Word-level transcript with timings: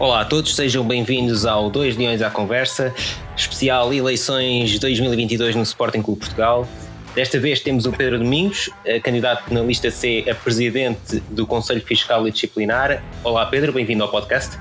Olá 0.00 0.22
a 0.22 0.24
todos, 0.24 0.56
sejam 0.56 0.82
bem-vindos 0.82 1.44
ao 1.44 1.68
2 1.68 1.98
Leões 1.98 2.22
à 2.22 2.30
Conversa, 2.30 2.90
especial 3.36 3.92
eleições 3.92 4.78
2022 4.78 5.54
no 5.54 5.62
Sporting 5.62 6.00
Clube 6.00 6.20
Portugal. 6.20 6.66
Desta 7.14 7.38
vez 7.38 7.60
temos 7.60 7.84
o 7.84 7.92
Pedro 7.92 8.18
Domingos, 8.18 8.70
candidato 9.04 9.52
na 9.52 9.60
lista 9.60 9.90
C 9.90 10.24
a 10.26 10.34
presidente 10.34 11.20
do 11.28 11.46
Conselho 11.46 11.82
Fiscal 11.82 12.26
e 12.26 12.32
Disciplinar. 12.32 13.04
Olá 13.22 13.44
Pedro, 13.44 13.74
bem-vindo 13.74 14.02
ao 14.02 14.10
podcast. 14.10 14.58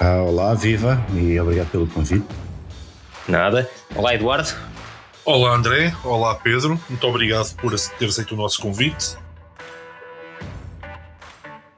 Ah, 0.00 0.22
olá, 0.22 0.54
viva 0.54 1.04
e 1.12 1.38
obrigado 1.38 1.68
pelo 1.68 1.86
convite. 1.88 2.24
Nada. 3.28 3.70
Olá 3.94 4.14
Eduardo. 4.14 4.54
Olá 5.22 5.54
André, 5.54 5.94
olá 6.02 6.34
Pedro, 6.36 6.80
muito 6.88 7.06
obrigado 7.06 7.54
por 7.56 7.78
ter 7.78 8.06
aceito 8.06 8.32
o 8.32 8.38
nosso 8.38 8.62
convite. 8.62 9.20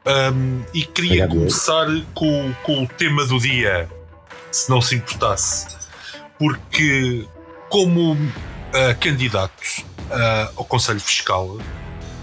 Um, 0.07 0.63
e 0.75 0.85
queria 0.85 1.25
Obrigado. 1.25 1.31
começar 1.31 1.87
com, 2.15 2.53
com 2.63 2.83
o 2.85 2.87
tema 2.87 3.25
do 3.25 3.39
dia, 3.39 3.89
se 4.51 4.69
não 4.69 4.81
se 4.81 4.97
importasse, 4.97 5.67
porque, 6.39 7.27
como 7.71 8.13
uh, 8.13 8.99
candidato 9.01 9.81
uh, 10.11 10.53
ao 10.57 10.65
Conselho 10.65 11.01
Fiscal, 11.01 11.59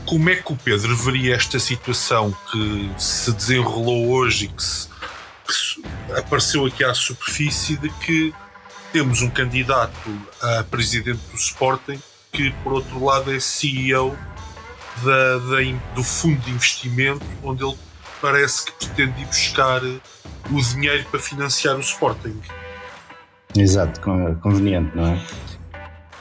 como 0.06 0.30
é 0.30 0.36
que 0.36 0.54
o 0.54 0.56
Pedro 0.56 0.96
veria 0.96 1.36
esta 1.36 1.60
situação 1.60 2.36
que 2.52 2.92
se 2.98 3.32
desenrolou 3.32 4.12
hoje 4.12 4.46
e 4.46 4.48
que, 4.50 4.64
se, 4.64 4.88
que 5.48 5.84
apareceu 6.16 6.66
aqui 6.66 6.84
à 6.84 6.94
superfície 6.94 7.78
de 7.78 7.90
que 7.90 8.34
temos 8.92 9.22
um 9.22 9.30
candidato 9.30 10.10
a 10.42 10.64
presidente 10.66 11.22
do 11.32 11.38
Sporting 11.38 12.00
que, 12.32 12.52
por 12.64 12.74
outro 12.74 13.04
lado, 13.04 13.34
é 13.34 13.40
CEO 13.40 14.18
da, 15.04 15.38
da, 15.38 15.58
do 15.96 16.04
fundo 16.04 16.40
de 16.42 16.52
investimento, 16.52 17.26
onde 17.44 17.64
ele 17.64 17.76
parece 18.22 18.66
que 18.66 18.72
pretende 18.74 19.22
ir 19.22 19.26
buscar 19.26 19.82
o 19.84 20.62
dinheiro 20.62 21.06
para 21.10 21.20
financiar 21.20 21.76
o 21.76 21.82
Sporting. 21.82 22.40
Exato, 23.58 24.00
conveniente, 24.42 24.96
não 24.96 25.08
é? 25.08 25.22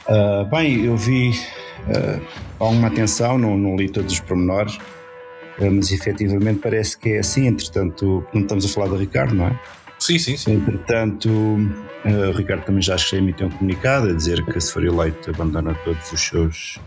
Uh, 0.07 0.45
bem, 0.49 0.83
eu 0.83 0.97
vi 0.97 1.29
uh, 1.29 2.21
alguma 2.59 2.87
atenção, 2.87 3.37
não, 3.37 3.57
não, 3.57 3.75
li 3.75 3.89
todos 3.89 4.13
os 4.13 4.19
pormenores, 4.19 4.75
uh, 4.75 5.71
mas 5.71 5.91
efetivamente 5.91 6.59
parece 6.59 6.97
que 6.97 7.09
é 7.09 7.19
assim. 7.19 7.47
Entretanto, 7.47 8.25
não 8.33 8.41
estamos 8.41 8.65
a 8.65 8.67
falar 8.67 8.87
do 8.87 8.97
Ricardo, 8.97 9.35
não 9.35 9.47
é? 9.47 9.59
Sim, 9.99 10.17
sim, 10.17 10.35
sim. 10.35 10.53
Entretanto, 10.53 11.29
uh, 11.29 12.29
o 12.29 12.31
Ricardo 12.33 12.65
também 12.65 12.81
já 12.81 12.95
emitiu 13.13 13.47
um 13.47 13.51
comunicado 13.51 14.09
a 14.09 14.13
dizer 14.13 14.43
que 14.43 14.59
se 14.59 14.73
for 14.73 14.83
eleito 14.83 15.29
abandona 15.29 15.73
todos 15.85 16.11
os 16.11 16.19
seus 16.19 16.79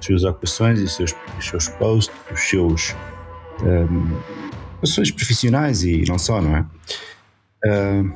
suas 0.00 0.24
ocupações 0.24 0.80
e 0.80 0.88
seus, 0.88 1.14
seus 1.40 1.68
posts, 1.68 2.14
os 2.32 2.40
seus 2.40 2.96
um, 3.62 4.20
ações 4.82 5.10
profissionais 5.10 5.82
e 5.82 6.04
não 6.08 6.18
só, 6.18 6.40
não 6.40 6.56
é? 6.56 6.66
Uh, 7.64 8.12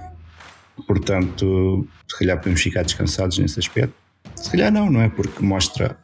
portanto, 0.86 1.86
se 2.08 2.18
calhar 2.18 2.38
podemos 2.38 2.60
ficar 2.60 2.82
descansados 2.82 3.38
nesse 3.38 3.58
aspecto. 3.58 3.94
Se 4.36 4.50
calhar 4.50 4.72
não, 4.72 4.90
não 4.90 5.00
é? 5.00 5.08
Porque 5.08 5.42
mostra, 5.42 5.96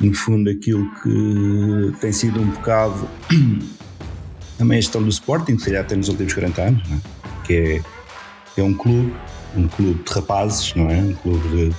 no 0.00 0.12
fundo, 0.14 0.50
aquilo 0.50 0.90
que 1.02 2.00
tem 2.00 2.12
sido 2.12 2.40
um 2.40 2.46
bocado 2.50 3.08
também 4.58 4.78
a 4.78 4.80
gestão 4.80 5.02
do 5.02 5.08
Sporting, 5.08 5.58
se 5.58 5.66
calhar 5.66 5.84
até 5.84 5.96
nos 5.96 6.08
últimos 6.08 6.34
40 6.34 6.62
anos, 6.62 6.88
não 6.88 6.96
é? 6.96 7.00
Que 7.46 7.82
é, 8.56 8.60
é 8.60 8.62
um 8.62 8.74
clube, 8.74 9.14
um 9.56 9.68
clube 9.68 10.02
de 10.02 10.12
rapazes, 10.12 10.74
não 10.74 10.90
é? 10.90 10.96
Um 10.96 11.14
clube 11.14 11.48
de 11.48 11.74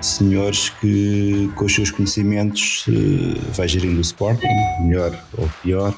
senhores 0.00 0.70
que, 0.80 1.50
com 1.54 1.64
os 1.64 1.74
seus 1.74 1.90
conhecimentos, 1.90 2.86
uh, 2.88 3.52
vai 3.52 3.68
gerindo 3.68 3.98
o 3.98 4.00
Sporting, 4.00 4.46
melhor 4.80 5.18
ou 5.36 5.48
pior, 5.62 5.94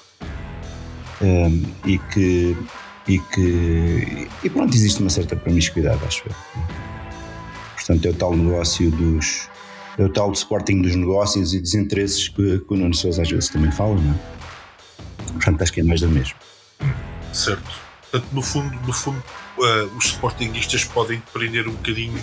um, 1.22 1.62
e 1.86 1.98
que 1.98 2.56
e 3.08 3.18
que 3.18 4.28
e 4.44 4.50
pronto 4.50 4.74
existe 4.74 5.00
uma 5.00 5.10
certa 5.10 5.34
promiscuidade 5.36 6.00
acho 6.04 6.24
eu. 6.26 6.34
Portanto 7.74 8.06
é 8.06 8.10
o 8.10 8.14
tal 8.14 8.36
negócio 8.36 8.90
dos 8.90 9.48
é 9.98 10.04
o 10.04 10.08
tal 10.08 10.32
Sporting 10.32 10.82
dos 10.82 10.94
negócios 10.94 11.52
e 11.52 11.60
dos 11.60 11.74
interesses 11.74 12.28
que, 12.28 12.60
que 12.60 12.74
o 12.74 12.76
Nuno 12.76 12.94
Sousa 12.94 13.22
às 13.22 13.30
vezes 13.30 13.48
também 13.48 13.72
fala 13.72 13.94
não 13.94 14.12
é? 14.12 15.32
portanto 15.32 15.62
acho 15.62 15.72
que 15.72 15.80
é 15.80 15.84
mais 15.84 16.00
do 16.00 16.08
mesmo. 16.08 16.34
Certo. 17.32 17.70
Portanto 18.10 18.32
no 18.32 18.42
fundo 18.42 18.80
no 18.86 18.92
fundo 18.92 19.22
uh, 19.58 19.96
os 19.96 20.06
Sportingistas 20.06 20.84
podem 20.84 21.20
prender 21.32 21.66
um 21.66 21.72
bocadinho 21.72 22.20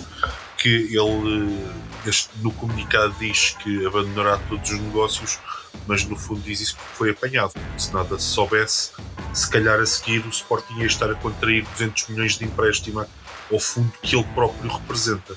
que 0.60 0.68
ele 0.96 1.58
este, 2.06 2.30
no 2.40 2.52
comunicado 2.52 3.14
diz 3.18 3.56
que 3.62 3.86
abandonará 3.86 4.38
todos 4.48 4.70
os 4.70 4.78
negócios 4.78 5.38
mas 5.86 6.04
no 6.04 6.16
fundo 6.16 6.40
diz 6.40 6.60
isso 6.60 6.76
porque 6.76 6.94
foi 6.94 7.10
apanhado. 7.10 7.52
Se 7.76 7.92
nada 7.92 8.18
se 8.18 8.24
soubesse, 8.24 8.92
se 9.32 9.50
calhar 9.50 9.80
a 9.80 9.86
seguir 9.86 10.24
o 10.24 10.28
Sporting 10.28 10.78
ia 10.78 10.86
estar 10.86 11.10
a 11.10 11.14
contrair 11.14 11.64
200 11.64 12.08
milhões 12.08 12.38
de 12.38 12.44
empréstimo 12.44 13.04
ao 13.50 13.58
fundo 13.58 13.92
que 14.02 14.14
ele 14.14 14.24
próprio 14.34 14.70
representa. 14.70 15.34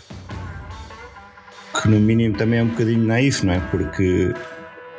Que 1.82 1.88
no 1.88 2.00
mínimo 2.00 2.38
também 2.38 2.60
é 2.60 2.64
um 2.64 2.68
bocadinho 2.68 3.04
naif, 3.04 3.44
não 3.44 3.54
é? 3.54 3.60
Porque, 3.72 4.32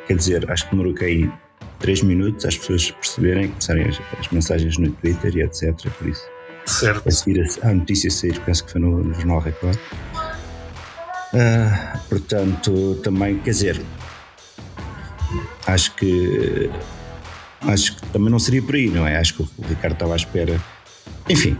quer 0.07 0.17
dizer, 0.17 0.51
acho 0.51 0.65
que 0.65 0.71
demorou 0.71 0.93
que 0.93 1.05
aí 1.05 1.31
3 1.79 2.01
minutos 2.01 2.45
as 2.45 2.57
pessoas 2.57 2.91
perceberem, 2.91 3.47
começarem 3.47 3.87
as, 3.87 4.01
as 4.19 4.27
mensagens 4.29 4.77
no 4.77 4.91
Twitter 4.91 5.37
e 5.37 5.41
etc. 5.41 5.73
Por 5.97 6.09
isso. 6.09 6.34
Certo. 6.65 7.07
A 7.07 7.11
seguir 7.11 7.47
a, 7.63 7.69
a 7.69 7.73
notícia 7.73 8.09
sair, 8.09 8.39
penso 8.41 8.65
que 8.65 8.71
foi 8.71 8.81
no, 8.81 9.03
no 9.03 9.13
Jornal 9.13 9.39
Record. 9.39 9.77
Uh, 11.33 11.99
portanto, 12.09 12.99
também, 13.03 13.39
quer 13.39 13.51
dizer, 13.51 13.81
acho 15.67 15.93
que 15.95 16.69
acho 17.67 17.95
que 17.95 18.05
também 18.07 18.29
não 18.29 18.39
seria 18.39 18.61
por 18.61 18.75
aí, 18.75 18.89
não 18.89 19.07
é? 19.07 19.17
Acho 19.17 19.35
que 19.35 19.41
o 19.41 19.49
Ricardo 19.67 19.93
estava 19.93 20.13
à 20.13 20.15
espera. 20.15 20.59
Enfim, 21.29 21.57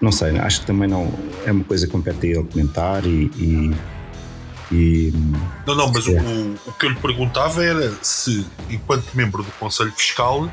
não 0.00 0.12
sei, 0.12 0.38
acho 0.38 0.60
que 0.60 0.66
também 0.66 0.88
não 0.88 1.12
é 1.46 1.52
uma 1.52 1.64
coisa 1.64 1.86
que 1.86 1.92
compete 1.92 2.26
a 2.26 2.30
ele 2.30 2.44
comentar 2.44 3.04
e. 3.06 3.30
e, 3.36 3.74
e 4.72 5.12
não, 5.66 5.74
não, 5.74 5.92
mas 5.92 6.06
é. 6.06 6.20
o, 6.20 6.54
o 6.66 6.72
que 6.72 6.86
eu 6.86 6.90
lhe 6.90 7.00
perguntava 7.00 7.64
era 7.64 7.92
se, 8.02 8.46
enquanto 8.70 9.04
membro 9.14 9.42
do 9.42 9.50
Conselho 9.52 9.92
Fiscal, 9.92 10.50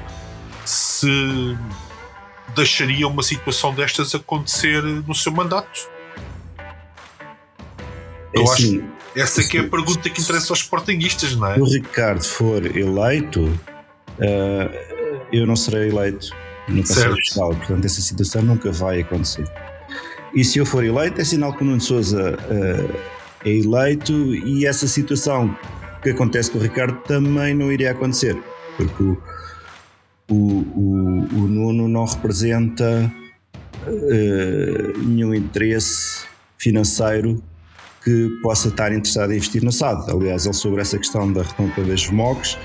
se 0.66 1.58
deixaria 2.56 3.08
uma 3.08 3.24
situação 3.24 3.74
destas 3.74 4.14
acontecer 4.16 4.82
no 4.82 5.16
seu 5.16 5.32
mandato. 5.32 5.90
É 8.34 8.40
eu 8.40 8.44
assim, 8.44 8.80
acho 8.80 9.02
essa 9.16 9.44
que 9.44 9.58
é 9.58 9.62
a 9.62 9.68
pergunta 9.68 10.10
que 10.10 10.22
interessa 10.22 10.54
aos 10.54 10.60
sportinguistas, 10.60 11.36
não 11.36 11.48
é? 11.48 11.56
Se 11.56 11.62
o 11.62 11.66
Ricardo 11.66 12.24
for 12.24 12.66
eleito, 12.66 13.42
uh, 13.44 15.26
eu 15.32 15.46
não 15.46 15.56
serei 15.56 15.90
eleito 15.90 16.30
no 16.68 16.78
Conselho 16.78 17.16
Fiscal, 17.16 17.56
portanto 17.56 17.86
essa 17.86 18.02
situação 18.02 18.42
nunca 18.42 18.72
vai 18.72 19.02
acontecer. 19.02 19.46
E 20.34 20.46
se 20.46 20.60
eu 20.60 20.66
for 20.66 20.84
eleito, 20.84 21.20
é 21.20 21.26
sinal 21.26 21.54
que 21.54 21.64
o 21.64 21.66
Nuno 21.66 21.82
Souza 21.82 22.38
uh, 22.38 23.00
é 23.44 23.50
eleito 23.50 24.14
e 24.34 24.66
essa 24.66 24.88
situação 24.88 25.54
que 26.02 26.10
acontece 26.10 26.50
com 26.50 26.58
o 26.58 26.62
Ricardo 26.62 26.96
também 27.02 27.54
não 27.54 27.72
iria 27.72 27.92
acontecer, 27.92 28.38
porque 28.78 29.04
o, 29.04 29.22
o, 30.32 30.66
o, 30.76 31.44
o 31.44 31.48
Nuno 31.48 31.88
não 31.90 32.06
representa 32.06 33.12
uh, 33.86 35.00
nenhum 35.00 35.36
interesse 35.36 36.26
financeiro 36.58 37.44
que 38.04 38.30
possa 38.42 38.70
estar 38.70 38.92
interessado 38.94 39.32
em 39.32 39.36
investir 39.36 39.64
na 39.64 39.72
SAD. 39.72 40.10
Aliás, 40.10 40.46
ele 40.46 40.54
sobre 40.54 40.82
essa 40.82 40.98
questão 40.98 41.32
da 41.32 41.44
recompra 41.44 41.84
das 41.84 42.06
VMOGs 42.06 42.58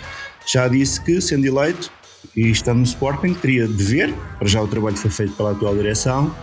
já 0.47 0.69
disse 0.69 1.01
que, 1.01 1.21
sendo 1.21 1.45
eleito 1.45 1.91
e 2.35 2.51
estando 2.51 2.79
no 2.79 2.85
Sporting, 2.85 3.35
teria 3.35 3.67
de 3.67 3.83
ver, 3.83 4.15
para 4.39 4.49
já 4.49 4.63
o 4.63 4.69
trabalho 4.69 4.97
foi 4.97 5.11
feito 5.11 5.33
pela 5.35 5.51
atual 5.51 5.75
direção, 5.75 6.35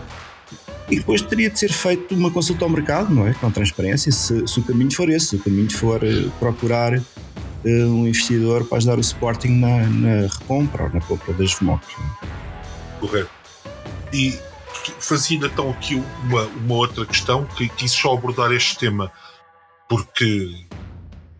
e 0.90 0.96
depois 0.96 1.22
teria 1.22 1.48
de 1.48 1.58
ser 1.58 1.72
feito 1.72 2.14
uma 2.14 2.30
consulta 2.30 2.64
ao 2.64 2.70
mercado, 2.70 3.12
não 3.14 3.26
é? 3.26 3.32
Com 3.32 3.50
transparência, 3.50 4.12
se, 4.12 4.46
se 4.46 4.60
o 4.60 4.62
caminho 4.62 4.94
for 4.94 5.08
esse, 5.08 5.28
se 5.28 5.36
o 5.36 5.38
caminho 5.38 5.72
for 5.72 6.02
uh, 6.04 6.30
procurar 6.38 7.00
um 7.64 8.06
investidor 8.06 8.64
para 8.64 8.78
ajudar 8.78 8.98
o 8.98 9.00
Sporting 9.00 9.58
na, 9.58 9.86
na 9.86 10.28
recompra 10.28 10.84
ou 10.84 10.90
na 10.90 11.00
compra 11.00 11.32
das 11.34 11.52
VMOGs. 11.54 11.88
É? 11.88 13.00
Correto. 13.00 13.30
E 14.12 14.38
fazia 15.00 15.38
então 15.38 15.70
aqui 15.70 15.94
uma, 16.24 16.42
uma 16.42 16.74
outra 16.74 17.06
questão 17.06 17.44
que 17.44 17.68
quis 17.68 17.92
só 17.92 18.14
abordar 18.14 18.52
este 18.52 18.78
tema 18.78 19.10
porque 19.88 20.66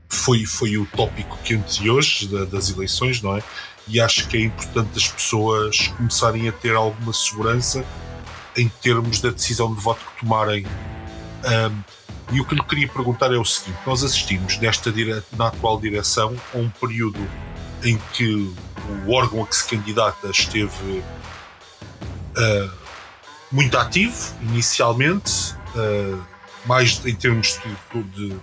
foi, 0.09 0.47
foi 0.47 0.77
o 0.79 0.87
tópico 0.87 1.37
quente 1.45 1.89
hoje 1.89 2.29
da, 2.29 2.45
das 2.45 2.71
eleições, 2.71 3.21
não 3.21 3.37
é? 3.37 3.43
E 3.87 4.01
acho 4.01 4.29
que 4.29 4.37
é 4.37 4.41
importante 4.41 4.91
as 4.97 5.09
pessoas 5.09 5.89
começarem 5.89 6.49
a 6.49 6.53
ter 6.53 6.75
alguma 6.75 7.13
segurança 7.13 7.85
em 8.57 8.69
termos 8.69 9.21
da 9.21 9.31
decisão 9.31 9.75
de 9.75 9.81
voto 9.81 10.01
que 10.05 10.21
tomarem. 10.21 10.67
Um, 11.45 12.04
e 12.33 12.41
o 12.41 12.45
que 12.45 12.55
lhe 12.55 12.63
queria 12.63 12.89
perguntar 12.89 13.33
é 13.33 13.39
o 13.39 13.45
seguinte: 13.45 13.79
nós 13.87 14.03
assistimos 14.03 14.59
nesta 14.59 14.91
dire... 14.91 15.23
na 15.37 15.49
atual 15.49 15.81
direção 15.81 16.37
a 16.55 16.59
um 16.59 16.69
período 16.69 17.21
em 17.83 17.99
que 18.13 18.53
o 19.07 19.13
órgão 19.13 19.43
a 19.43 19.47
que 19.47 19.57
se 19.57 19.67
candidata 19.67 20.29
esteve 20.31 21.03
uh, 22.37 22.71
muito 23.53 23.77
ativo 23.79 24.35
inicialmente, 24.43 25.55
uh, 25.75 26.23
mais 26.67 27.05
em 27.05 27.15
termos 27.15 27.61
de, 27.93 28.03
de, 28.03 28.37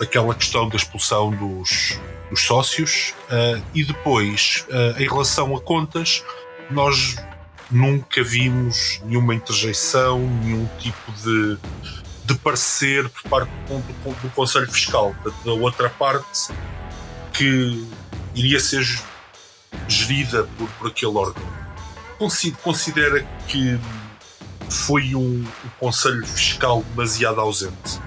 aquela 0.00 0.34
questão 0.34 0.68
da 0.68 0.76
expulsão 0.76 1.30
dos, 1.30 1.98
dos 2.30 2.40
sócios, 2.40 3.14
uh, 3.26 3.62
e 3.74 3.84
depois, 3.84 4.66
em 4.98 5.06
relação 5.06 5.54
a 5.54 5.60
contas, 5.60 6.24
nós 6.70 7.16
nunca 7.70 8.22
vimos 8.24 9.00
nenhuma 9.04 9.34
interjeição, 9.34 10.18
nenhum 10.42 10.68
tipo 10.78 11.12
de, 11.12 11.58
de 12.32 12.38
parecer 12.38 13.08
por 13.08 13.22
parte 13.28 13.50
do, 13.66 13.78
do, 13.78 14.22
do 14.22 14.30
Conselho 14.30 14.70
Fiscal. 14.70 15.14
Da 15.44 15.52
outra 15.52 15.90
parte, 15.90 16.52
que 17.32 17.86
iria 18.34 18.60
ser 18.60 18.86
gerida 19.88 20.44
por, 20.56 20.68
por 20.70 20.88
aquele 20.88 21.16
órgão. 21.16 21.42
Considera 22.62 23.26
que 23.48 23.78
foi 24.68 25.14
um, 25.14 25.42
um 25.42 25.68
Conselho 25.78 26.24
Fiscal 26.26 26.84
demasiado 26.90 27.40
ausente, 27.40 28.00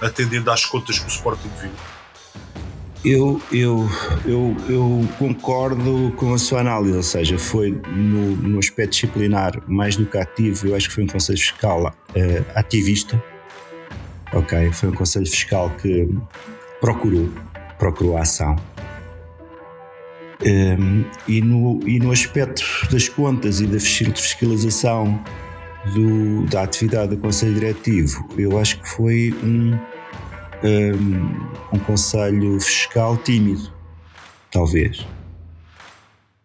atendendo 0.00 0.50
às 0.50 0.64
contas 0.64 0.98
que 0.98 1.06
o 1.06 1.08
Sporting 1.08 1.50
viu? 1.60 1.70
Eu, 3.04 3.40
eu, 3.52 3.88
eu, 4.24 4.56
eu 4.68 5.08
concordo 5.18 6.12
com 6.16 6.34
a 6.34 6.38
sua 6.38 6.60
análise, 6.60 6.96
ou 6.96 7.02
seja, 7.02 7.38
foi 7.38 7.70
no, 7.70 8.36
no 8.36 8.58
aspecto 8.58 8.92
disciplinar 8.92 9.52
mais 9.68 9.96
do 9.96 10.06
que 10.06 10.18
ativo, 10.18 10.68
eu 10.68 10.74
acho 10.74 10.88
que 10.88 10.94
foi 10.94 11.04
um 11.04 11.06
Conselho 11.06 11.38
Fiscal 11.38 11.86
uh, 11.86 11.92
ativista. 12.54 13.22
Ok, 14.32 14.72
foi 14.72 14.88
um 14.88 14.92
Conselho 14.92 15.26
Fiscal 15.26 15.70
que 15.80 16.08
procurou, 16.80 17.28
procurou 17.78 18.16
a 18.16 18.22
ação. 18.22 18.56
Um, 20.44 21.04
e, 21.26 21.40
no, 21.40 21.80
e 21.88 21.98
no 21.98 22.12
aspecto 22.12 22.62
das 22.90 23.08
contas 23.08 23.60
e 23.60 23.66
da 23.66 23.80
fiscalização 23.80 25.18
do, 25.94 26.44
da 26.46 26.62
atividade 26.62 27.16
do 27.16 27.18
Conselho 27.18 27.54
Diretivo, 27.54 28.28
eu 28.36 28.58
acho 28.58 28.80
que 28.80 28.88
foi 28.88 29.34
um 29.42 29.78
um, 30.62 31.76
um 31.76 31.78
conselho 31.80 32.58
fiscal 32.60 33.16
tímido, 33.16 33.72
talvez. 34.50 35.06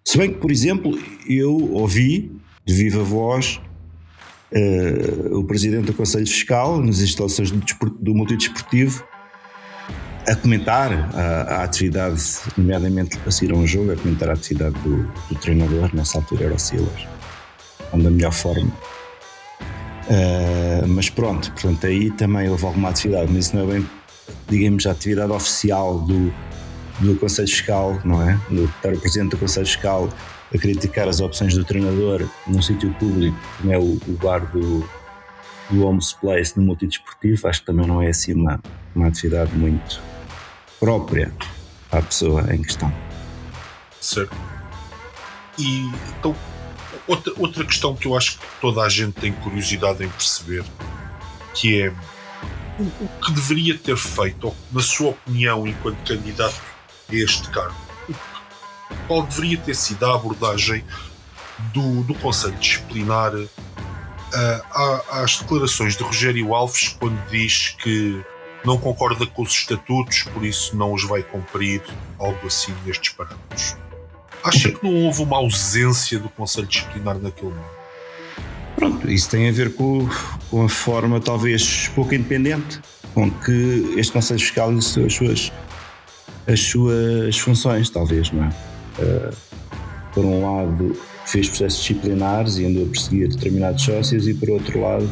Se 0.04 0.18
bem 0.18 0.32
que, 0.34 0.40
por 0.40 0.52
exemplo, 0.52 0.98
eu 1.28 1.56
ouvi 1.74 2.32
de 2.66 2.74
viva 2.74 3.04
voz 3.04 3.62
uh, 4.54 5.38
o 5.38 5.44
presidente 5.44 5.86
do 5.86 5.94
Conselho 5.94 6.28
Fiscal 6.28 6.82
nas 6.82 7.00
instalações 7.00 7.52
do, 7.52 7.62
do 8.00 8.16
multidesportivo 8.16 9.06
a 10.28 10.36
comentar 10.36 10.92
a, 11.16 11.56
a, 11.56 11.64
atividade, 11.64 12.22
nomeadamente 12.56 13.18
a 13.26 13.32
seguir 13.32 13.54
a 13.54 13.56
um 13.56 13.66
jogo, 13.66 13.92
a 13.92 13.96
comentar 13.96 14.30
a 14.30 14.34
atividade 14.34 14.78
do, 14.82 15.04
do 15.30 15.36
treinador, 15.42 15.90
nessa 15.96 16.20
altura 16.20 16.46
era 16.46 16.54
o 16.54 16.60
Silas, 16.60 17.08
onde 17.92 18.08
a 18.08 18.12
melhor 18.12 18.34
forma 18.34 18.72
Uh, 20.02 20.86
mas 20.90 21.10
pronto, 21.10 21.50
portanto, 21.54 21.86
aí 21.86 22.12
também 22.12 22.50
houve 22.50 22.66
alguma 22.66 22.90
atividade, 22.90 23.32
mas 23.32 23.46
isso 23.46 23.56
não 23.56 23.64
é 23.64 23.74
bem 23.74 23.88
digamos, 24.52 24.86
a 24.86 24.92
atividade 24.92 25.32
oficial 25.32 26.00
do, 26.00 26.34
do 27.00 27.16
Conselho 27.16 27.48
Fiscal, 27.48 28.00
não 28.04 28.22
é? 28.22 28.40
Do, 28.50 28.66
estar 28.66 28.94
o 28.94 29.00
Presidente 29.00 29.32
do 29.32 29.38
Conselho 29.38 29.66
Fiscal 29.66 30.10
a 30.54 30.58
criticar 30.58 31.08
as 31.08 31.20
opções 31.20 31.54
do 31.54 31.64
treinador 31.64 32.28
num 32.46 32.62
sítio 32.62 32.94
público, 32.96 33.38
como 33.58 33.74
é 33.74 33.78
o, 33.78 34.00
o 34.08 34.18
bar 34.22 34.40
do, 34.52 34.88
do 35.70 35.86
Homes 35.86 36.14
Place 36.14 36.58
no 36.58 36.66
multidesportivo, 36.66 37.48
acho 37.48 37.62
que 37.62 37.66
também 37.66 37.88
não 37.88 38.02
é 38.02 38.10
assim 38.10 38.34
uma, 38.34 38.62
uma 38.94 39.08
atividade 39.08 39.56
muito 39.56 40.02
própria 40.80 41.32
à 41.92 42.02
pessoa 42.02 42.54
em 42.54 42.62
questão. 42.62 42.92
Certo. 44.00 44.36
E 45.58 45.90
então, 46.18 46.36
outra, 47.08 47.34
outra 47.38 47.66
questão 47.66 47.96
que 47.96 48.08
eu 48.08 48.18
acho 48.18 48.38
que 48.38 48.46
toda 48.60 48.82
a 48.82 48.90
gente 48.90 49.14
tem 49.14 49.32
curiosidade 49.32 50.04
em 50.04 50.10
perceber, 50.10 50.64
que 51.54 51.82
é 51.82 51.94
o, 52.80 53.08
que 53.24 53.32
deveria 53.32 53.78
ter 53.78 53.96
feito, 53.96 54.48
ou, 54.48 54.56
na 54.72 54.82
sua 54.82 55.10
opinião, 55.12 55.68
enquanto 55.68 55.98
candidato 56.06 56.60
a 57.10 57.16
este 57.16 57.50
cargo? 57.50 57.91
Qual 59.08 59.24
deveria 59.24 59.58
ter 59.58 59.76
sido 59.76 60.06
a 60.06 60.16
abordagem 60.16 60.84
do, 61.74 62.04
do 62.04 62.14
Conselho 62.16 62.56
Disciplinar 62.56 63.34
uh, 63.36 65.02
às 65.12 65.38
declarações 65.40 65.96
de 65.96 66.04
Rogério 66.04 66.54
Alves 66.54 66.90
quando 67.00 67.20
diz 67.30 67.76
que 67.82 68.24
não 68.66 68.78
concorda 68.78 69.26
com 69.26 69.42
os 69.42 69.52
estatutos, 69.52 70.24
por 70.24 70.46
isso 70.46 70.76
não 70.76 70.94
os 70.94 71.04
vai 71.04 71.24
cumprir, 71.24 71.82
algo 72.20 72.48
assim 72.48 72.74
nestes 72.86 73.10
parâmetros. 73.14 73.76
Acha 74.44 74.72
que 74.72 74.84
não 74.84 75.06
houve 75.06 75.22
uma 75.24 75.38
ausência 75.38 76.20
do 76.20 76.30
Conselho 76.30 76.68
Disciplinar 76.68 77.18
naquele 77.20 77.50
momento? 77.50 77.82
Pronto, 78.76 79.12
isso 79.12 79.30
tem 79.30 79.50
a 79.50 79.52
ver 79.52 79.76
com, 79.76 80.08
com 80.50 80.66
a 80.66 80.70
forma 80.70 81.20
talvez 81.20 81.88
pouco 81.90 82.16
independente 82.16 82.80
com 83.14 83.30
que 83.30 83.94
este 83.98 84.12
Conselho 84.12 84.40
Fiscal 84.40 84.72
exerceu 84.72 85.06
as 85.06 85.14
suas, 85.14 85.52
as 86.48 86.60
suas 86.60 87.38
funções, 87.38 87.90
talvez, 87.90 88.32
não 88.32 88.46
é? 88.46 88.71
Uh, 89.00 89.36
por 90.14 90.26
um 90.26 90.44
lado, 90.44 90.96
fez 91.26 91.48
processos 91.48 91.80
disciplinares 91.80 92.58
e 92.58 92.66
andou 92.66 92.84
a 92.84 92.88
perseguir 92.88 93.30
determinados 93.30 93.84
sócios, 93.84 94.28
e 94.28 94.34
por 94.34 94.50
outro 94.50 94.82
lado, 94.82 95.10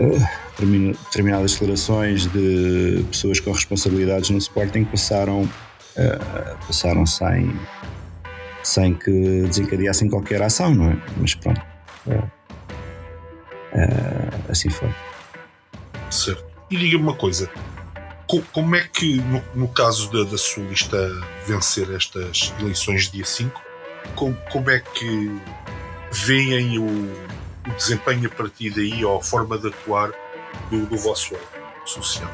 uh, 0.00 0.28
determinadas 0.58 1.52
declarações 1.52 2.26
de 2.26 3.04
pessoas 3.10 3.38
com 3.40 3.52
responsabilidades 3.52 4.30
no 4.30 4.38
Sporting 4.38 4.84
passaram, 4.84 5.42
uh, 5.42 6.56
passaram 6.66 7.06
sem, 7.06 7.54
sem 8.64 8.94
que 8.94 9.42
desencadeassem 9.42 10.08
qualquer 10.08 10.42
ação, 10.42 10.74
não 10.74 10.90
é? 10.90 10.98
Mas 11.16 11.34
pronto. 11.34 11.62
Assim 14.48 14.68
foi. 14.68 14.90
Certo. 16.10 16.44
E 16.70 16.76
diga-me 16.76 17.04
uma 17.04 17.14
coisa: 17.14 17.48
como 18.40 18.76
é 18.76 18.88
que, 18.92 19.16
no, 19.16 19.42
no 19.54 19.68
caso 19.68 20.10
da, 20.10 20.24
da 20.24 20.38
sua 20.38 20.64
lista 20.64 20.96
vencer 21.46 21.90
estas 21.90 22.52
eleições 22.60 23.10
dia 23.10 23.24
5, 23.24 23.60
como, 24.14 24.36
como 24.50 24.70
é 24.70 24.80
que 24.80 25.30
veem 26.10 26.78
o, 26.78 26.84
o, 26.84 27.74
desempenho 27.76 28.26
a 28.26 28.30
partir 28.30 28.70
daí 28.70 29.04
ou 29.04 29.18
a 29.18 29.22
forma 29.22 29.58
de 29.58 29.68
atuar 29.68 30.12
do, 30.70 30.86
do 30.86 30.96
vosso 30.96 31.34
social? 31.84 32.30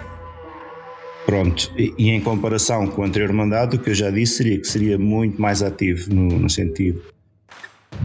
Pronto, 1.26 1.70
e, 1.76 2.10
em 2.10 2.20
comparação 2.20 2.86
com 2.86 3.02
o 3.02 3.04
anterior 3.04 3.32
mandato, 3.32 3.76
o 3.76 3.78
que 3.78 3.90
eu 3.90 3.94
já 3.94 4.10
disse 4.10 4.36
seria 4.36 4.58
que 4.58 4.66
seria 4.66 4.98
muito 4.98 5.40
mais 5.40 5.62
ativo 5.62 6.12
no, 6.12 6.38
no 6.38 6.50
sentido 6.50 7.02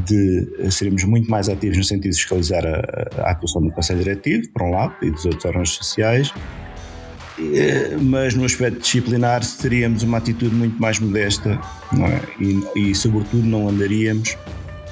de 0.05 0.71
seremos 0.71 1.03
muito 1.03 1.29
mais 1.29 1.49
ativos 1.49 1.77
no 1.77 1.83
sentido 1.83 2.11
de 2.11 2.17
fiscalizar 2.17 2.65
a, 2.65 3.21
a 3.21 3.31
atuação 3.31 3.61
do 3.61 3.71
Conselho 3.71 3.99
Diretivo, 3.99 4.49
por 4.51 4.63
um 4.63 4.71
lado, 4.71 4.95
e 5.01 5.11
dos 5.11 5.25
outros 5.25 5.45
órgãos 5.45 5.71
sociais, 5.71 6.33
mas 8.01 8.35
no 8.35 8.45
aspecto 8.45 8.79
disciplinar 8.79 9.41
teríamos 9.61 10.03
uma 10.03 10.19
atitude 10.19 10.53
muito 10.53 10.79
mais 10.79 10.99
modesta 10.99 11.59
é? 11.93 12.43
e, 12.43 12.91
e, 12.91 12.95
sobretudo, 12.95 13.43
não 13.43 13.67
andaríamos 13.67 14.37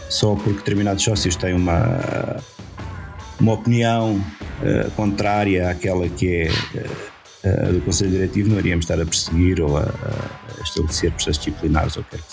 só 0.10 0.36
porque 0.36 0.58
determinados 0.58 1.04
sócios 1.04 1.36
têm 1.36 1.54
uma, 1.54 2.42
uma 3.40 3.54
opinião 3.54 4.16
uh, 4.16 4.92
contrária 4.92 5.70
àquela 5.70 6.10
que 6.10 6.28
é 6.28 6.52
uh, 7.48 7.74
do 7.74 7.82
Conselho 7.82 8.12
Diretivo, 8.12 8.50
não 8.50 8.60
iríamos 8.60 8.86
estar 8.86 9.02
a 9.02 9.06
perseguir 9.06 9.62
ou 9.62 9.78
a, 9.78 9.84
a 9.84 10.64
estabelecer 10.64 11.12
processos 11.12 11.44
disciplinares 11.44 11.96
ou 11.96 12.04
o 12.04 12.06
que 12.06 12.18
quer 12.18 12.24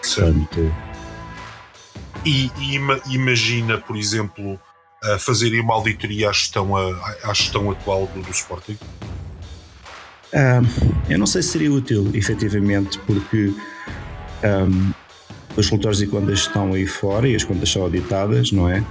que 0.00 0.06
seja. 0.06 0.30
Portanto, 0.32 0.74
e, 2.24 2.50
e 2.58 3.14
imagina, 3.14 3.78
por 3.78 3.96
exemplo, 3.96 4.58
uh, 5.04 5.18
fazerem 5.18 5.60
uma 5.60 5.74
auditoria 5.74 6.30
à 6.30 6.32
gestão, 6.32 6.76
à, 6.76 7.32
gestão 7.32 7.70
atual 7.70 8.06
do, 8.14 8.22
do 8.22 8.30
Sporting? 8.30 8.78
Um, 10.32 11.10
eu 11.10 11.18
não 11.18 11.26
sei 11.26 11.42
se 11.42 11.50
seria 11.50 11.72
útil, 11.72 12.10
efetivamente, 12.14 12.98
porque 13.00 13.52
um, 14.44 14.92
os 15.56 15.68
relatórios 15.68 16.00
e 16.02 16.06
contas 16.06 16.40
estão 16.40 16.72
aí 16.72 16.86
fora 16.86 17.28
e 17.28 17.34
as 17.34 17.44
contas 17.44 17.70
são 17.70 17.82
auditadas, 17.82 18.52
não 18.52 18.68
é? 18.68 18.84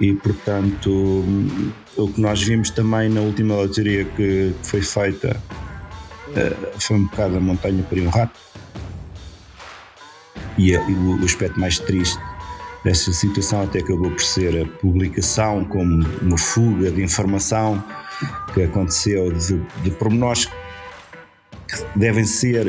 E, 0.00 0.14
portanto, 0.14 1.24
o 1.96 2.08
que 2.08 2.20
nós 2.20 2.42
vimos 2.42 2.70
também 2.70 3.08
na 3.08 3.20
última 3.20 3.54
auditoria 3.54 4.04
que 4.04 4.54
foi 4.62 4.80
feita 4.80 5.40
uh, 6.28 6.80
foi 6.80 6.96
um 6.96 7.04
bocado 7.04 7.36
a 7.36 7.40
montanha 7.40 7.82
por 7.82 7.98
um 7.98 8.08
rato. 8.08 8.38
E, 10.56 10.72
e 10.72 10.76
o, 10.76 11.20
o 11.20 11.24
aspecto 11.24 11.58
mais 11.58 11.78
triste 11.78 12.18
esta 12.88 13.12
situação 13.12 13.62
até 13.62 13.80
acabou 13.80 14.10
por 14.10 14.22
ser 14.22 14.62
a 14.62 14.66
publicação 14.78 15.64
como 15.64 16.06
uma 16.22 16.38
fuga 16.38 16.90
de 16.90 17.02
informação 17.02 17.82
que 18.54 18.62
aconteceu 18.62 19.30
de, 19.32 19.60
de 19.82 19.90
pormenores 19.90 20.46
que 20.46 21.98
devem 21.98 22.24
ser 22.24 22.68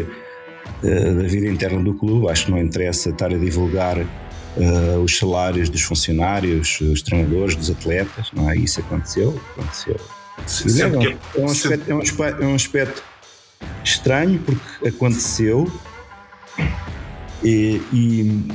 uh, 0.84 1.16
da 1.16 1.24
vida 1.24 1.48
interna 1.48 1.82
do 1.82 1.94
clube. 1.94 2.30
Acho 2.30 2.46
que 2.46 2.52
não 2.52 2.60
interessa 2.60 3.10
estar 3.10 3.34
a 3.34 3.38
divulgar 3.38 3.98
uh, 3.98 5.00
os 5.04 5.18
salários 5.18 5.70
dos 5.70 5.82
funcionários, 5.82 6.82
os 6.82 7.02
treinadores, 7.02 7.56
dos 7.56 7.72
atletas, 7.72 8.30
não 8.34 8.50
é? 8.50 8.58
Isso 8.58 8.82
aconteceu. 8.82 9.40
aconteceu. 9.52 9.96
É, 11.38 11.40
é, 11.40 11.42
um 11.42 11.46
aspecto, 11.46 11.92
é, 11.92 11.96
um 11.96 12.02
aspecto, 12.02 12.44
é 12.44 12.46
um 12.46 12.56
aspecto 12.56 13.04
estranho 13.84 14.40
porque 14.40 14.88
aconteceu 14.88 15.72
e, 17.44 17.82
e 17.94 18.48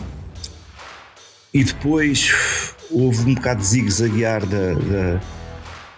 e 1.54 1.62
depois 1.62 2.75
houve 2.90 3.30
um 3.30 3.34
bocado 3.34 3.61
de 3.61 3.66
zigue-zaguear 3.68 4.44
da, 4.44 4.75
da, 4.75 5.20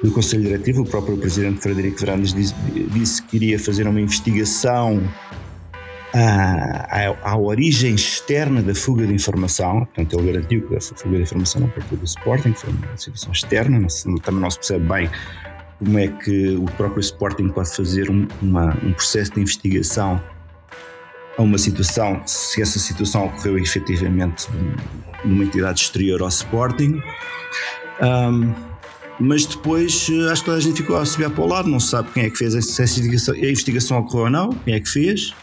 do 0.02 0.12
Conselho 0.12 0.42
Diretivo. 0.42 0.82
O 0.82 0.84
próprio 0.86 1.16
presidente 1.16 1.62
Frederico 1.62 1.98
Verandas 1.98 2.34
disse, 2.34 2.54
disse, 2.92 3.22
que 3.22 3.36
iria 3.36 3.58
fazer 3.58 3.88
uma 3.88 3.98
investigação 3.98 5.02
à, 6.12 7.08
à, 7.08 7.30
à, 7.30 7.38
origem 7.38 7.94
externa 7.94 8.62
da 8.62 8.75
fuga 8.75 9.06
de 9.06 9.14
informação, 9.14 9.86
portanto, 9.86 10.18
ele 10.18 10.32
garantiu 10.32 10.68
que 10.68 10.76
a 10.76 10.80
fuga 10.80 11.16
de 11.16 11.22
informação 11.22 11.62
não 11.62 11.68
partiu 11.70 11.96
do 11.96 12.04
Sporting, 12.04 12.52
foi 12.52 12.70
uma 12.70 12.96
situação 12.96 13.32
externa, 13.32 13.80
não, 13.80 14.16
também 14.18 14.40
não 14.40 14.50
se 14.50 14.58
percebe 14.58 14.86
bem 14.86 15.10
como 15.78 15.98
é 15.98 16.08
que 16.08 16.54
o 16.54 16.64
próprio 16.76 17.00
Sporting 17.00 17.48
pode 17.48 17.75
fazer 17.75 18.10
um, 18.10 18.28
uma, 18.42 18.76
um 18.82 18.92
processo 18.92 19.32
de 19.32 19.40
investigação 19.40 20.22
a 21.37 21.43
uma 21.43 21.59
situação, 21.59 22.23
se 22.26 22.62
essa 22.62 22.78
situação 22.78 23.26
ocorreu 23.26 23.59
efetivamente 23.59 24.47
numa 25.25 25.45
entidade 25.45 25.81
exterior 25.81 26.23
ao 26.23 26.28
Sporting. 26.28 27.00
Um, 28.02 28.55
mas 29.19 29.47
depois 29.47 30.09
eh, 30.11 30.31
acho 30.31 30.43
que 30.43 30.47
toda 30.47 30.59
a 30.59 30.61
gente 30.61 30.76
ficou 30.76 30.97
a 30.97 31.05
subir 31.05 31.31
para 31.31 31.43
o 31.43 31.47
lado, 31.47 31.69
não 31.69 31.81
sabe 31.81 32.11
quem 32.12 32.25
é 32.25 32.31
que 32.31 32.37
fez 32.37 32.55
essa 32.55 32.83
investigação, 32.83 33.35
a 33.35 33.38
investigação 33.38 33.99
ocorreu 33.99 34.25
ou 34.25 34.31
não, 34.31 34.50
quem 34.50 34.75
é 34.75 34.81
que 34.81 34.88
fez 34.88 35.35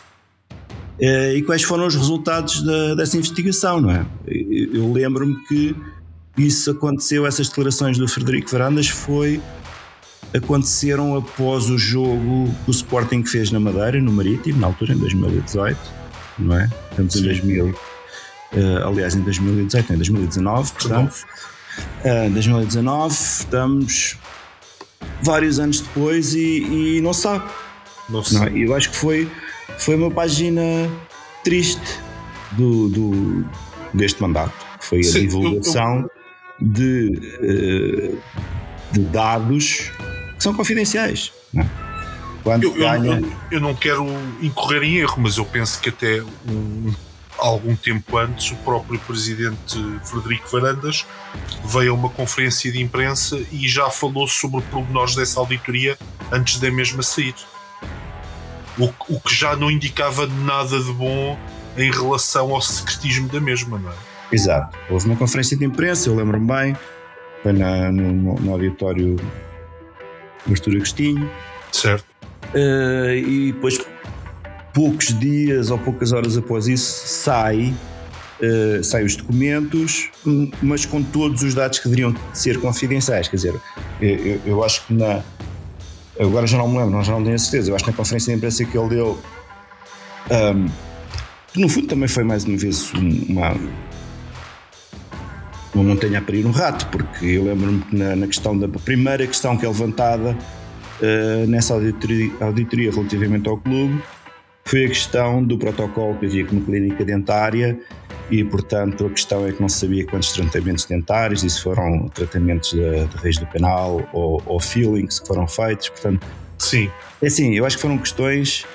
eh, 0.99 1.37
e 1.37 1.41
quais 1.41 1.63
foram 1.63 1.87
os 1.87 1.95
resultados 1.95 2.61
da, 2.61 2.95
dessa 2.95 3.17
investigação, 3.17 3.81
não 3.81 3.91
é? 3.91 4.05
Eu 4.27 4.91
lembro-me 4.91 5.35
que 5.47 5.75
isso 6.37 6.71
aconteceu, 6.71 7.25
essas 7.25 7.49
declarações 7.49 7.97
do 7.97 8.07
Frederico 8.07 8.51
Varandas 8.51 8.89
foi 8.89 9.41
aconteceram 10.33 11.15
após 11.15 11.69
o 11.69 11.77
jogo 11.77 12.53
que 12.65 12.69
o 12.69 12.71
Sporting 12.71 13.23
fez 13.23 13.51
na 13.51 13.59
Madeira, 13.59 14.01
no 14.01 14.11
Marítimo, 14.11 14.59
na 14.59 14.67
altura, 14.67 14.93
em 14.93 14.97
2018, 14.97 15.77
não 16.39 16.57
é? 16.57 16.69
Estamos 16.89 17.15
em 17.15 17.23
2000, 17.23 17.67
uh, 17.67 18.87
aliás, 18.87 19.15
em 19.15 19.21
2018, 19.21 19.93
em 19.93 19.95
2019, 19.95 20.71
portanto. 20.73 21.25
Uh, 22.05 22.29
2019, 22.31 23.13
estamos 23.13 24.17
vários 25.21 25.59
anos 25.59 25.81
depois 25.81 26.33
e, 26.33 26.97
e 26.97 27.01
não 27.01 27.13
sabe. 27.13 27.45
Não 28.09 28.21
é? 28.43 28.51
eu 28.55 28.75
acho 28.75 28.89
que 28.91 28.97
foi, 28.97 29.31
foi 29.77 29.95
uma 29.95 30.11
página 30.11 30.61
triste 31.43 31.99
do, 32.51 32.89
do 32.89 33.45
deste 33.93 34.21
mandato. 34.21 34.53
Foi 34.81 34.99
a 34.99 35.03
Sim, 35.03 35.21
divulgação 35.21 35.99
eu, 35.99 36.01
eu... 36.01 36.11
De, 36.59 38.13
uh, 38.13 38.21
de 38.91 38.99
dados 38.99 39.91
que 40.43 40.49
são 40.49 40.53
confidenciais. 40.53 41.31
Não 41.53 41.63
é? 41.63 41.69
Quando 42.43 42.63
eu, 42.65 42.73
ganha... 42.73 43.21
eu, 43.21 43.31
eu, 43.51 43.61
não 43.61 43.73
quero 43.73 44.05
incorrer 44.41 44.83
em 44.83 44.97
erro, 44.97 45.15
mas 45.19 45.37
eu 45.37 45.45
penso 45.45 45.79
que 45.79 45.87
até 45.87 46.21
um, 46.21 46.93
algum 47.37 47.73
tempo 47.73 48.17
antes 48.17 48.51
o 48.51 48.55
próprio 48.57 48.99
presidente 48.99 49.79
Frederico 50.03 50.49
Varandas 50.51 51.05
veio 51.63 51.91
a 51.91 51.95
uma 51.95 52.09
conferência 52.09 52.69
de 52.69 52.81
imprensa 52.81 53.41
e 53.49 53.65
já 53.69 53.89
falou 53.89 54.27
sobre 54.27 54.61
pormenores 54.63 55.15
dessa 55.15 55.39
auditoria 55.39 55.97
antes 56.33 56.59
da 56.59 56.69
mesma 56.69 57.01
sair. 57.01 57.35
O, 58.77 58.91
o 59.07 59.21
que 59.21 59.33
já 59.33 59.55
não 59.55 59.71
indicava 59.71 60.27
nada 60.27 60.77
de 60.81 60.91
bom 60.91 61.39
em 61.77 61.89
relação 61.89 62.53
ao 62.53 62.61
secretismo 62.61 63.29
da 63.29 63.39
mesma, 63.39 63.79
não 63.79 63.89
é? 63.89 63.95
Exato. 64.33 64.77
Houve 64.89 65.05
uma 65.05 65.15
conferência 65.15 65.55
de 65.55 65.63
imprensa, 65.63 66.09
eu 66.09 66.15
lembro-me 66.15 66.47
bem, 66.47 66.77
foi 67.41 67.53
na, 67.53 67.89
no, 67.89 68.35
no 68.35 68.51
auditório 68.51 69.15
Artur 70.49 70.75
Agostinho. 70.75 71.29
Certo. 71.71 72.05
Uh, 72.53 73.13
e 73.15 73.51
depois, 73.51 73.79
poucos 74.73 75.17
dias 75.19 75.71
ou 75.71 75.77
poucas 75.77 76.11
horas 76.11 76.37
após 76.37 76.67
isso, 76.67 77.07
sai, 77.07 77.73
uh, 78.41 78.83
saem 78.83 79.05
os 79.05 79.15
documentos, 79.15 80.09
mas 80.61 80.85
com 80.85 81.01
todos 81.01 81.41
os 81.43 81.53
dados 81.53 81.79
que 81.79 81.85
deveriam 81.85 82.15
ser 82.33 82.59
confidenciais. 82.59 83.27
Quer 83.27 83.35
dizer, 83.37 83.61
eu, 84.01 84.41
eu 84.45 84.63
acho 84.63 84.85
que 84.85 84.93
na. 84.93 85.21
Agora 86.19 86.45
já 86.45 86.59
não 86.59 86.67
me 86.67 86.77
lembro, 86.77 87.03
já 87.03 87.11
não 87.13 87.23
tenho 87.23 87.35
a 87.35 87.39
certeza. 87.39 87.71
Eu 87.71 87.75
acho 87.75 87.85
que 87.85 87.91
na 87.91 87.97
conferência 87.97 88.31
de 88.31 88.37
imprensa 88.37 88.63
que 88.65 88.77
ele 88.77 88.89
deu. 88.89 89.19
Um, 90.29 90.67
que 91.51 91.59
no 91.59 91.69
fundo 91.69 91.87
também 91.87 92.07
foi 92.07 92.23
mais 92.23 92.45
uma 92.45 92.57
vez 92.57 92.91
uma, 92.93 93.55
uma 95.73 95.83
montanha 95.83 96.19
a 96.19 96.21
parir 96.21 96.45
um 96.45 96.51
rato, 96.51 96.87
porque 96.87 97.25
eu 97.25 97.45
lembro-me 97.45 97.81
que 97.81 97.95
na, 97.95 98.15
na, 98.15 98.27
questão 98.27 98.57
da 98.57 98.67
primeira 98.67 99.25
questão 99.25 99.57
que 99.57 99.65
é 99.65 99.67
levantada 99.67 100.31
uh, 101.01 101.47
nessa 101.47 101.73
auditoria, 101.73 102.31
auditoria, 102.39 102.91
relativamente 102.91 103.49
ao 103.49 103.57
clube 103.57 104.01
foi 104.65 104.85
a 104.85 104.87
questão 104.87 105.43
do 105.43 105.57
protocolo 105.57 106.15
que 106.15 106.25
havia 106.25 106.45
como 106.45 106.61
clínica 106.61 107.03
dentária 107.03 107.77
e, 108.31 108.43
portanto, 108.43 109.05
a 109.05 109.09
questão 109.09 109.45
é 109.45 109.51
que 109.51 109.61
não 109.61 109.67
se 109.67 109.79
sabia 109.79 110.05
quantos 110.05 110.31
tratamentos 110.31 110.85
dentários, 110.85 111.43
e 111.43 111.49
se 111.49 111.61
foram 111.61 112.07
tratamentos 112.07 112.71
de, 112.71 113.05
de 113.05 113.17
raiz 113.17 113.37
do 113.37 113.45
canal 113.47 114.01
ou, 114.13 114.41
ou 114.45 114.59
fillings 114.59 115.19
que 115.19 115.27
foram 115.27 115.45
feitos, 115.47 115.89
portanto... 115.89 116.25
Sim. 116.57 116.89
É 117.21 117.27
assim, 117.27 117.53
eu 117.55 117.65
acho 117.65 117.75
que 117.75 117.81
foram 117.81 117.97
questões 117.97 118.65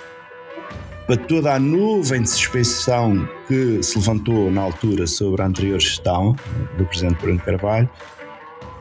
para 1.09 1.17
toda 1.17 1.55
a 1.55 1.59
nuvem 1.59 2.21
de 2.21 2.29
suspeição 2.29 3.27
que 3.49 3.83
se 3.83 3.97
levantou 3.99 4.51
na 4.51 4.61
altura 4.61 5.07
sobre 5.07 5.41
a 5.41 5.47
anterior 5.47 5.81
gestão 5.81 6.37
do 6.77 6.85
Presidente 6.85 7.19
Bruno 7.23 7.41
Carvalho. 7.41 7.89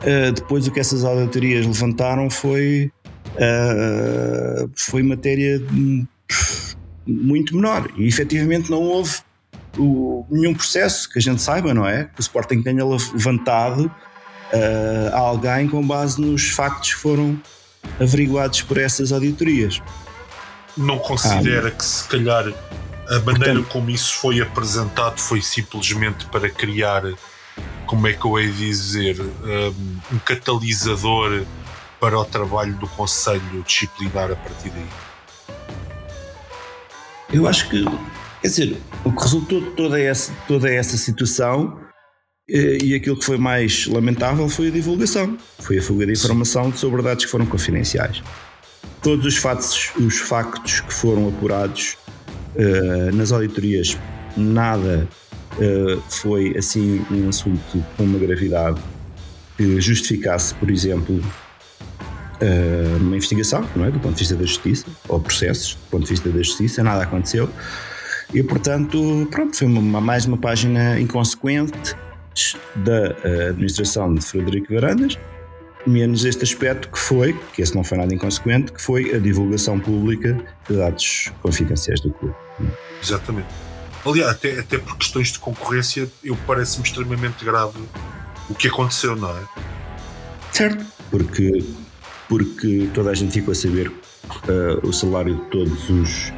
Uh, 0.02 0.30
depois 0.32 0.66
o 0.66 0.70
que 0.70 0.78
essas 0.78 1.04
auditorias 1.04 1.64
levantaram 1.64 2.28
foi, 2.28 2.92
uh, 3.32 4.70
foi 4.76 5.02
matéria 5.02 5.58
muito 7.06 7.56
menor 7.56 7.88
e 7.96 8.06
efetivamente 8.06 8.70
não 8.70 8.82
houve 8.82 9.20
o, 9.78 10.26
nenhum 10.30 10.52
processo 10.52 11.08
que 11.08 11.18
a 11.18 11.22
gente 11.22 11.40
saiba, 11.40 11.72
não 11.72 11.88
é? 11.88 12.04
Que 12.04 12.20
o 12.20 12.22
Sporting 12.22 12.60
tenha 12.60 12.84
levantado 12.84 13.86
uh, 13.86 15.14
a 15.14 15.18
alguém 15.18 15.66
com 15.66 15.84
base 15.84 16.20
nos 16.20 16.50
factos 16.50 16.92
que 16.92 17.00
foram 17.00 17.40
averiguados 17.98 18.60
por 18.60 18.76
essas 18.76 19.12
auditorias 19.12 19.80
não 20.78 20.98
considera 20.98 21.68
ah, 21.68 21.70
que 21.72 21.84
se 21.84 22.08
calhar 22.08 22.44
a 23.08 23.18
maneira 23.20 23.54
portanto, 23.54 23.68
como 23.68 23.90
isso 23.90 24.14
foi 24.14 24.40
apresentado 24.40 25.18
foi 25.18 25.42
simplesmente 25.42 26.26
para 26.26 26.48
criar, 26.48 27.02
como 27.86 28.06
é 28.06 28.12
que 28.12 28.24
eu 28.24 28.38
hei 28.38 28.50
dizer, 28.50 29.20
um, 29.20 30.18
catalisador 30.24 31.44
para 31.98 32.18
o 32.18 32.24
trabalho 32.24 32.74
do 32.76 32.86
Conselho 32.86 33.64
Disciplinar 33.66 34.30
a 34.30 34.36
partir 34.36 34.70
daí? 34.70 34.86
Eu 37.32 37.48
acho 37.48 37.68
que, 37.68 37.84
quer 38.40 38.48
dizer, 38.48 38.76
o 39.04 39.12
que 39.12 39.22
resultou 39.22 39.60
de 39.60 39.70
toda 39.70 40.00
essa, 40.00 40.32
toda 40.46 40.70
essa 40.70 40.96
situação 40.96 41.78
eh, 42.48 42.78
e 42.82 42.94
aquilo 42.94 43.18
que 43.18 43.24
foi 43.24 43.36
mais 43.36 43.86
lamentável 43.86 44.48
foi 44.48 44.68
a 44.68 44.70
divulgação, 44.70 45.36
foi 45.58 45.78
a 45.78 45.82
fuga 45.82 46.06
de 46.06 46.12
informação 46.12 46.72
sobre 46.74 47.02
dados 47.02 47.24
que 47.24 47.30
foram 47.30 47.44
confidenciais 47.44 48.22
todos 49.08 49.24
os 49.24 49.38
factos, 49.38 49.90
os 49.98 50.18
factos 50.18 50.80
que 50.80 50.92
foram 50.92 51.28
apurados 51.28 51.96
uh, 52.54 53.16
nas 53.16 53.32
auditorias, 53.32 53.96
nada 54.36 55.08
uh, 55.54 56.02
foi 56.10 56.54
assim 56.58 57.02
um 57.10 57.26
assunto 57.30 57.82
com 57.96 58.04
uma 58.04 58.18
gravidade 58.18 58.78
que 59.56 59.80
justificasse, 59.80 60.54
por 60.56 60.70
exemplo, 60.70 61.14
uh, 61.22 62.96
uma 63.00 63.16
investigação, 63.16 63.66
não 63.74 63.86
é? 63.86 63.90
do 63.90 63.98
ponto 63.98 64.12
de 64.12 64.18
vista 64.18 64.36
da 64.36 64.44
justiça, 64.44 64.84
ou 65.08 65.18
processos, 65.18 65.72
do 65.72 65.90
ponto 65.90 66.02
de 66.02 66.10
vista 66.10 66.28
da 66.28 66.42
justiça, 66.42 66.82
nada 66.82 67.04
aconteceu. 67.04 67.48
E 68.34 68.42
portanto, 68.42 69.26
pronto, 69.30 69.56
foi 69.56 69.68
uma, 69.68 70.02
mais 70.02 70.26
uma 70.26 70.36
página 70.36 71.00
inconsequente 71.00 71.96
da 72.76 73.16
administração 73.48 74.14
de 74.14 74.20
Frederico 74.20 74.74
Varandas 74.74 75.18
menos 75.86 76.24
este 76.24 76.44
aspecto 76.44 76.88
que 76.88 76.98
foi, 76.98 77.38
que 77.52 77.62
esse 77.62 77.74
não 77.74 77.84
foi 77.84 77.98
nada 77.98 78.14
inconsequente, 78.14 78.72
que 78.72 78.82
foi 78.82 79.14
a 79.14 79.18
divulgação 79.18 79.78
pública 79.78 80.38
de 80.68 80.76
dados 80.76 81.32
confidenciais 81.42 82.00
do 82.00 82.10
clube. 82.12 82.34
Exatamente. 83.02 83.48
Aliás, 84.04 84.30
até, 84.32 84.58
até 84.60 84.78
por 84.78 84.96
questões 84.96 85.28
de 85.32 85.38
concorrência, 85.38 86.08
eu 86.22 86.36
parece-me 86.46 86.84
extremamente 86.84 87.44
grave 87.44 87.78
o 88.48 88.54
que 88.54 88.68
aconteceu, 88.68 89.14
não 89.16 89.30
é? 89.30 89.42
Certo, 90.52 90.84
porque, 91.10 91.64
porque 92.28 92.88
toda 92.94 93.10
a 93.10 93.14
gente 93.14 93.32
ficou 93.32 93.52
a 93.52 93.54
saber 93.54 93.88
uh, 93.88 94.86
o 94.86 94.92
salário 94.92 95.36
de 95.36 95.42
todos 95.50 95.90
os 95.90 96.32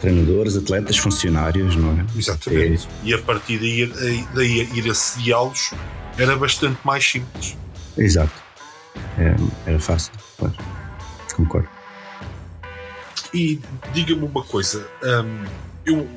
treinadores, 0.00 0.56
atletas, 0.56 0.96
funcionários, 0.98 1.74
não 1.76 1.92
é? 1.92 2.06
Exatamente. 2.16 2.86
É. 3.04 3.08
E 3.08 3.14
a 3.14 3.18
partir 3.18 3.58
daí, 3.58 4.24
daí 4.34 4.68
ir 4.74 4.90
assediá-los 4.90 5.72
era 6.16 6.36
bastante 6.36 6.78
mais 6.84 7.04
simples. 7.04 7.56
Exato. 7.96 8.45
É, 9.18 9.70
era 9.70 9.80
fácil, 9.80 10.12
claro. 10.38 10.54
Concordo. 11.34 11.68
E 13.32 13.60
diga-me 13.92 14.24
uma 14.24 14.42
coisa, 14.42 14.88
hum, 15.02 15.44
eu 15.84 16.08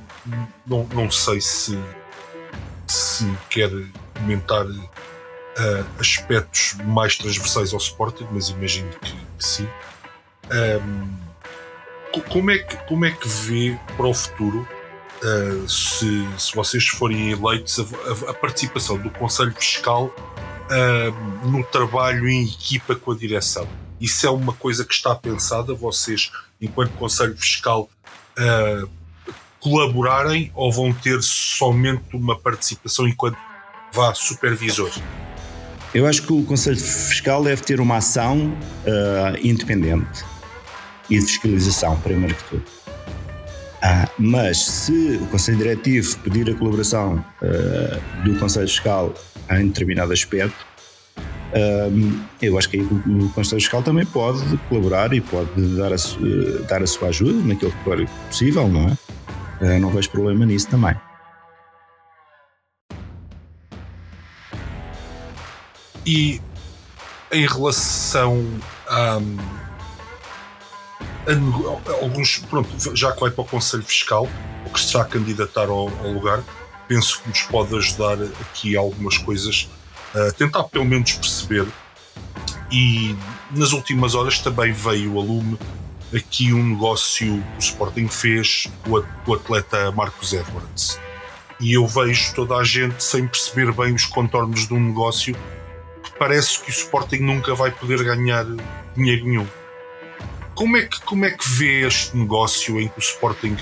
não, 0.66 0.84
não 0.94 1.12
sei 1.12 1.42
se, 1.42 1.78
se 2.88 3.26
quer 3.50 3.70
comentar 4.18 4.66
uh, 4.66 5.86
aspectos 6.00 6.76
mais 6.86 7.18
transversais 7.18 7.74
ao 7.74 7.80
Sporting, 7.80 8.28
mas 8.32 8.50
imagino 8.50 8.90
que, 9.02 9.12
que 9.12 9.46
sim. 9.46 9.68
Um, 10.52 11.18
como, 12.30 12.52
é 12.52 12.60
que, 12.60 12.76
como 12.88 13.06
é 13.06 13.12
que 13.12 13.28
vê 13.28 13.78
para 13.96 14.08
o 14.08 14.14
futuro, 14.14 14.68
uh, 15.24 15.70
se, 15.70 16.28
se 16.38 16.56
vocês 16.56 16.88
forem 16.88 17.32
eleitos, 17.32 17.80
a, 17.80 18.28
a, 18.28 18.32
a 18.32 18.34
participação 18.34 18.98
do 18.98 19.10
Conselho 19.10 19.54
Fiscal 19.54 20.14
uh, 20.70 21.48
no 21.48 21.64
trabalho 21.64 22.28
em 22.28 22.46
equipa 22.46 22.96
com 22.96 23.12
a 23.12 23.16
direção. 23.16 23.68
Isso 24.00 24.26
é 24.26 24.30
uma 24.30 24.54
coisa 24.54 24.86
que 24.86 24.94
está 24.94 25.14
pensada, 25.14 25.74
vocês, 25.74 26.32
enquanto 26.62 26.92
Conselho 26.92 27.36
Fiscal, 27.38 27.90
uh, 28.38 28.90
colaborarem 29.60 30.52
ou 30.56 30.72
vão 30.72 30.94
ter 30.94 31.22
somente 31.22 32.16
uma 32.16 32.38
participação 32.38 33.08
enquanto 33.08 33.38
vá 33.94 34.14
supervisor? 34.14 34.90
Eu 35.94 36.06
acho 36.06 36.22
que 36.22 36.32
o 36.32 36.44
Conselho 36.44 36.78
Fiscal 36.78 37.44
deve 37.44 37.64
ter 37.64 37.82
uma 37.82 37.98
ação 37.98 38.58
uh, 38.86 39.38
independente 39.44 40.24
e 41.10 41.18
de 41.18 41.26
fiscalização, 41.26 42.00
primeiro 42.02 42.36
que 42.36 42.44
tudo. 42.44 42.64
Ah, 43.82 44.08
mas 44.18 44.58
se 44.58 45.20
o 45.22 45.26
Conselho 45.28 45.58
Diretivo 45.58 46.18
pedir 46.20 46.50
a 46.50 46.54
colaboração 46.54 47.26
uh, 47.42 48.24
do 48.24 48.38
Conselho 48.38 48.68
Fiscal 48.68 49.14
em 49.52 49.68
determinado 49.68 50.14
aspecto, 50.14 50.66
eu 52.42 52.58
acho 52.58 52.70
que 52.70 52.78
o, 52.78 53.30
Conselho 53.34 53.62
Fiscal 53.62 53.82
também 53.82 54.06
pode 54.06 54.58
colaborar 54.70 55.14
e 55.14 55.22
pode 55.22 55.50
dar 55.76 55.92
a, 55.92 55.96
uh, 55.96 56.64
dar 56.68 56.84
a 56.84 56.88
sua 56.88 57.10
ajuda 57.10 57.42
naquilo 57.44 57.72
que 57.72 57.84
for 57.84 58.06
possível, 58.28 58.68
não 58.68 58.90
é? 59.62 59.80
não 59.80 59.90
vejo 59.90 60.10
problema 60.10 60.46
nisso 60.46 60.70
também. 60.70 60.96
E 66.06 66.42
em 67.32 67.46
relação 67.46 68.44
a, 68.88 69.20
a, 71.28 72.02
alguns, 72.02 72.38
pronto, 72.50 72.96
já 72.96 73.12
que 73.12 73.20
vai 73.20 73.32
para 73.32 73.42
o 73.42 73.46
Conselho 73.46 73.84
Fiscal, 73.84 74.28
ou 74.66 74.72
que 74.72 74.80
se 74.80 74.88
está 74.88 75.02
a 75.02 75.06
candidatar 75.06 75.68
ao, 75.68 75.90
ao 75.90 76.12
lugar, 76.12 76.44
penso 76.90 77.22
que 77.22 77.30
nos 77.30 77.44
pode 77.44 77.76
ajudar 77.78 78.18
aqui 78.42 78.76
algumas 78.76 79.18
coisas, 79.20 79.70
a 80.14 80.32
tentar 80.34 80.64
pelo 80.64 80.84
menos 80.84 81.14
perceber. 81.14 81.68
E 82.72 83.16
nas 83.52 83.72
últimas 83.72 84.16
horas 84.16 84.40
também 84.40 84.74
veio 84.74 85.18
a 85.18 85.24
lume 85.24 85.58
aqui 86.14 86.52
um 86.52 86.72
negócio 86.72 87.28
que 87.28 87.58
o 87.58 87.60
Sporting 87.60 88.08
fez 88.08 88.68
com 88.84 89.32
o 89.32 89.34
atleta 89.36 89.92
Marcos 89.92 90.34
Edwards. 90.34 91.00
E 91.60 91.74
eu 91.74 91.86
vejo 91.88 92.34
toda 92.34 92.56
a 92.56 92.64
gente 92.64 93.04
sem 93.04 93.28
perceber 93.28 93.72
bem 93.72 93.94
os 93.94 94.06
contornos 94.06 94.68
de 94.68 94.74
um 94.74 94.80
negócio 94.80 95.36
parece 96.20 96.60
que 96.60 96.70
o 96.70 96.72
Sporting 96.72 97.20
nunca 97.20 97.56
vai 97.56 97.72
poder 97.72 98.04
ganhar 98.04 98.46
dinheiro 98.96 99.26
nenhum. 99.26 99.48
Como 100.54 100.76
é 100.76 100.82
que, 100.82 101.02
como 101.02 101.26
é 101.26 101.32
que 101.32 101.50
vê 101.50 101.88
este 101.88 102.18
negócio 102.18 102.80
em 102.80 102.90
que 102.90 102.98
o 102.98 103.00
Sporting 103.00 103.56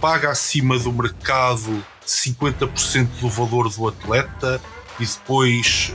paga 0.00 0.30
acima 0.30 0.78
do 0.78 0.90
mercado 0.90 1.84
50% 2.06 3.08
do 3.20 3.28
valor 3.28 3.68
do 3.70 3.88
atleta 3.88 4.60
e 4.98 5.06
depois 5.06 5.94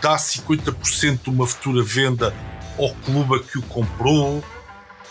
dá 0.00 0.16
50% 0.16 1.22
de 1.24 1.30
uma 1.30 1.46
futura 1.46 1.82
venda 1.82 2.34
ao 2.78 2.94
clube 2.94 3.42
que 3.44 3.58
o 3.58 3.62
comprou? 3.62 4.42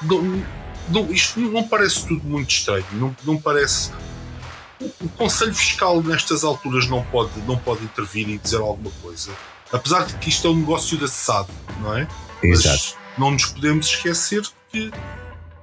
Não, 0.01 0.44
não, 0.90 1.12
isto 1.12 1.40
não 1.40 1.68
parece 1.68 2.08
tudo 2.08 2.24
muito 2.24 2.50
estranho. 2.50 2.86
Não, 2.94 3.16
não 3.24 3.38
parece. 3.38 3.92
O, 4.80 4.86
o 5.01 5.10
Conselho 5.10 5.54
Fiscal 5.54 6.01
nestas 6.01 6.44
alturas 6.44 6.88
não 6.88 7.04
pode, 7.04 7.32
não 7.48 7.58
pode 7.58 7.84
intervir 7.84 8.28
e 8.30 8.38
dizer 8.38 8.58
alguma 8.58 8.92
coisa 9.01 9.32
Apesar 9.72 10.06
de 10.06 10.13
que 10.16 10.30
isto 10.30 10.48
é 10.48 10.50
um 10.50 10.56
negócio 10.58 10.98
da 10.98 11.08
SAD, 11.08 11.50
não 11.80 11.98
é? 11.98 12.08
Exato. 12.44 12.96
Mas 12.96 12.98
não 13.18 13.32
nos 13.32 13.46
podemos 13.46 13.88
esquecer 13.88 14.44
que 14.70 14.92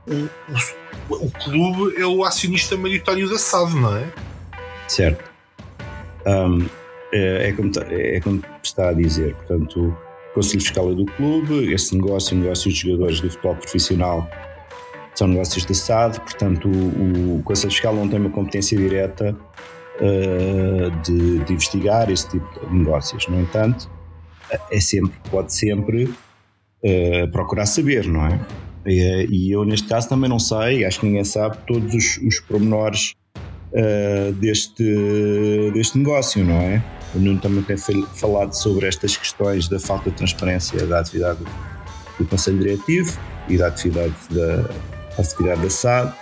o, 0.07 1.15
o, 1.15 1.27
o 1.27 1.31
clube 1.31 2.01
é 2.01 2.07
o 2.07 2.25
acionista 2.25 2.77
maioritário 2.77 3.29
da 3.29 3.39
SAD, 3.39 3.75
não 3.75 3.97
é? 3.97 4.11
Certo. 4.89 5.31
Um, 6.27 6.67
é, 7.13 7.49
é, 7.49 7.53
como, 7.53 7.71
é 7.91 8.21
como 8.21 8.43
está 8.63 8.91
a 8.91 8.93
dizer, 8.93 9.35
portanto, 9.37 9.95
o 10.31 10.35
Conselho 10.35 10.61
Fiscal 10.61 10.91
é 10.91 10.95
do 10.95 11.05
clube, 11.05 11.73
esse 11.73 11.95
negócio, 11.95 12.37
o 12.37 12.41
negócio 12.41 12.71
dos 12.71 12.79
jogadores 12.79 13.21
do 13.21 13.31
futebol 13.31 13.57
profissional 13.57 14.29
são 15.15 15.27
negócios 15.27 15.65
da 15.65 15.75
SAD, 15.75 16.21
portanto, 16.21 16.69
o, 16.69 17.39
o 17.39 17.43
Conselho 17.43 17.73
Fiscal 17.73 17.95
não 17.95 18.09
tem 18.09 18.21
uma 18.21 18.31
competência 18.31 18.77
direta 18.77 19.37
uh, 20.01 20.91
de, 21.03 21.39
de, 21.45 21.53
investigar 21.53 22.11
esse 22.11 22.29
tipo 22.29 22.67
de 22.67 22.75
negócios. 22.75 23.27
No 23.27 23.41
entanto, 23.41 23.91
é 24.71 24.81
sempre, 24.81 25.19
pode 25.31 25.53
sempre 25.53 26.05
uh, 26.05 27.31
procurar 27.33 27.67
saber, 27.67 28.07
não 28.07 28.27
é? 28.27 28.41
E, 28.87 29.27
e, 29.29 29.53
eu, 29.53 29.65
neste 29.65 29.89
caso, 29.89 30.09
também 30.09 30.31
não 30.31 30.39
sei, 30.39 30.85
acho 30.85 31.01
que 31.01 31.07
ninguém 31.07 31.25
sabe 31.25 31.59
todos 31.67 31.93
os, 31.95 32.19
os 32.19 32.41
uh, 33.73 34.33
deste, 34.35 35.71
deste 35.73 35.99
negócio, 35.99 36.45
não 36.45 36.57
é? 36.57 36.83
O 37.15 37.19
Nuno 37.19 37.41
também 37.41 37.63
tem 37.63 37.77
falado 37.77 38.53
sobre 38.53 38.87
estas 38.87 39.17
questões 39.17 39.69
da 39.69 39.81
falta 39.81 40.11
de 40.11 40.17
transparência 40.17 40.87
da 40.87 41.01
atividade 41.01 41.41
do 42.19 42.27
Conselho 42.27 42.59
Diretivo 42.59 43.19
e 43.49 43.57
da 43.57 43.69
atividade 43.69 44.15
da, 44.31 44.69
atividade 45.19 45.63
da 45.63 45.71
SAD, 45.71 46.13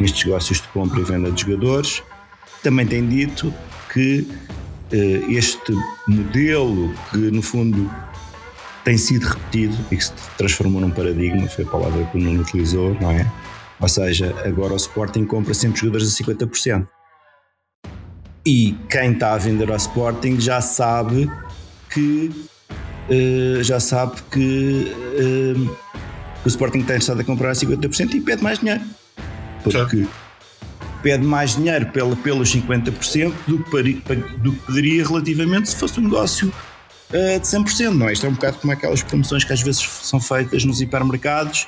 nestes 0.00 0.24
negócios 0.24 0.60
de 0.60 0.68
compra 0.68 1.00
e 1.00 1.04
venda 1.04 1.30
de 1.30 1.42
jogadores. 1.42 2.02
Também 2.62 2.86
tem 2.86 3.06
dito 3.06 3.52
que 3.92 4.26
eh, 4.92 5.22
este 5.28 5.72
modelo 6.06 6.94
que 7.10 7.18
no 7.18 7.42
fundo 7.42 7.90
tem 8.84 8.96
sido 8.96 9.24
repetido 9.24 9.76
e 9.90 9.96
que 9.96 10.04
se 10.04 10.12
transformou 10.36 10.80
num 10.80 10.90
paradigma, 10.90 11.46
foi 11.48 11.64
a 11.64 11.68
palavra 11.68 12.04
que 12.06 12.16
o 12.16 12.20
Nuno 12.20 12.42
utilizou, 12.42 12.96
não 13.00 13.10
é? 13.10 13.30
Ou 13.80 13.88
seja, 13.88 14.34
agora 14.44 14.72
o 14.72 14.76
Sporting 14.76 15.24
compra 15.24 15.54
sempre 15.54 15.80
jogadores 15.80 16.20
a 16.20 16.24
50%. 16.24 16.88
E 18.44 18.76
quem 18.88 19.12
está 19.12 19.34
a 19.34 19.38
vender 19.38 19.70
ao 19.70 19.76
Sporting 19.76 20.40
já 20.40 20.60
sabe 20.60 21.30
que 21.90 22.30
uh, 23.08 23.62
já 23.62 23.80
sabe 23.80 24.20
que, 24.30 24.92
uh, 24.94 25.76
o 26.44 26.48
Sporting 26.48 26.82
tem 26.82 26.96
estado 26.96 27.20
a 27.20 27.24
comprar 27.24 27.50
a 27.50 27.54
50% 27.54 28.14
e 28.14 28.20
pede 28.20 28.42
mais 28.42 28.58
dinheiro. 28.58 28.82
Porque 29.62 30.06
pede 31.02 31.24
mais 31.24 31.56
dinheiro 31.56 31.86
pela, 31.86 32.16
pelos 32.16 32.54
50% 32.54 33.32
do 33.46 33.62
que, 33.64 33.92
do 34.38 34.52
que 34.52 34.58
pediria 34.66 35.06
relativamente 35.06 35.68
se 35.68 35.76
fosse 35.76 36.00
um 36.00 36.04
negócio 36.04 36.52
uh, 37.10 37.40
de 37.40 37.46
100%, 37.46 37.90
não 37.90 38.08
é? 38.08 38.12
Isto 38.12 38.26
é 38.26 38.28
um 38.28 38.34
bocado 38.34 38.58
como 38.58 38.72
aquelas 38.72 39.02
promoções 39.02 39.44
que 39.44 39.52
às 39.52 39.62
vezes 39.62 39.82
são 40.02 40.20
feitas 40.20 40.64
nos 40.64 40.80
hipermercados, 40.80 41.66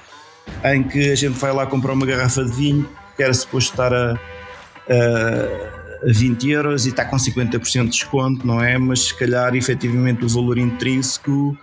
em 0.65 0.83
que 0.83 1.11
a 1.11 1.15
gente 1.15 1.39
vai 1.39 1.53
lá 1.53 1.67
comprar 1.67 1.93
uma 1.93 2.07
garrafa 2.07 2.45
de 2.45 2.53
vinho 2.53 2.89
que 3.17 3.23
era 3.23 3.33
suposto 3.35 3.73
estar 3.73 3.93
a, 3.93 4.13
a, 4.13 6.09
a 6.09 6.13
20 6.13 6.51
euros 6.51 6.87
e 6.87 6.91
está 6.91 7.05
com 7.05 7.17
50% 7.17 7.85
de 7.85 7.91
desconto, 7.91 8.47
não 8.47 8.63
é? 8.63 8.79
Mas 8.79 9.01
se 9.09 9.15
calhar 9.15 9.55
efetivamente 9.55 10.25
o 10.25 10.29
valor 10.29 10.59
intrínseco 10.59 11.57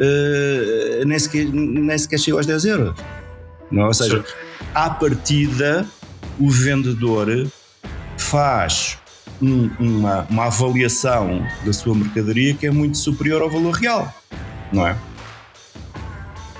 uh, 0.00 1.04
nem, 1.04 1.18
sequer, 1.18 1.46
nem 1.46 1.98
sequer 1.98 2.18
chega 2.18 2.36
aos 2.36 2.46
10 2.46 2.64
euros. 2.64 2.94
Não? 3.70 3.84
É? 3.84 3.86
Ou 3.86 3.94
seja, 3.94 4.24
à 4.74 4.90
partida 4.90 5.86
o 6.38 6.48
vendedor 6.50 7.48
faz 8.16 8.98
um, 9.40 9.70
uma, 9.78 10.26
uma 10.30 10.46
avaliação 10.46 11.46
da 11.64 11.72
sua 11.72 11.94
mercadoria 11.94 12.54
que 12.54 12.66
é 12.66 12.70
muito 12.70 12.98
superior 12.98 13.42
ao 13.42 13.50
valor 13.50 13.74
real, 13.74 14.12
não 14.72 14.86
é? 14.86 14.96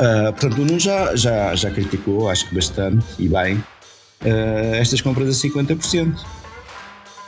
Uh, 0.00 0.32
portanto, 0.32 0.54
o 0.54 0.64
Nuno 0.64 0.80
já, 0.80 1.14
já, 1.14 1.54
já 1.54 1.70
criticou, 1.70 2.30
acho 2.30 2.48
que 2.48 2.54
bastante 2.54 3.04
e 3.18 3.28
bem, 3.28 3.56
uh, 3.56 4.74
estas 4.74 5.00
compras 5.00 5.28
a 5.28 5.48
50%. 5.48 6.18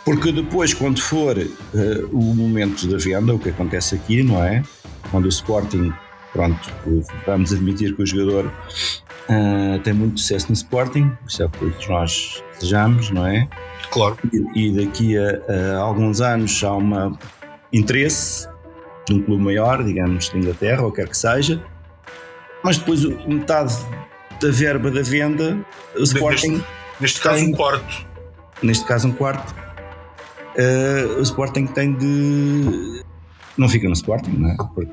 Porque 0.04 0.32
depois, 0.32 0.74
quando 0.74 1.00
for 1.00 1.36
uh, 1.38 2.08
o 2.10 2.34
momento 2.34 2.88
da 2.88 2.96
venda, 2.96 3.34
o 3.34 3.38
que 3.38 3.50
acontece 3.50 3.94
aqui, 3.94 4.22
não 4.22 4.42
é? 4.42 4.62
Quando 5.10 5.26
o 5.26 5.28
Sporting, 5.28 5.92
pronto, 6.32 6.72
vamos 7.26 7.52
admitir 7.52 7.94
que 7.94 8.02
o 8.02 8.06
jogador 8.06 8.50
Uh, 9.28 9.78
tem 9.80 9.92
muito 9.92 10.18
sucesso 10.18 10.48
no 10.48 10.54
Sporting, 10.54 11.12
isso 11.28 11.42
é 11.42 11.46
o 11.46 11.48
que 11.48 11.58
todos 11.58 11.88
nós 11.88 12.42
desejamos, 12.54 13.10
não 13.10 13.26
é? 13.26 13.48
Claro. 13.90 14.18
E, 14.32 14.66
e 14.66 14.84
daqui 14.84 15.16
a, 15.16 15.40
a, 15.48 15.78
alguns 15.78 16.20
anos 16.20 16.62
há 16.64 16.76
um 16.76 17.16
interesse 17.72 18.48
de 19.06 19.14
um 19.14 19.22
clube 19.22 19.44
maior, 19.44 19.84
digamos, 19.84 20.28
de 20.28 20.38
Inglaterra, 20.38 20.82
ou 20.82 20.90
quer 20.90 21.08
que 21.08 21.16
seja, 21.16 21.62
mas 22.62 22.78
depois 22.78 23.04
metade 23.26 23.74
da 24.40 24.50
verba 24.50 24.90
da 24.90 25.02
venda, 25.02 25.64
o 25.96 26.02
Sporting. 26.02 26.52
Neste, 26.52 26.66
neste 27.00 27.20
caso, 27.20 27.36
tem, 27.36 27.48
um 27.48 27.52
quarto. 27.56 28.06
Neste 28.62 28.84
caso, 28.84 29.08
um 29.08 29.12
quarto. 29.12 29.54
Uh, 30.56 31.18
o 31.18 31.22
Sporting 31.22 31.66
tem 31.66 31.94
de. 31.94 33.02
Não 33.56 33.68
fica 33.68 33.86
no 33.86 33.94
Sporting, 33.94 34.32
não 34.32 34.50
é? 34.50 34.56
Porque 34.56 34.90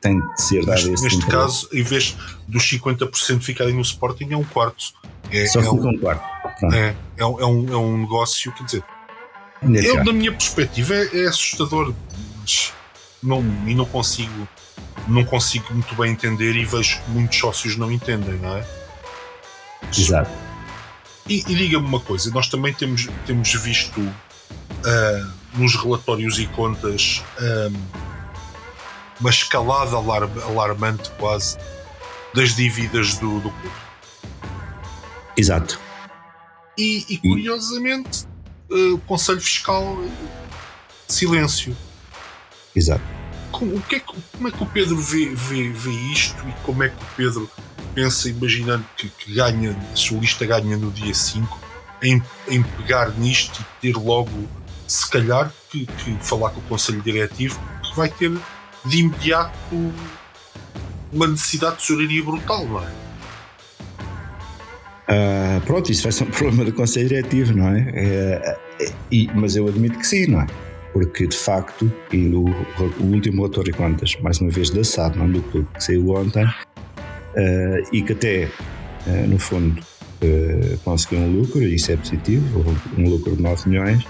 tem 0.00 0.20
de 0.20 0.42
ser 0.42 0.64
dado 0.66 0.86
neste, 0.88 1.04
Neste 1.04 1.26
caso, 1.26 1.68
em 1.72 1.82
vez 1.82 2.16
dos 2.46 2.62
50% 2.62 3.40
ficarem 3.40 3.74
no 3.74 3.80
Sporting, 3.80 4.28
é 4.30 4.36
um 4.36 4.44
quarto. 4.44 4.92
É, 5.30 5.46
Só 5.46 5.60
é 5.60 5.62
fica 5.62 5.74
um, 5.74 5.88
um 5.88 5.98
quarto. 5.98 6.22
É, 6.74 6.94
é, 7.16 7.24
um, 7.24 7.40
é, 7.40 7.46
um, 7.46 7.72
é 7.72 7.76
um 7.76 7.98
negócio, 7.98 8.52
quer 8.52 8.64
dizer, 8.64 8.84
eu, 9.62 10.04
da 10.04 10.12
minha 10.12 10.30
perspectiva, 10.30 10.94
é, 10.94 11.22
é 11.22 11.26
assustador. 11.26 11.94
Não, 13.22 13.42
e 13.66 13.74
não 13.74 13.86
consigo, 13.86 14.46
não 15.08 15.24
consigo 15.24 15.72
muito 15.72 15.94
bem 15.94 16.12
entender 16.12 16.56
e 16.56 16.64
vejo 16.64 17.00
que 17.00 17.10
muitos 17.10 17.38
sócios 17.38 17.76
não 17.76 17.90
entendem, 17.90 18.34
não 18.34 18.56
é? 18.56 18.66
Exato. 19.96 20.30
E, 21.28 21.40
e 21.40 21.54
diga-me 21.54 21.86
uma 21.86 22.00
coisa, 22.00 22.30
nós 22.30 22.48
também 22.48 22.72
temos, 22.72 23.08
temos 23.26 23.52
visto 23.54 24.00
uh, 24.00 25.32
nos 25.54 25.74
relatórios 25.74 26.38
e 26.38 26.46
contas. 26.48 27.22
Uh, 27.38 28.04
uma 29.20 29.30
escalada 29.30 29.96
alarm, 29.96 30.30
alarmante 30.42 31.10
quase 31.12 31.56
das 32.34 32.54
dívidas 32.54 33.14
do, 33.14 33.40
do 33.40 33.50
clube. 33.50 33.76
Exato. 35.36 35.80
E, 36.76 37.04
e 37.08 37.18
curiosamente, 37.18 38.26
uh, 38.70 38.94
o 38.94 38.98
Conselho 38.98 39.40
Fiscal, 39.40 39.96
silêncio. 41.08 41.76
Exato. 42.74 43.13
Como, 43.58 43.80
que 43.82 43.96
é 43.96 44.00
como 44.00 44.48
é 44.48 44.50
que 44.50 44.62
o 44.62 44.66
Pedro 44.66 44.96
vê, 44.96 45.26
vê, 45.32 45.68
vê 45.70 45.90
isto 46.12 46.42
e 46.48 46.52
como 46.64 46.82
é 46.82 46.88
que 46.88 46.96
o 46.96 47.06
Pedro 47.16 47.50
pensa, 47.94 48.28
imaginando 48.28 48.84
que, 48.96 49.08
que 49.08 49.32
ganha, 49.32 49.76
a 49.92 49.96
sua 49.96 50.18
lista 50.18 50.44
ganha 50.44 50.76
no 50.76 50.90
dia 50.90 51.14
5, 51.14 51.60
em, 52.02 52.20
em 52.48 52.62
pegar 52.62 53.10
nisto 53.16 53.64
e 53.80 53.92
ter 53.92 53.96
logo, 53.96 54.48
se 54.88 55.08
calhar, 55.08 55.52
que, 55.70 55.86
que 55.86 56.16
falar 56.20 56.50
com 56.50 56.58
o 56.58 56.62
Conselho 56.64 57.00
Diretivo, 57.00 57.60
que 57.82 57.96
vai 57.96 58.08
ter 58.08 58.32
de 58.84 58.98
imediato 58.98 59.54
uma 61.12 61.28
necessidade 61.28 61.76
de 61.76 61.82
tesouraria 61.82 62.24
brutal, 62.24 62.66
não 62.66 62.82
é? 62.82 63.04
Uh, 65.06 65.60
pronto, 65.64 65.92
isso 65.92 66.02
vai 66.02 66.10
ser 66.10 66.24
um 66.24 66.30
problema 66.32 66.64
do 66.64 66.72
Conselho 66.72 67.08
Diretivo, 67.08 67.56
não 67.56 67.68
é? 67.68 67.92
é 67.94 68.58
e, 69.12 69.30
mas 69.32 69.54
eu 69.54 69.68
admito 69.68 69.96
que 69.96 70.06
sim, 70.06 70.26
não 70.26 70.40
é? 70.40 70.46
Porque 70.94 71.26
de 71.26 71.36
facto, 71.36 71.92
e 72.10 72.16
no 72.16 72.46
último 73.00 73.42
relatório 73.42 73.70
de 73.70 73.76
contas, 73.76 74.16
mais 74.22 74.40
uma 74.40 74.48
vez 74.48 74.70
da 74.70 74.82
SAD, 74.82 75.18
não 75.18 75.30
do 75.30 75.42
clube, 75.42 75.68
que 75.74 75.84
saiu 75.84 76.08
ontem, 76.14 76.44
uh, 76.46 77.88
e 77.92 78.00
que 78.00 78.12
até, 78.14 78.44
uh, 79.06 79.28
no 79.28 79.38
fundo, 79.38 79.82
conseguiu 80.84 81.18
um 81.18 81.40
lucro, 81.40 81.62
e 81.62 81.74
isso 81.74 81.92
é 81.92 81.98
positivo, 81.98 82.64
um 82.96 83.10
lucro 83.10 83.36
de 83.36 83.42
9 83.42 83.68
milhões, 83.68 84.06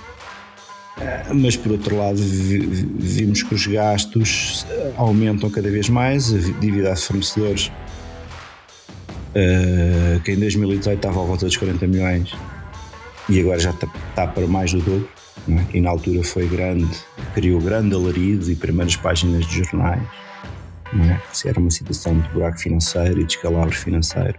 mas 1.35 1.57
por 1.57 1.73
outro 1.73 1.97
lado 1.97 2.19
vimos 2.19 3.43
que 3.43 3.53
os 3.53 3.67
gastos 3.67 4.65
aumentam 4.97 5.51
cada 5.51 5.69
vez 5.69 5.89
mais, 5.89 6.33
a 6.33 6.39
dívida 6.61 6.93
a 6.93 6.97
fornecedores 6.97 7.73
uh, 9.35 10.21
que 10.21 10.33
em 10.33 10.37
2018 10.39 10.97
estava 10.97 11.21
à 11.21 11.25
volta 11.25 11.47
dos 11.47 11.57
40 11.57 11.87
milhões 11.87 12.33
e 13.29 13.41
agora 13.41 13.59
já 13.59 13.71
está 13.71 14.27
para 14.27 14.47
mais 14.47 14.73
do 14.73 14.81
dobro, 14.81 15.09
é? 15.49 15.77
e 15.77 15.81
na 15.81 15.91
altura 15.91 16.23
foi 16.25 16.47
grande, 16.47 16.97
criou 17.35 17.61
grande 17.61 17.95
alarido 17.95 18.51
e 18.51 18.57
primeiras 18.57 18.97
páginas 18.97 19.47
de 19.47 19.63
jornais, 19.63 20.03
não 20.93 21.05
é? 21.05 21.21
Se 21.33 21.49
era 21.49 21.59
uma 21.59 21.71
situação 21.71 22.19
de 22.19 22.29
buraco 22.29 22.59
financeiro 22.59 23.21
e 23.21 23.25
de 23.25 23.35
escalabro 23.35 23.75
financeiro. 23.75 24.39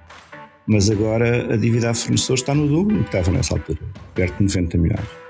Mas 0.68 0.90
agora 0.90 1.54
a 1.54 1.58
dívida 1.58 1.92
a 1.92 1.94
fornecedores 1.94 2.42
está 2.42 2.56
no 2.56 2.68
dobro 2.68 2.98
do 2.98 3.04
que 3.04 3.16
estava 3.16 3.32
nessa 3.32 3.54
altura, 3.54 3.80
perto 4.16 4.38
de 4.38 4.44
90 4.44 4.78
milhões. 4.78 5.26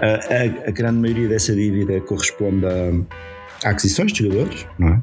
A, 0.00 0.06
a, 0.06 0.68
a 0.68 0.70
grande 0.70 0.98
maioria 0.98 1.28
dessa 1.28 1.54
dívida 1.54 2.00
corresponde 2.00 2.64
a, 2.64 3.68
a 3.68 3.70
aquisições 3.70 4.12
de 4.12 4.24
jogadores, 4.24 4.66
não 4.78 4.88
é? 4.88 5.02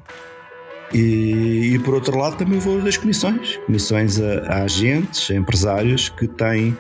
E, 0.94 1.76
e, 1.76 1.80
por 1.80 1.94
outro 1.94 2.18
lado 2.18 2.36
também 2.36 2.58
vou 2.58 2.82
das 2.82 2.98
comissões, 2.98 3.58
comissões 3.68 4.20
a, 4.20 4.40
a, 4.48 4.64
agentes, 4.64 5.30
a 5.30 5.36
empresários 5.36 6.10
que 6.10 6.28
têm, 6.28 6.76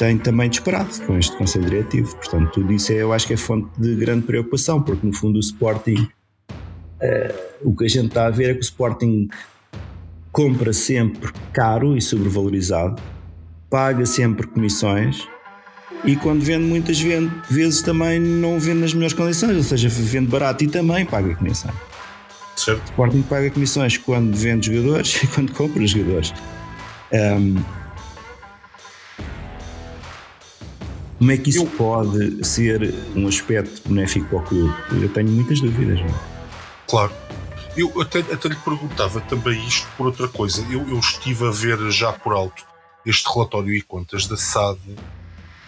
têm 0.00 0.16
também 0.16 0.48
disparado 0.48 0.88
com 1.06 1.18
este 1.18 1.36
Conselho 1.36 1.66
Diretivo. 1.66 2.16
Portanto, 2.16 2.52
tudo 2.52 2.72
isso 2.72 2.90
é, 2.90 3.02
eu 3.02 3.12
acho 3.12 3.26
que 3.26 3.34
é 3.34 3.36
fonte 3.36 3.68
de 3.78 3.94
grande 3.96 4.26
preocupação, 4.26 4.80
porque 4.80 5.06
no 5.06 5.12
fundo 5.12 5.36
o 5.36 5.40
Sporting, 5.40 6.08
uh, 6.48 7.34
o 7.62 7.76
que 7.76 7.84
a 7.84 7.88
gente 7.88 8.06
está 8.06 8.26
a 8.26 8.30
ver 8.30 8.50
é 8.50 8.54
que 8.54 8.60
o 8.60 8.62
Sporting 8.62 9.28
compra 10.32 10.72
sempre 10.72 11.30
caro 11.52 11.98
e 11.98 12.00
sobrevalorizado, 12.00 13.00
paga 13.68 14.06
sempre 14.06 14.46
comissões 14.46 15.28
e 16.02 16.16
quando 16.16 16.40
vende 16.40 16.64
muitas 16.64 16.98
vezes 16.98 17.82
também 17.82 18.18
não 18.18 18.58
vende 18.58 18.80
nas 18.80 18.94
melhores 18.94 19.12
condições, 19.12 19.54
ou 19.54 19.62
seja, 19.62 19.88
vende 19.90 20.28
barato 20.28 20.64
e 20.64 20.66
também 20.66 21.04
paga 21.04 21.34
comissões. 21.34 21.74
Certo. 22.56 22.84
Sporting 22.86 23.20
paga 23.22 23.50
comissões 23.50 23.98
quando 23.98 24.34
vende 24.34 24.74
jogadores 24.74 25.20
e 25.22 25.26
quando 25.26 25.52
compra 25.52 25.86
jogadores. 25.86 26.32
Um, 27.12 27.79
como 31.20 31.32
é 31.32 31.36
que 31.36 31.50
isso 31.50 31.64
eu, 31.64 31.66
pode 31.66 32.46
ser 32.46 32.94
um 33.14 33.28
aspecto 33.28 33.86
benéfico 33.86 34.26
para 34.26 34.38
o 34.38 34.42
clube? 34.42 34.74
Eu 35.02 35.08
tenho 35.10 35.28
muitas 35.28 35.60
dúvidas. 35.60 36.00
Não? 36.00 36.06
É? 36.06 36.14
Claro. 36.88 37.12
Eu 37.76 38.00
até, 38.00 38.20
até 38.20 38.48
lhe 38.48 38.56
perguntava 38.56 39.20
também 39.20 39.62
isto 39.68 39.86
por 39.98 40.06
outra 40.06 40.26
coisa. 40.28 40.66
Eu, 40.70 40.88
eu 40.88 40.98
estive 40.98 41.46
a 41.46 41.50
ver 41.50 41.90
já 41.90 42.10
por 42.10 42.32
alto 42.32 42.64
este 43.04 43.28
relatório 43.28 43.74
e 43.74 43.82
contas 43.82 44.26
da 44.26 44.36
SAD 44.38 44.78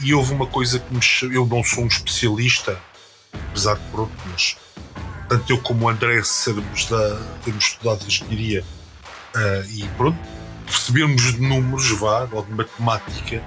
e 0.00 0.14
houve 0.14 0.32
uma 0.32 0.46
coisa 0.46 0.78
que 0.78 0.94
me. 0.94 1.34
Eu 1.34 1.44
não 1.44 1.62
sou 1.62 1.84
um 1.84 1.86
especialista, 1.86 2.80
apesar 3.50 3.74
de 3.74 3.84
pronto, 3.90 4.12
mas 4.30 4.56
tanto 5.28 5.52
eu 5.52 5.58
como 5.58 5.84
o 5.84 5.88
André 5.90 6.22
sermos 6.22 6.86
da, 6.86 7.20
temos 7.44 7.64
estudado 7.64 8.06
engenharia 8.06 8.64
uh, 9.36 9.70
e 9.70 9.86
pronto, 9.98 10.18
percebemos 10.72 11.34
de 11.34 11.40
números, 11.40 11.90
vá, 11.98 12.26
ou 12.32 12.42
de 12.42 12.52
matemática, 12.52 13.42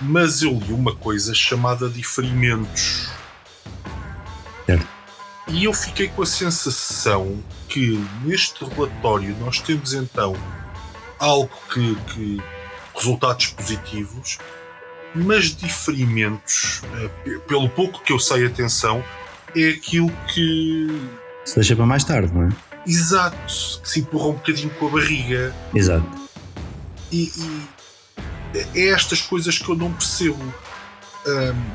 mas 0.00 0.42
eu 0.42 0.52
li 0.52 0.72
uma 0.72 0.94
coisa 0.94 1.34
chamada 1.34 1.88
diferimentos. 1.88 3.08
E 5.48 5.64
eu 5.64 5.74
fiquei 5.74 6.08
com 6.08 6.22
a 6.22 6.26
sensação 6.26 7.38
que 7.68 8.02
neste 8.24 8.64
relatório 8.64 9.36
nós 9.40 9.60
temos 9.60 9.92
então 9.92 10.34
algo 11.18 11.50
que, 11.72 11.94
que 12.12 12.42
resultados 12.94 13.48
positivos, 13.48 14.38
mas 15.14 15.54
diferimentos, 15.54 16.82
uh, 16.82 17.40
pelo 17.40 17.68
pouco 17.68 18.02
que 18.02 18.12
eu 18.12 18.18
sei, 18.18 18.46
atenção, 18.46 19.04
é 19.54 19.68
aquilo 19.68 20.10
que. 20.32 21.08
Se 21.44 21.56
deixa 21.56 21.76
para 21.76 21.86
mais 21.86 22.04
tarde, 22.04 22.32
não 22.32 22.48
é? 22.48 22.48
Exato, 22.86 23.80
que 23.82 23.88
se 23.88 24.00
empurra 24.00 24.28
um 24.28 24.32
bocadinho 24.32 24.70
com 24.70 24.88
a 24.88 24.90
barriga. 24.90 25.54
Exato. 25.74 26.23
E, 27.14 27.32
e 27.36 28.78
é 28.78 28.88
estas 28.88 29.20
coisas 29.22 29.56
que 29.56 29.68
eu 29.68 29.76
não 29.76 29.92
percebo. 29.92 30.42
Hum, 31.26 31.70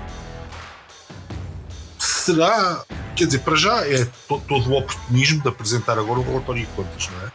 será. 1.98 2.84
Quer 3.16 3.26
dizer, 3.26 3.40
para 3.40 3.56
já 3.56 3.88
é 3.88 4.06
to, 4.28 4.42
todo 4.48 4.70
o 4.70 4.78
oportunismo 4.78 5.42
de 5.42 5.48
apresentar 5.48 5.98
agora 5.98 6.20
o 6.20 6.24
relatório 6.24 6.66
de 6.66 6.72
contas, 6.74 7.10
não 7.10 7.22
é? 7.22 7.32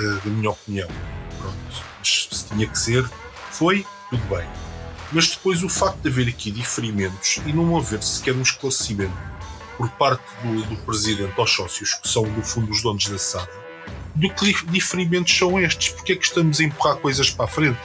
Uh, 0.00 0.20
da 0.20 0.30
minha 0.30 0.50
opinião. 0.50 0.88
Pronto. 1.38 1.84
Mas 1.98 2.28
se 2.30 2.44
tinha 2.46 2.66
que 2.66 2.78
ser, 2.78 3.08
foi, 3.50 3.86
tudo 4.10 4.22
bem 4.34 4.46
mas 5.12 5.28
depois 5.28 5.62
o 5.62 5.68
facto 5.68 6.00
de 6.02 6.08
haver 6.08 6.28
aqui 6.28 6.50
diferimentos 6.50 7.40
e 7.46 7.52
não 7.52 7.76
haver 7.76 8.02
sequer 8.02 8.34
um 8.34 8.42
esclarecimento 8.42 9.16
por 9.76 9.88
parte 9.90 10.22
do, 10.42 10.62
do 10.64 10.76
presidente 10.82 11.32
aos 11.38 11.50
sócios, 11.50 11.94
que 11.94 12.08
são 12.08 12.24
no 12.26 12.42
fundo 12.42 12.70
os 12.70 12.82
donos 12.82 13.08
da 13.08 13.16
SAD, 13.16 13.48
do 14.18 14.28
que 14.30 14.66
diferimentos 14.66 15.36
são 15.36 15.58
estes? 15.60 15.90
Porque 15.90 16.12
é 16.12 16.16
que 16.16 16.24
estamos 16.24 16.60
a 16.60 16.64
empurrar 16.64 16.96
coisas 16.96 17.30
para 17.30 17.44
a 17.44 17.48
frente? 17.48 17.78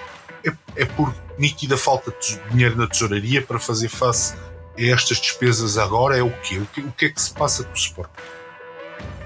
É, 0.43 0.52
é 0.76 0.86
por 0.86 1.13
nítida 1.38 1.78
falta 1.78 2.12
de 2.12 2.39
dinheiro 2.50 2.76
na 2.76 2.88
tesouraria 2.88 3.41
para 3.41 3.60
fazer 3.60 3.88
face 3.88 4.36
a 4.78 4.82
estas 4.82 5.19
despesas 5.19 5.78
agora? 5.78 6.17
É 6.17 6.24
o 6.24 6.32
quê? 6.41 6.58
O 6.58 6.65
que, 6.65 6.82
o 6.82 6.91
que 6.91 7.06
é 7.06 7.10
que 7.10 7.22
se 7.22 7.32
passa 7.34 7.63
com 7.63 7.74
o 7.74 7.78
suporte? 7.78 8.12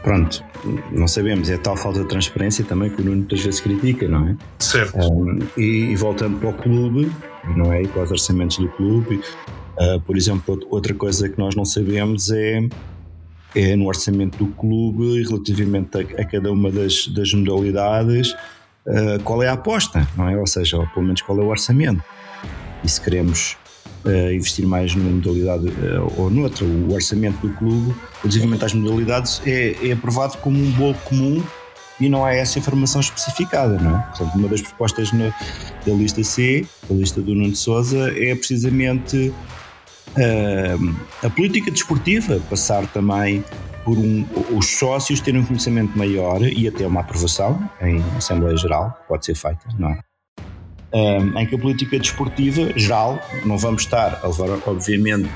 Pronto, 0.04 0.44
não 0.92 1.08
sabemos, 1.08 1.50
é 1.50 1.58
tal 1.58 1.76
falta 1.76 2.02
de 2.02 2.08
transparência 2.08 2.64
também 2.64 2.90
que 2.90 3.02
o 3.02 3.04
Nuno 3.04 3.18
muitas 3.18 3.42
vezes 3.42 3.60
critica, 3.60 4.08
não 4.08 4.30
é? 4.30 4.36
Certo. 4.60 4.98
Um, 4.98 5.40
e, 5.58 5.92
e, 5.92 5.96
voltando 5.96 6.40
para 6.40 6.50
o 6.50 6.54
clube, 6.54 7.12
não 7.56 7.74
é? 7.74 7.84
E 7.84 7.88
para 7.88 8.04
os 8.04 8.12
orçamentos 8.12 8.58
do 8.58 8.70
clube, 8.70 9.22
uh, 9.78 10.00
por 10.02 10.16
exemplo, 10.16 10.60
outra 10.70 10.94
coisa 10.94 11.28
que 11.28 11.38
nós 11.38 11.56
não 11.56 11.66
sabemos 11.66 12.30
é, 12.32 12.62
é 13.56 13.76
no 13.76 13.88
orçamento 13.88 14.38
do 14.38 14.52
clube, 14.54 15.24
relativamente 15.24 15.98
a, 15.98 16.22
a 16.22 16.26
cada 16.26 16.52
uma 16.52 16.72
das, 16.72 17.08
das 17.08 17.34
modalidades, 17.34 18.32
uh, 18.86 19.22
qual 19.24 19.42
é 19.42 19.48
a 19.48 19.54
aposta, 19.54 20.08
não 20.16 20.30
é? 20.30 20.38
Ou 20.38 20.48
seja, 20.48 20.78
ou 20.78 20.88
pelo 20.88 21.06
menos 21.06 21.22
qual 21.22 21.40
é 21.40 21.44
o 21.44 21.48
orçamento. 21.48 22.04
E 22.84 22.90
se 22.90 23.02
queremos 23.02 23.58
uh, 24.06 24.34
investir 24.34 24.66
mais 24.66 24.96
numa 24.96 25.12
modalidade 25.12 25.68
uh, 25.68 26.14
ou 26.18 26.30
noutra. 26.30 26.66
O 26.66 26.94
orçamento 26.94 27.46
do 27.46 27.54
clube, 27.56 27.94
desenvolvimento 28.24 28.62
das 28.62 28.74
modalidades, 28.74 29.42
é, 29.46 29.76
é 29.88 29.92
aprovado 29.92 30.38
como 30.38 30.58
um 30.58 30.72
bolo 30.72 30.96
comum 31.06 31.44
e 32.00 32.08
não 32.08 32.24
há 32.24 32.34
essa 32.34 32.60
informação 32.60 33.02
especificada, 33.02 33.78
não 33.80 33.98
é? 33.98 34.02
Portanto, 34.04 34.36
uma 34.36 34.48
das 34.48 34.62
propostas 34.62 35.12
na, 35.12 35.34
da 35.86 35.94
lista 35.94 36.24
C, 36.24 36.66
da 36.88 36.96
lista 36.96 37.22
do 37.22 37.34
Nuno 37.34 37.56
Souza, 37.56 38.12
é 38.16 38.36
precisamente 38.36 39.34
a 41.24 41.30
política 41.30 41.72
desportiva, 41.72 42.40
passar 42.50 42.86
também 42.88 43.44
por 43.86 43.98
um, 43.98 44.26
os 44.56 44.78
sócios 44.78 45.22
terem 45.22 45.42
um 45.42 45.46
conhecimento 45.46 45.98
maior 45.98 46.42
e 46.42 46.68
até 46.68 46.86
uma 46.86 47.02
aprovação 47.02 47.70
em 47.82 48.04
Assembleia 48.18 48.58
Geral, 48.58 48.98
pode 49.08 49.26
ser 49.26 49.36
feita, 49.36 49.66
não 49.78 49.90
é? 49.90 50.00
um, 50.94 51.38
em 51.38 51.46
que 51.46 51.56
a 51.56 51.60
política 51.60 52.00
desportiva 52.00 52.72
geral, 52.78 53.22
não 53.46 53.58
vamos 53.58 53.84
estar 53.84 54.20
a 54.24 54.28
levar, 54.28 54.60
obviamente, 54.66 55.30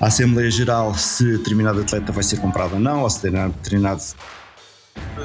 à 0.00 0.06
Assembleia 0.06 0.50
Geral 0.50 0.94
se 0.94 1.38
determinado 1.38 1.80
atleta 1.80 2.12
vai 2.12 2.22
ser 2.22 2.38
comprado 2.40 2.74
ou 2.74 2.80
não, 2.80 3.02
ou 3.02 3.10
se 3.10 3.22
determinado, 3.30 4.02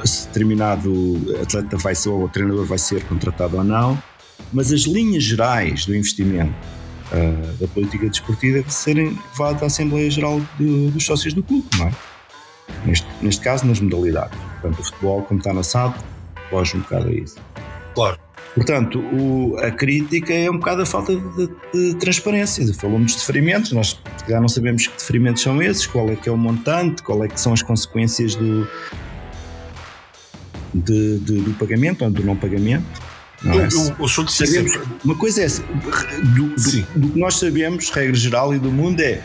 se 0.03 0.27
determinado 0.27 1.36
atleta 1.41 1.77
vai 1.77 1.95
ser, 1.95 2.10
ou 2.10 2.30
treinador 2.30 2.65
vai 2.65 2.77
ser 2.77 3.03
contratado 3.06 3.58
ou 3.58 3.63
não, 3.63 4.01
mas 4.53 4.71
as 4.71 4.82
linhas 4.82 5.23
gerais 5.23 5.86
do 5.86 5.95
investimento 5.95 6.56
uh, 7.12 7.54
da 7.60 7.67
política 7.67 8.08
desportiva 8.08 8.67
serem 8.70 9.17
levadas 9.32 9.63
à 9.63 9.65
Assembleia 9.67 10.10
Geral 10.10 10.41
de, 10.58 10.91
dos 10.91 11.06
sócios 11.06 11.34
do 11.34 11.43
clube, 11.43 11.67
não 11.78 11.88
é? 11.88 11.91
Neste, 12.86 13.08
neste 13.22 13.41
caso, 13.41 13.65
nas 13.65 13.80
modalidades. 13.80 14.38
Portanto, 14.62 14.80
o 14.80 14.84
futebol, 14.84 15.22
como 15.24 15.39
está 15.39 15.54
na 15.54 15.63
SAD, 15.63 15.96
foge 16.50 16.76
um 16.76 16.82
bocado 16.82 17.10
a 17.10 17.13
isso. 17.13 17.38
Claro. 17.96 18.20
Portanto, 18.54 19.00
o, 19.00 19.56
a 19.60 19.70
crítica 19.70 20.34
é 20.34 20.50
um 20.50 20.58
bocado 20.58 20.82
a 20.82 20.86
falta 20.86 21.15
de, 21.15 21.50
de 21.74 21.96
transparência. 21.96 22.65
Falamos 22.74 23.12
de 23.12 23.20
deferimentos, 23.20 23.72
nós 23.72 24.00
já 24.28 24.41
não 24.41 24.50
sabemos 24.50 24.88
que 24.88 24.98
deferimentos 24.98 25.43
são 25.43 25.62
esses, 25.62 25.86
qual 25.86 26.10
é 26.10 26.15
que 26.15 26.28
é 26.28 26.32
o 26.32 26.38
montante, 26.38 27.04
qual 27.04 27.24
é 27.24 27.28
que 27.28 27.39
são 27.39 27.54
as 27.54 27.62
consequências 27.62 28.36
do, 28.36 28.67
de, 30.74 31.20
de, 31.20 31.41
do 31.41 31.54
pagamento 31.54 32.04
ou 32.04 32.10
do 32.10 32.24
não 32.24 32.36
pagamento. 32.36 33.07
Eu, 33.43 33.54
é? 33.54 33.67
eu, 33.67 33.95
eu 34.00 34.08
sou 34.08 34.23
de 34.23 34.32
sabemos, 34.32 34.71
Uma 35.04 35.15
coisa 35.15 35.41
é 35.41 35.45
essa, 35.45 35.62
do, 35.62 36.56
do, 36.56 36.82
do, 36.95 37.10
que 37.10 37.19
nós 37.19 37.36
sabemos, 37.36 37.89
regra 37.89 38.15
geral 38.15 38.54
e 38.54 38.60
do 38.60 38.71
mundo 38.71 39.00
é 39.00 39.21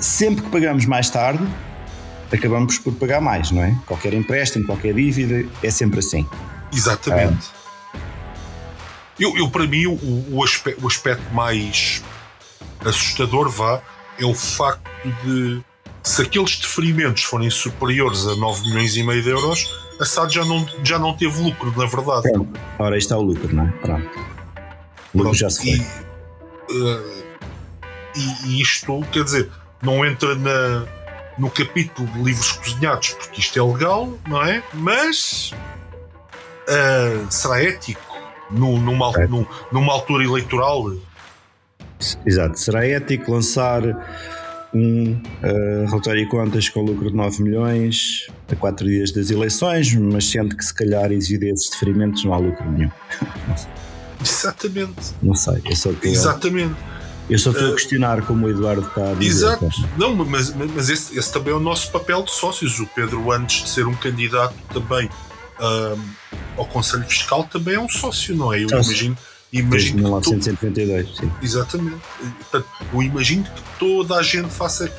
sempre 0.00 0.44
que 0.44 0.50
pagamos 0.50 0.86
mais 0.86 1.10
tarde, 1.10 1.44
acabamos 2.32 2.78
por 2.78 2.94
pagar 2.94 3.20
mais, 3.20 3.50
não 3.50 3.62
é? 3.62 3.76
Qualquer 3.86 4.14
empréstimo, 4.14 4.64
qualquer 4.64 4.94
dívida, 4.94 5.48
é 5.62 5.70
sempre 5.70 5.98
assim. 5.98 6.26
Exatamente. 6.72 7.50
Eu, 9.18 9.36
eu, 9.36 9.48
para 9.48 9.66
mim, 9.66 9.86
o, 9.86 10.26
o, 10.30 10.42
aspecto, 10.42 10.82
o 10.84 10.88
aspecto 10.88 11.32
mais 11.32 12.02
assustador 12.84 13.48
vá 13.48 13.80
é 14.18 14.24
o 14.24 14.34
facto 14.34 14.90
de 15.24 15.62
se 16.04 16.20
aqueles 16.20 16.58
deferimentos 16.58 17.24
forem 17.24 17.48
superiores 17.48 18.26
a 18.26 18.36
9 18.36 18.68
milhões 18.68 18.94
e 18.96 19.02
meio 19.02 19.22
de 19.22 19.30
euros, 19.30 19.66
a 19.98 20.04
SAD 20.04 20.34
já 20.34 20.44
não, 20.44 20.68
já 20.84 20.98
não 20.98 21.16
teve 21.16 21.42
lucro, 21.42 21.72
na 21.76 21.86
verdade. 21.86 22.30
Pronto. 22.30 22.60
Ora, 22.78 22.98
está 22.98 23.16
o 23.16 23.22
lucro, 23.22 23.54
não 23.54 23.66
é? 23.66 23.70
Pronto. 23.80 24.20
O 25.14 25.18
lucro 25.18 25.34
já 25.34 25.48
se 25.48 25.62
foi. 25.62 25.86
E, 26.68 26.82
uh, 26.82 27.24
e, 28.46 28.60
isto, 28.60 29.00
quer 29.10 29.24
dizer, 29.24 29.50
não 29.82 30.04
entra 30.04 30.34
na, 30.34 30.86
no 31.38 31.50
capítulo 31.50 32.06
de 32.08 32.22
livros 32.22 32.52
cozinhados, 32.52 33.10
porque 33.14 33.40
isto 33.40 33.58
é 33.58 33.62
legal, 33.62 34.12
não 34.28 34.42
é? 34.42 34.62
Mas 34.74 35.52
uh, 36.68 37.32
será 37.32 37.62
ético 37.62 38.14
no, 38.50 38.78
numa, 38.78 39.10
é. 39.16 39.26
numa 39.72 39.92
altura 39.92 40.24
eleitoral. 40.24 40.92
Exato, 42.26 42.58
será 42.58 42.86
ético 42.86 43.32
lançar 43.32 43.82
um 44.74 45.12
uh, 45.12 45.86
relatório 45.86 46.24
de 46.24 46.30
contas 46.30 46.68
com 46.68 46.82
lucro 46.82 47.10
de 47.10 47.16
9 47.16 47.42
milhões 47.42 48.26
a 48.50 48.56
4 48.56 48.86
dias 48.86 49.12
das 49.12 49.30
eleições, 49.30 49.94
mas 49.94 50.28
sendo 50.28 50.56
que 50.56 50.64
se 50.64 50.74
calhar 50.74 51.12
exige 51.12 51.46
esses 51.46 51.70
deferimentos 51.70 52.24
não 52.24 52.34
há 52.34 52.38
lucro 52.38 52.70
nenhum. 52.70 52.90
Exatamente. 54.20 55.14
Não 55.22 55.34
sei, 55.34 55.60
eu 55.64 55.76
só 55.76 55.90
estou 55.90 56.10
Exatamente. 56.10 56.74
Eu 57.28 57.38
só 57.38 57.50
estou 57.50 57.68
uh, 57.68 57.72
a 57.72 57.74
questionar 57.74 58.22
como 58.26 58.46
o 58.46 58.50
Eduardo 58.50 58.86
está 58.86 59.12
a 59.12 59.14
dizer. 59.14 59.46
Exato. 59.46 59.68
Não, 59.96 60.14
mas, 60.14 60.54
mas 60.54 60.90
esse, 60.90 61.18
esse, 61.18 61.32
também 61.32 61.52
é 61.52 61.56
o 61.56 61.60
nosso 61.60 61.90
papel 61.90 62.22
de 62.22 62.30
sócios. 62.30 62.78
O 62.80 62.86
Pedro, 62.86 63.32
antes 63.32 63.62
de 63.62 63.68
ser 63.70 63.86
um 63.86 63.94
candidato 63.94 64.54
também 64.72 65.06
uh, 65.06 66.00
ao 66.56 66.66
Conselho 66.66 67.04
Fiscal 67.04 67.44
também 67.44 67.76
é 67.76 67.80
um 67.80 67.88
sócio, 67.88 68.36
não 68.36 68.52
é? 68.52 68.62
Eu 68.62 68.68
sócio. 68.68 68.90
imagino. 68.90 69.16
Imagino 69.54 69.70
Desde 69.70 69.94
1982, 69.94 71.10
tu... 71.10 71.16
sim. 71.16 71.32
Exatamente. 71.40 72.02
Portanto, 72.40 72.66
eu 72.92 73.02
imagino 73.02 73.44
que 73.44 73.62
toda 73.78 74.16
a 74.16 74.22
gente 74.22 74.50
faça, 74.50 74.92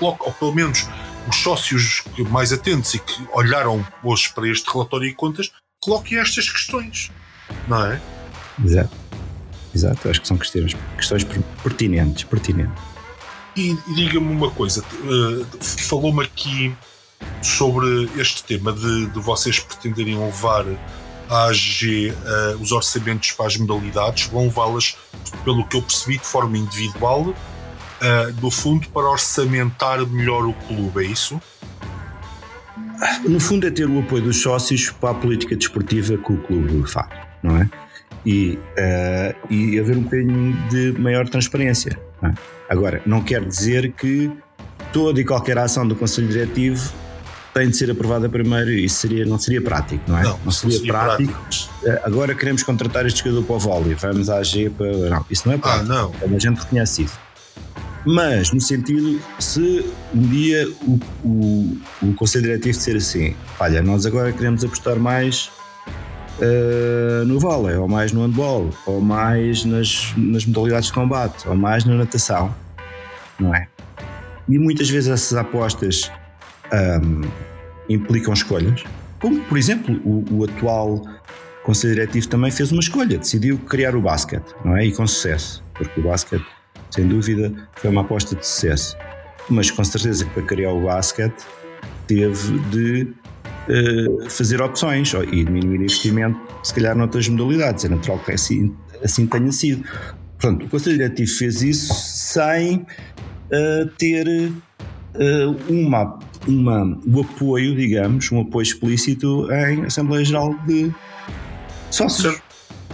ou 0.00 0.14
pelo 0.14 0.54
menos 0.54 0.86
os 1.26 1.36
sócios 1.36 2.04
mais 2.28 2.52
atentos 2.52 2.92
e 2.92 2.98
que 2.98 3.26
olharam 3.32 3.86
hoje 4.04 4.30
para 4.34 4.46
este 4.46 4.70
relatório 4.70 5.08
de 5.08 5.14
contas, 5.14 5.50
coloquem 5.80 6.18
estas 6.18 6.50
questões, 6.50 7.10
não 7.66 7.86
é? 7.86 8.00
Exato. 8.62 9.02
Exato, 9.74 10.10
acho 10.10 10.20
que 10.20 10.28
são 10.28 10.36
questões, 10.36 10.76
questões 10.94 11.24
pertinentes. 11.62 12.24
pertinentes. 12.24 12.82
E, 13.56 13.70
e 13.70 13.94
diga-me 13.94 14.30
uma 14.30 14.50
coisa, 14.50 14.82
uh, 14.82 15.46
falou-me 15.62 16.22
aqui 16.22 16.74
sobre 17.40 18.10
este 18.20 18.44
tema 18.44 18.74
de, 18.74 19.06
de 19.06 19.20
vocês 19.20 19.58
pretenderem 19.58 20.18
levar 20.18 20.66
a 21.28 21.44
AG 21.46 22.10
uh, 22.10 22.14
eh, 22.26 22.56
os 22.60 22.72
orçamentos 22.72 23.32
para 23.32 23.46
as 23.46 23.56
modalidades, 23.56 24.26
vão 24.26 24.44
levá-las, 24.44 24.96
pelo 25.44 25.66
que 25.66 25.76
eu 25.76 25.82
percebi, 25.82 26.18
de 26.18 26.24
forma 26.24 26.58
individual, 26.58 27.22
uh, 27.22 28.32
do 28.34 28.50
fundo 28.50 28.88
para 28.88 29.08
orçamentar 29.08 30.06
melhor 30.06 30.46
o 30.46 30.52
clube, 30.52 31.04
é 31.04 31.08
isso? 31.08 31.40
No 33.24 33.40
fundo 33.40 33.66
é 33.66 33.70
ter 33.70 33.88
o 33.88 34.00
apoio 34.00 34.22
dos 34.22 34.40
sócios 34.40 34.90
para 34.90 35.10
a 35.10 35.14
política 35.14 35.56
desportiva 35.56 36.16
que 36.16 36.32
o 36.32 36.36
clube 36.42 36.88
faz, 36.88 37.08
não 37.42 37.56
é? 37.56 37.68
E, 38.24 38.58
uh, 38.78 39.52
e 39.52 39.80
haver 39.80 39.96
um 39.96 40.02
bocadinho 40.02 40.52
de 40.68 40.92
maior 41.00 41.28
transparência. 41.28 41.98
Não 42.20 42.30
é? 42.30 42.34
Agora, 42.68 43.02
não 43.04 43.22
quer 43.22 43.44
dizer 43.44 43.92
que 43.92 44.30
toda 44.92 45.20
e 45.20 45.24
qualquer 45.24 45.58
ação 45.58 45.86
do 45.86 45.96
Conselho 45.96 46.28
Diretivo 46.28 46.92
tem 47.54 47.68
de 47.68 47.76
ser 47.76 47.90
aprovada 47.90 48.28
primeiro 48.28 48.70
e 48.70 48.88
seria, 48.88 49.26
não 49.26 49.38
seria 49.38 49.60
prático, 49.60 50.02
não 50.08 50.18
é? 50.18 50.22
Não, 50.22 50.40
não 50.44 50.52
seria, 50.52 50.76
seria 50.76 50.92
prático. 50.92 51.32
prático. 51.32 51.74
Eh, 51.84 52.02
agora 52.04 52.34
queremos 52.34 52.62
contratar 52.62 53.06
este 53.06 53.22
jogador 53.22 53.44
para 53.44 53.56
o 53.56 53.58
vôlei, 53.58 53.94
vamos 53.94 54.30
à 54.30 54.38
AG 54.38 54.70
para. 54.70 55.10
Não, 55.10 55.26
isso 55.30 55.46
não 55.46 55.54
é 55.54 55.56
ah, 55.56 55.58
prático. 55.58 55.92
Ah, 55.92 55.94
não. 55.94 56.36
A 56.36 56.38
gente 56.38 56.60
reconhece 56.60 57.02
isso. 57.02 57.18
Mas, 58.04 58.52
no 58.52 58.60
sentido, 58.60 59.20
se 59.38 59.84
um 60.14 60.22
dia 60.22 60.68
o, 60.82 60.98
o, 61.24 61.78
o 62.02 62.14
Conselho 62.14 62.44
Diretivo 62.44 62.76
disser 62.76 62.96
assim: 62.96 63.36
olha, 63.60 63.82
nós 63.82 64.06
agora 64.06 64.32
queremos 64.32 64.64
apostar 64.64 64.98
mais 64.98 65.50
uh, 66.38 67.24
no 67.26 67.38
vôlei, 67.38 67.76
ou 67.76 67.86
mais 67.86 68.12
no 68.12 68.22
handball, 68.22 68.70
ou 68.86 69.00
mais 69.00 69.64
nas, 69.64 70.12
nas 70.16 70.44
modalidades 70.46 70.86
de 70.86 70.94
combate, 70.94 71.46
ou 71.46 71.54
mais 71.54 71.84
na 71.84 71.94
natação, 71.94 72.52
não 73.38 73.54
é? 73.54 73.68
E 74.48 74.58
muitas 74.58 74.88
vezes 74.90 75.08
essas 75.08 75.38
apostas 75.38 76.10
um, 76.72 77.22
implicam 77.88 78.32
escolhas, 78.32 78.84
como 79.20 79.40
por 79.44 79.58
exemplo 79.58 79.94
o, 80.04 80.24
o, 80.30 80.44
atual 80.44 81.02
Conselho 81.64 81.94
Diretivo 81.94 82.28
também 82.28 82.50
fez 82.50 82.72
uma 82.72 82.80
escolha, 82.80 83.18
decidiu 83.18 83.58
criar 83.58 83.94
o 83.94 84.00
basquete, 84.00 84.54
não 84.64 84.76
é? 84.76 84.86
E 84.86 84.92
com 84.92 85.06
sucesso, 85.06 85.62
porque 85.74 86.00
o 86.00 86.02
basquete, 86.02 86.44
sem 86.90 87.06
dúvida, 87.06 87.52
foi 87.76 87.90
uma 87.90 88.00
aposta 88.00 88.34
de 88.34 88.44
sucesso. 88.44 88.96
Mas 89.48 89.70
com 89.70 89.84
certeza 89.84 90.24
que 90.24 90.30
para 90.32 90.42
criar 90.42 90.72
o 90.72 90.82
basquete 90.82 91.44
teve 92.06 92.58
de 92.70 93.14
uh, 93.68 94.30
fazer 94.30 94.60
opções 94.60 95.12
e 95.14 95.44
diminuir 95.44 95.76
investimento, 95.76 96.40
se 96.64 96.74
calhar 96.74 96.96
noutras 96.96 97.28
modalidades. 97.28 97.84
É 97.84 97.88
natural 97.88 98.18
que 98.18 98.32
assim, 98.32 98.74
assim 99.02 99.26
tenha 99.26 99.52
sido. 99.52 99.84
Portanto, 100.38 100.66
o 100.66 100.68
Conselho 100.68 100.96
Diretivo 100.96 101.30
fez 101.30 101.62
isso 101.62 101.94
sem 101.94 102.78
uh, 102.78 103.86
ter 103.98 104.26
uma 105.68 106.18
uma, 106.46 106.98
o 107.06 107.20
apoio, 107.20 107.74
digamos, 107.74 108.30
um 108.32 108.40
apoio 108.40 108.62
explícito 108.62 109.48
em 109.52 109.84
Assembleia 109.84 110.24
Geral 110.24 110.54
de 110.66 110.92
Sócios. 111.90 112.40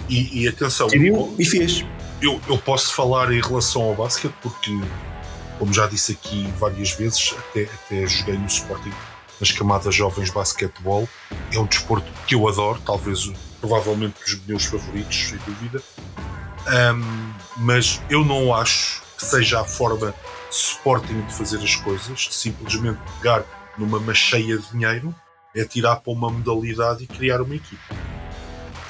E, 0.09 0.43
e 0.43 0.49
atenção, 0.49 0.87
Decidiu 0.87 1.35
e 1.39 1.45
fez. 1.45 1.85
Eu, 2.21 2.41
eu 2.49 2.59
posso 2.59 2.95
falar 2.95 3.33
em 3.33 3.41
relação 3.41 3.83
ao 3.83 3.95
basquete 3.95 4.35
porque, 4.43 4.77
como 5.59 5.73
já 5.73 5.87
disse 5.87 6.13
aqui 6.13 6.49
várias 6.59 6.93
vezes, 6.93 7.35
até, 7.39 7.65
até 7.65 8.07
joguei 8.07 8.37
no 8.37 8.47
Sporting 8.47 8.93
nas 9.41 9.53
camadas 9.53 9.95
jovens 9.95 10.31
basquetebol. 10.31 11.09
É 11.53 11.59
um 11.59 11.67
desporto 11.67 12.11
que 12.27 12.35
eu 12.35 12.49
adoro, 12.49 12.81
talvez 12.85 13.31
provavelmente 13.61 14.15
dos 14.25 14.47
meus 14.47 14.65
favoritos, 14.65 15.29
sem 15.29 15.39
dúvida. 15.47 15.83
Um, 16.67 17.33
mas 17.59 18.01
eu 18.11 18.25
não 18.25 18.53
acho 18.53 19.01
que 19.17 19.25
seja 19.25 19.61
a 19.61 19.65
forma 19.65 20.15
Sporting 20.51 21.21
de 21.23 21.35
fazer 21.35 21.59
as 21.59 21.77
coisas, 21.77 22.21
de 22.21 22.35
simplesmente 22.35 22.99
pegar 23.17 23.45
numa 23.77 24.01
macheia 24.01 24.59
de 24.59 24.71
dinheiro, 24.71 25.15
é 25.55 25.65
tirar 25.65 25.97
para 25.97 26.13
uma 26.13 26.31
modalidade 26.31 27.05
e 27.05 27.07
criar 27.07 27.41
uma 27.41 27.55
equipe. 27.55 27.83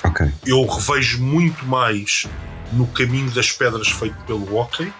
Okay. 0.05 0.33
Eu 0.47 0.65
revejo 0.67 1.21
muito 1.23 1.65
mais 1.67 2.27
no 2.73 2.87
caminho 2.89 3.31
das 3.31 3.53
pedras 3.53 3.89
feito 3.89 4.17
pelo 4.25 4.57
hockey. 4.57 4.93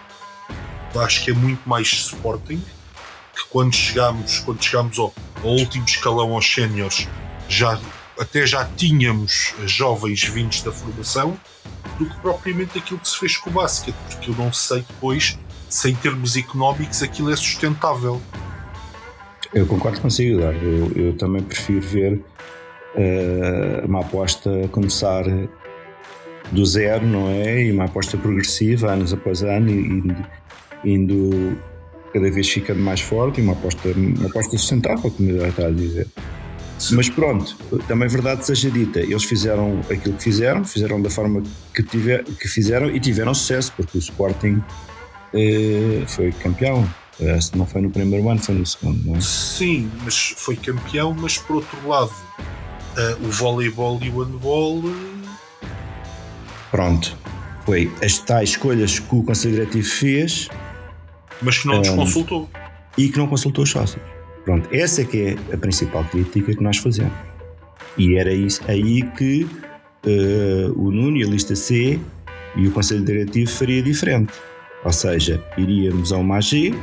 Acho 0.95 1.23
que 1.23 1.31
é 1.31 1.33
muito 1.33 1.67
mais 1.67 1.87
Sporting 1.87 2.63
que 3.33 3.47
quando 3.49 3.73
chegamos, 3.73 4.39
quando 4.39 4.63
chegamos 4.63 4.99
ao, 4.99 5.13
ao 5.43 5.51
último 5.51 5.85
escalão 5.85 6.33
aos 6.33 6.51
séniores, 6.51 7.07
já 7.47 7.79
até 8.19 8.45
já 8.45 8.65
tínhamos 8.65 9.53
jovens 9.65 10.23
vindos 10.23 10.61
da 10.61 10.71
formação 10.71 11.39
do 11.97 12.09
que 12.09 12.15
propriamente 12.19 12.77
aquilo 12.77 12.99
que 12.99 13.07
se 13.07 13.17
fez 13.17 13.37
com 13.37 13.49
o 13.49 13.53
basquete, 13.53 13.95
porque 14.09 14.31
eu 14.31 14.35
não 14.35 14.51
sei 14.51 14.81
depois 14.81 15.37
se 15.69 15.89
em 15.89 15.95
termos 15.95 16.35
económicos 16.35 17.01
aquilo 17.03 17.31
é 17.31 17.35
sustentável. 17.35 18.21
Eu 19.53 19.65
concordo 19.65 20.01
consigo, 20.01 20.39
Eduardo. 20.39 20.65
Eu, 20.65 20.91
eu 21.05 21.13
também 21.17 21.41
prefiro 21.41 21.81
ver 21.81 22.13
uh, 22.95 23.85
uma 23.85 24.01
aposta 24.01 24.67
começar 24.71 25.23
do 26.51 26.65
zero, 26.65 27.05
não 27.05 27.29
é? 27.29 27.63
E 27.65 27.71
uma 27.71 27.85
aposta 27.85 28.17
progressiva, 28.17 28.91
anos 28.91 29.13
após 29.13 29.43
ano, 29.43 29.69
e, 29.69 30.15
indo 30.83 31.57
cada 32.13 32.29
vez 32.31 32.49
ficando 32.49 32.79
mais 32.79 33.01
forte 33.01 33.39
e 33.39 33.43
uma 33.43 33.53
aposta, 33.53 33.89
uma 33.89 34.27
aposta 34.27 34.57
sustentável, 34.57 35.11
como 35.11 35.29
eu 35.29 35.47
está 35.47 35.67
a 35.67 35.71
dizer. 35.71 36.07
Sim. 36.79 36.95
Mas 36.95 37.09
pronto, 37.09 37.57
também 37.87 38.05
é 38.05 38.09
verdade 38.09 38.45
seja 38.45 38.71
dita, 38.71 39.01
eles 39.01 39.25
fizeram 39.25 39.81
aquilo 39.91 40.15
que 40.15 40.23
fizeram, 40.23 40.63
fizeram 40.63 41.01
da 41.01 41.09
forma 41.09 41.43
que, 41.75 41.83
tiver, 41.83 42.23
que 42.23 42.47
fizeram 42.47 42.89
e 42.89 42.99
tiveram 42.99 43.33
sucesso, 43.33 43.73
porque 43.75 43.97
o 43.97 43.99
Sporting 43.99 44.63
foi 46.07 46.31
campeão. 46.31 46.87
Eh, 47.19 47.39
se 47.41 47.57
não 47.57 47.65
foi 47.65 47.81
no 47.81 47.89
primeiro 47.89 48.29
ano, 48.29 48.39
foi 48.39 48.55
no 48.55 48.65
segundo, 48.65 49.05
não 49.05 49.15
é? 49.17 49.21
Sim, 49.21 49.91
mas 50.03 50.33
foi 50.37 50.55
campeão, 50.55 51.13
mas 51.13 51.37
por 51.37 51.57
outro 51.57 51.87
lado, 51.87 52.11
uh, 52.11 53.25
o 53.25 53.29
voleibol 53.29 53.99
e 54.01 54.09
o 54.09 54.23
handball 54.23 54.81
Pronto. 56.71 57.17
Foi 57.65 57.91
as 58.03 58.17
tais 58.19 58.51
escolhas 58.51 58.99
que 58.99 59.15
o 59.15 59.23
Conselho 59.23 59.55
Diretivo 59.55 59.87
fez. 59.87 60.49
Mas 61.41 61.57
que 61.57 61.67
não 61.67 61.77
nos 61.77 61.89
um, 61.89 61.95
consultou. 61.95 62.49
E 62.97 63.09
que 63.09 63.17
não 63.17 63.27
consultou 63.27 63.63
os 63.63 63.69
sócios. 63.69 64.01
Pronto, 64.45 64.69
essa 64.73 65.01
é 65.01 65.05
que 65.05 65.21
é 65.21 65.53
a 65.53 65.57
principal 65.57 66.03
crítica 66.05 66.55
que 66.55 66.63
nós 66.63 66.77
fazemos. 66.77 67.13
E 67.97 68.17
era 68.17 68.33
isso 68.33 68.61
aí 68.67 69.03
que 69.17 69.43
uh, 69.43 70.73
o 70.75 70.91
Nuno 70.91 71.17
e 71.17 71.23
a 71.23 71.27
lista 71.27 71.55
C 71.55 71.99
e 72.55 72.67
o 72.67 72.71
Conselho 72.71 73.03
Diretivo 73.03 73.51
faria 73.51 73.81
diferente. 73.81 74.33
Ou 74.83 74.93
seja, 74.93 75.43
iríamos 75.57 76.11
a 76.11 76.17
uma 76.17 76.37
AG 76.37 76.73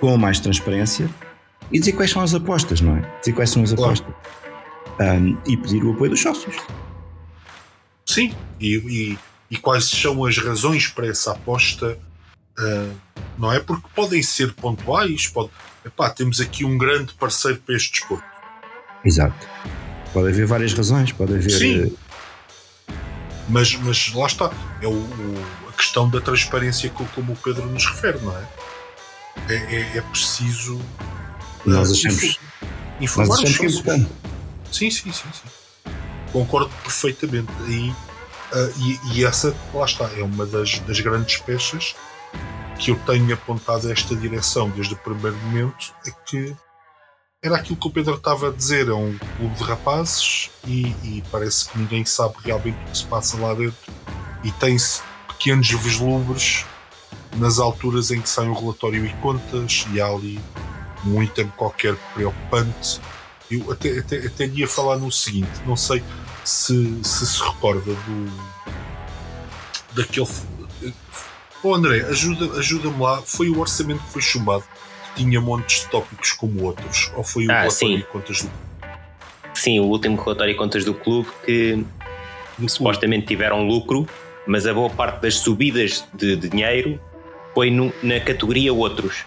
com 0.00 0.16
mais 0.16 0.40
transparência 0.40 1.08
e 1.70 1.78
dizer 1.78 1.92
quais 1.92 2.10
são 2.10 2.22
as 2.22 2.34
apostas, 2.34 2.80
não 2.80 2.96
é? 2.96 3.18
Dizer 3.20 3.32
quais 3.32 3.50
são 3.50 3.62
as 3.62 3.72
claro. 3.72 3.92
apostas. 3.92 4.14
Um, 5.00 5.36
e 5.46 5.56
pedir 5.56 5.84
o 5.84 5.92
apoio 5.92 6.10
dos 6.10 6.20
sócios. 6.20 6.56
Sim, 8.06 8.34
e, 8.60 8.76
e, 8.76 9.18
e, 9.50 9.56
quais 9.56 9.86
são 9.86 10.24
as 10.24 10.38
razões 10.38 10.88
para 10.88 11.06
essa 11.06 11.32
aposta? 11.32 11.98
Uh, 12.58 12.94
não 13.36 13.52
é? 13.52 13.58
Porque 13.58 13.88
podem 13.94 14.22
ser 14.22 14.52
pontuais, 14.54 15.26
pode, 15.26 15.50
epá, 15.84 16.10
temos 16.10 16.40
aqui 16.40 16.64
um 16.64 16.78
grande 16.78 17.12
parceiro 17.14 17.60
para 17.64 17.74
este 17.74 17.92
desporto. 17.92 18.24
Exato. 19.04 19.48
Pode 20.12 20.28
haver 20.28 20.46
várias 20.46 20.72
razões, 20.72 21.10
pode 21.12 21.34
haver. 21.34 21.50
Sim. 21.50 21.82
Eh, 21.82 22.94
mas, 23.48 23.74
mas 23.74 24.12
lá 24.14 24.26
está, 24.26 24.52
é 24.80 24.86
o, 24.86 24.92
o, 24.92 25.44
questão 25.74 26.08
da 26.08 26.20
transparência 26.20 26.90
como 26.90 27.32
o 27.32 27.36
Pedro 27.36 27.66
nos 27.66 27.86
refere, 27.86 28.18
não 28.20 28.36
é? 28.36 28.46
É, 29.48 29.54
é, 29.54 29.98
é 29.98 30.00
preciso. 30.00 30.80
Nós 31.66 31.90
eh, 31.90 31.92
achamos. 31.92 32.38
Informar 33.00 33.36
nós 33.36 33.44
achamos 33.44 33.58
que 33.58 33.66
é 33.66 33.68
importante. 33.68 34.12
Sim, 34.72 34.90
sim, 34.90 35.12
sim, 35.12 35.28
sim. 35.32 35.92
Concordo 36.32 36.70
perfeitamente. 36.82 37.52
E, 37.68 37.90
uh, 37.90 38.72
e, 38.78 39.00
e, 39.12 39.24
essa, 39.24 39.54
lá 39.72 39.84
está, 39.84 40.10
é 40.16 40.22
uma 40.22 40.46
das, 40.46 40.78
das 40.80 41.00
grandes 41.00 41.36
peças 41.38 41.94
que 42.78 42.90
eu 42.90 42.96
tenho 43.06 43.32
apontado 43.32 43.88
a 43.88 43.92
esta 43.92 44.16
direção 44.16 44.70
desde 44.70 44.94
o 44.94 44.96
primeiro 44.96 45.36
momento. 45.38 45.92
É 46.06 46.10
que 46.10 46.56
era 47.42 47.56
aquilo 47.56 47.76
que 47.76 47.86
o 47.86 47.90
Pedro 47.90 48.14
estava 48.14 48.48
a 48.48 48.52
dizer, 48.52 48.88
é 48.88 48.94
um 48.94 49.18
clube 49.36 49.54
de 49.54 49.64
rapazes 49.64 50.50
e, 50.66 50.86
e 51.02 51.22
parece 51.30 51.68
que 51.68 51.78
ninguém 51.78 52.04
sabe 52.04 52.34
realmente 52.42 52.78
o 52.86 52.90
que 52.90 52.98
se 52.98 53.04
passa 53.04 53.36
lá 53.36 53.52
dentro 53.52 53.76
e 54.42 54.50
tem-se 54.52 55.02
pequenos 55.38 55.70
vislumbres 55.70 56.64
nas 57.36 57.58
alturas 57.58 58.10
em 58.10 58.20
que 58.20 58.28
sai 58.28 58.46
um 58.46 58.54
relatório 58.54 59.04
e 59.04 59.12
contas 59.14 59.86
e 59.92 60.00
há 60.00 60.06
ali 60.06 60.40
um 61.06 61.22
item 61.22 61.48
qualquer 61.56 61.96
preocupante. 62.14 63.00
Eu 63.50 63.70
até, 63.70 63.98
até, 63.98 64.26
até 64.26 64.46
ia 64.46 64.66
falar 64.66 64.96
no 64.96 65.10
seguinte, 65.12 65.50
não 65.66 65.76
sei 65.76 66.02
se 66.44 66.98
se, 67.02 67.26
se 67.26 67.42
recorda 67.42 67.92
do 67.92 68.54
daquele 69.94 70.28
Oh 71.62 71.74
André, 71.74 72.04
ajuda-me 72.10 72.58
ajuda 72.58 72.90
lá, 72.98 73.22
foi 73.22 73.48
o 73.48 73.58
orçamento 73.58 74.02
que 74.02 74.12
foi 74.12 74.22
chumbado 74.22 74.64
tinha 75.14 75.40
montes 75.40 75.82
de 75.82 75.88
tópicos 75.88 76.32
como 76.32 76.64
outros? 76.64 77.10
Ou 77.16 77.24
foi 77.24 77.46
o 77.46 77.50
ah, 77.50 77.60
relatório 77.60 77.72
sim. 77.72 77.96
de 77.96 78.04
contas 78.04 78.42
do 78.42 78.50
Sim, 79.54 79.80
o 79.80 79.84
último 79.84 80.20
relatório 80.20 80.52
de 80.52 80.58
contas 80.58 80.84
do 80.84 80.92
clube 80.92 81.28
que 81.44 81.84
do 82.58 82.68
supostamente 82.68 83.26
clube. 83.26 83.28
tiveram 83.28 83.66
lucro, 83.66 84.06
mas 84.46 84.66
a 84.66 84.74
boa 84.74 84.90
parte 84.90 85.20
das 85.22 85.36
subidas 85.36 86.04
de, 86.14 86.36
de 86.36 86.48
dinheiro 86.48 87.00
foi 87.54 87.70
no, 87.70 87.92
na 88.02 88.20
categoria 88.20 88.72
outros. 88.72 89.24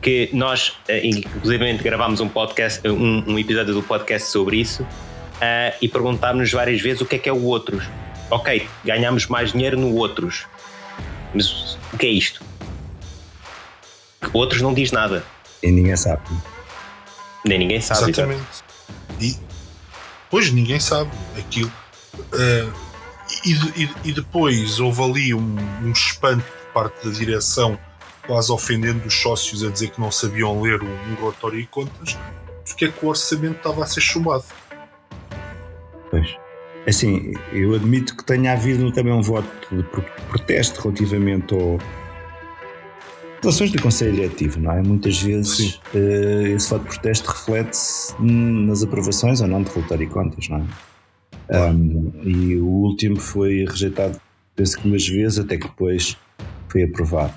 Que 0.00 0.30
nós, 0.32 0.76
eh, 0.88 1.06
inclusive, 1.06 1.74
gravámos 1.74 2.20
um 2.20 2.28
podcast, 2.28 2.86
um, 2.88 3.22
um, 3.32 3.38
episódio 3.38 3.72
do 3.72 3.82
podcast 3.82 4.28
sobre 4.28 4.56
isso 4.56 4.82
uh, 4.82 5.76
e 5.80 5.88
perguntámos 5.88 6.50
várias 6.50 6.80
vezes 6.80 7.02
o 7.02 7.06
que 7.06 7.16
é 7.16 7.18
que 7.18 7.28
é 7.28 7.32
o 7.32 7.44
outros. 7.44 7.84
Ok, 8.28 8.66
ganhamos 8.84 9.28
mais 9.28 9.52
dinheiro 9.52 9.78
no 9.78 9.94
outros, 9.94 10.46
mas 11.32 11.78
o 11.92 11.98
que 11.98 12.06
é 12.06 12.10
isto? 12.10 12.42
Outros 14.32 14.60
não 14.60 14.74
diz 14.74 14.90
nada. 14.90 15.24
E 15.62 15.70
ninguém 15.70 15.96
sabe. 15.96 16.22
Nem 17.44 17.58
ninguém 17.58 17.80
sabe. 17.80 18.10
Exatamente. 18.10 18.42
E, 19.20 19.36
pois 20.30 20.50
ninguém 20.50 20.80
sabe 20.80 21.10
aquilo. 21.38 21.72
Uh, 22.32 22.91
e, 23.44 23.84
e, 23.84 23.90
e, 24.04 24.12
depois 24.12 24.80
houve 24.80 25.02
ali 25.02 25.34
um, 25.34 25.56
um 25.82 25.92
espanto 25.92 26.44
por 26.44 26.72
parte 26.72 27.06
da 27.06 27.12
direção, 27.12 27.78
quase 28.26 28.50
ofendendo 28.50 29.06
os 29.06 29.14
sócios 29.14 29.64
a 29.64 29.70
dizer 29.70 29.90
que 29.90 30.00
não 30.00 30.10
sabiam 30.10 30.60
ler 30.60 30.82
um, 30.82 30.92
um 31.10 31.14
relatório 31.16 31.58
e 31.58 31.66
contas, 31.66 32.16
porque 32.64 32.86
é 32.86 32.88
que 32.88 33.04
o 33.04 33.08
orçamento 33.08 33.56
estava 33.56 33.82
a 33.82 33.86
ser 33.86 34.00
chumbado. 34.00 34.44
Pois. 36.10 36.36
Assim, 36.86 37.32
eu 37.52 37.74
admito 37.74 38.16
que 38.16 38.24
tenha 38.24 38.52
havido 38.52 38.90
também 38.90 39.12
um 39.12 39.22
voto 39.22 39.48
de 39.70 39.82
protesto 40.28 40.80
relativamente 40.80 41.54
ao, 41.54 41.78
Relações 43.42 43.72
do 43.72 43.82
Conselho 43.82 44.12
Diretivo, 44.12 44.60
não 44.60 44.70
é? 44.70 44.80
Muitas 44.80 45.20
vezes 45.20 45.80
uh, 45.92 46.46
esse 46.46 46.68
fato 46.68 46.82
de 46.82 46.90
protesto 46.90 47.28
reflete-se 47.28 48.14
nas 48.22 48.84
aprovações 48.84 49.40
ou 49.40 49.48
não 49.48 49.64
de 49.64 49.70
relatório 49.72 50.04
e 50.04 50.06
contas, 50.06 50.48
não 50.48 50.58
é? 50.58 50.91
Um, 51.52 52.12
e 52.24 52.56
o 52.56 52.66
último 52.66 53.20
foi 53.20 53.64
rejeitado, 53.68 54.20
penso 54.56 54.78
que 54.78 54.88
umas 54.88 55.06
vezes, 55.06 55.38
até 55.38 55.56
que 55.56 55.68
depois 55.68 56.16
foi 56.68 56.84
aprovado. 56.84 57.34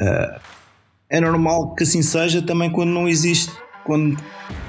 Uh, 0.00 0.40
é 1.08 1.20
normal 1.20 1.74
que 1.74 1.84
assim 1.84 2.02
seja 2.02 2.42
também 2.42 2.70
quando 2.70 2.90
não 2.90 3.08
existe, 3.08 3.52
quando, 3.84 4.16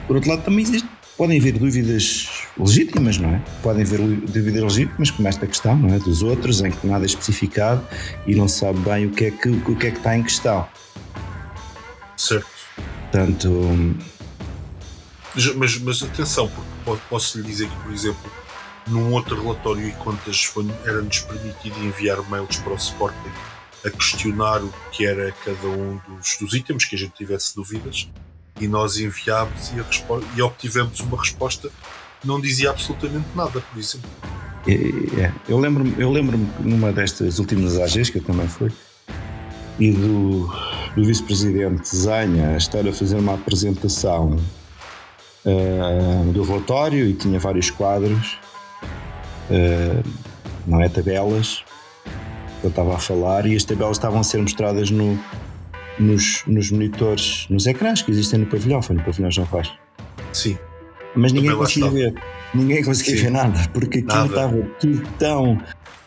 por 0.05 0.17
outro 0.17 0.29
lado, 0.29 0.43
também 0.43 0.61
existe 0.61 0.87
Podem 1.17 1.39
haver 1.39 1.57
dúvidas 1.57 2.29
legítimas, 2.59 3.17
não 3.17 3.29
é? 3.29 3.41
Podem 3.63 3.83
haver 3.83 4.01
dúvidas 4.01 4.61
legítimas, 4.61 5.11
como 5.11 5.27
esta 5.29 5.47
questão, 5.47 5.73
não 5.77 5.93
é? 5.93 5.99
Dos 5.99 6.21
outros, 6.21 6.61
em 6.61 6.71
que 6.71 6.85
nada 6.85 7.05
é 7.05 7.07
especificado 7.07 7.81
e 8.27 8.35
não 8.35 8.49
se 8.49 8.59
sabe 8.59 8.79
bem 8.79 9.05
o 9.05 9.11
que 9.11 9.25
é 9.25 9.31
que, 9.31 9.47
o 9.47 9.75
que, 9.77 9.87
é 9.87 9.91
que 9.91 9.97
está 9.97 10.17
em 10.17 10.23
questão. 10.23 10.67
Certo. 12.17 12.47
Portanto. 13.11 13.49
Mas, 15.55 15.77
mas 15.79 16.03
atenção, 16.03 16.49
porque 16.49 16.74
posso 17.09 17.37
lhe 17.37 17.43
dizer 17.43 17.69
que, 17.69 17.75
por 17.77 17.91
exemplo, 17.91 18.31
num 18.87 19.11
outro 19.13 19.41
relatório 19.41 19.87
e 19.87 19.91
contas 19.93 20.51
era-nos 20.85 21.19
permitido 21.19 21.83
enviar 21.83 22.21
mails 22.29 22.57
para 22.57 22.73
o 22.73 22.75
Sporting 22.75 23.31
a 23.83 23.89
questionar 23.89 24.63
o 24.63 24.73
que 24.91 25.05
era 25.05 25.31
cada 25.43 25.67
um 25.67 25.99
dos, 26.07 26.37
dos 26.39 26.53
itens, 26.53 26.85
que 26.85 26.95
a 26.95 26.99
gente 26.99 27.13
tivesse 27.13 27.55
dúvidas 27.55 28.07
e 28.59 28.67
nós 28.67 28.97
enviámos 28.97 29.71
e, 29.71 30.37
e 30.37 30.41
obtivemos 30.41 30.99
uma 31.01 31.17
resposta 31.17 31.69
que 32.21 32.27
não 32.27 32.39
dizia 32.39 32.69
absolutamente 32.69 33.27
nada, 33.35 33.61
por 33.61 33.79
exemplo. 33.79 34.09
É. 34.67 35.31
Eu 35.47 35.59
lembro-me 35.59 35.93
eu 35.99 36.11
lembro 36.11 36.37
numa 36.59 36.91
destas 36.91 37.37
últimas 37.37 37.77
AGs, 37.77 38.09
que 38.09 38.17
eu 38.17 38.23
também 38.23 38.47
fui, 38.47 38.71
e 39.79 39.91
do, 39.91 40.47
do 40.95 41.05
vice-presidente 41.05 41.95
Zanha 41.95 42.57
estar 42.57 42.87
a 42.87 42.91
fazer 42.91 43.17
uma 43.17 43.35
apresentação 43.35 44.37
uh, 45.45 46.31
do 46.31 46.43
relatório 46.43 47.05
e 47.05 47.13
tinha 47.13 47.39
vários 47.39 47.69
quadros, 47.69 48.37
uh, 49.49 50.03
não 50.65 50.81
é 50.81 50.89
tabelas, 50.89 51.63
eu 52.63 52.69
estava 52.69 52.95
a 52.95 52.99
falar 52.99 53.45
e 53.45 53.55
as 53.55 53.63
tabelas 53.63 53.97
estavam 53.97 54.19
a 54.19 54.23
ser 54.23 54.41
mostradas 54.41 54.89
no, 54.89 55.17
nos, 55.99 56.43
nos 56.47 56.71
monitores, 56.71 57.47
nos 57.49 57.67
ecrãs 57.67 58.01
que 58.01 58.11
existem 58.11 58.39
no 58.39 58.45
pavilhão, 58.47 58.81
foi 58.81 58.95
no 58.95 59.03
pavilhão 59.03 59.29
João 59.29 59.47
Vaz. 59.47 59.71
Sim. 60.33 60.57
Mas 61.15 61.31
ninguém 61.31 61.55
conseguia 61.55 61.89
ver. 61.89 62.13
Ninguém 62.53 62.83
conseguia 62.83 63.17
Sim. 63.17 63.23
ver 63.23 63.29
nada, 63.31 63.69
porque 63.73 63.99
aquilo 63.99 64.25
estava 64.25 64.57
tudo 64.79 65.07
tão. 65.17 65.61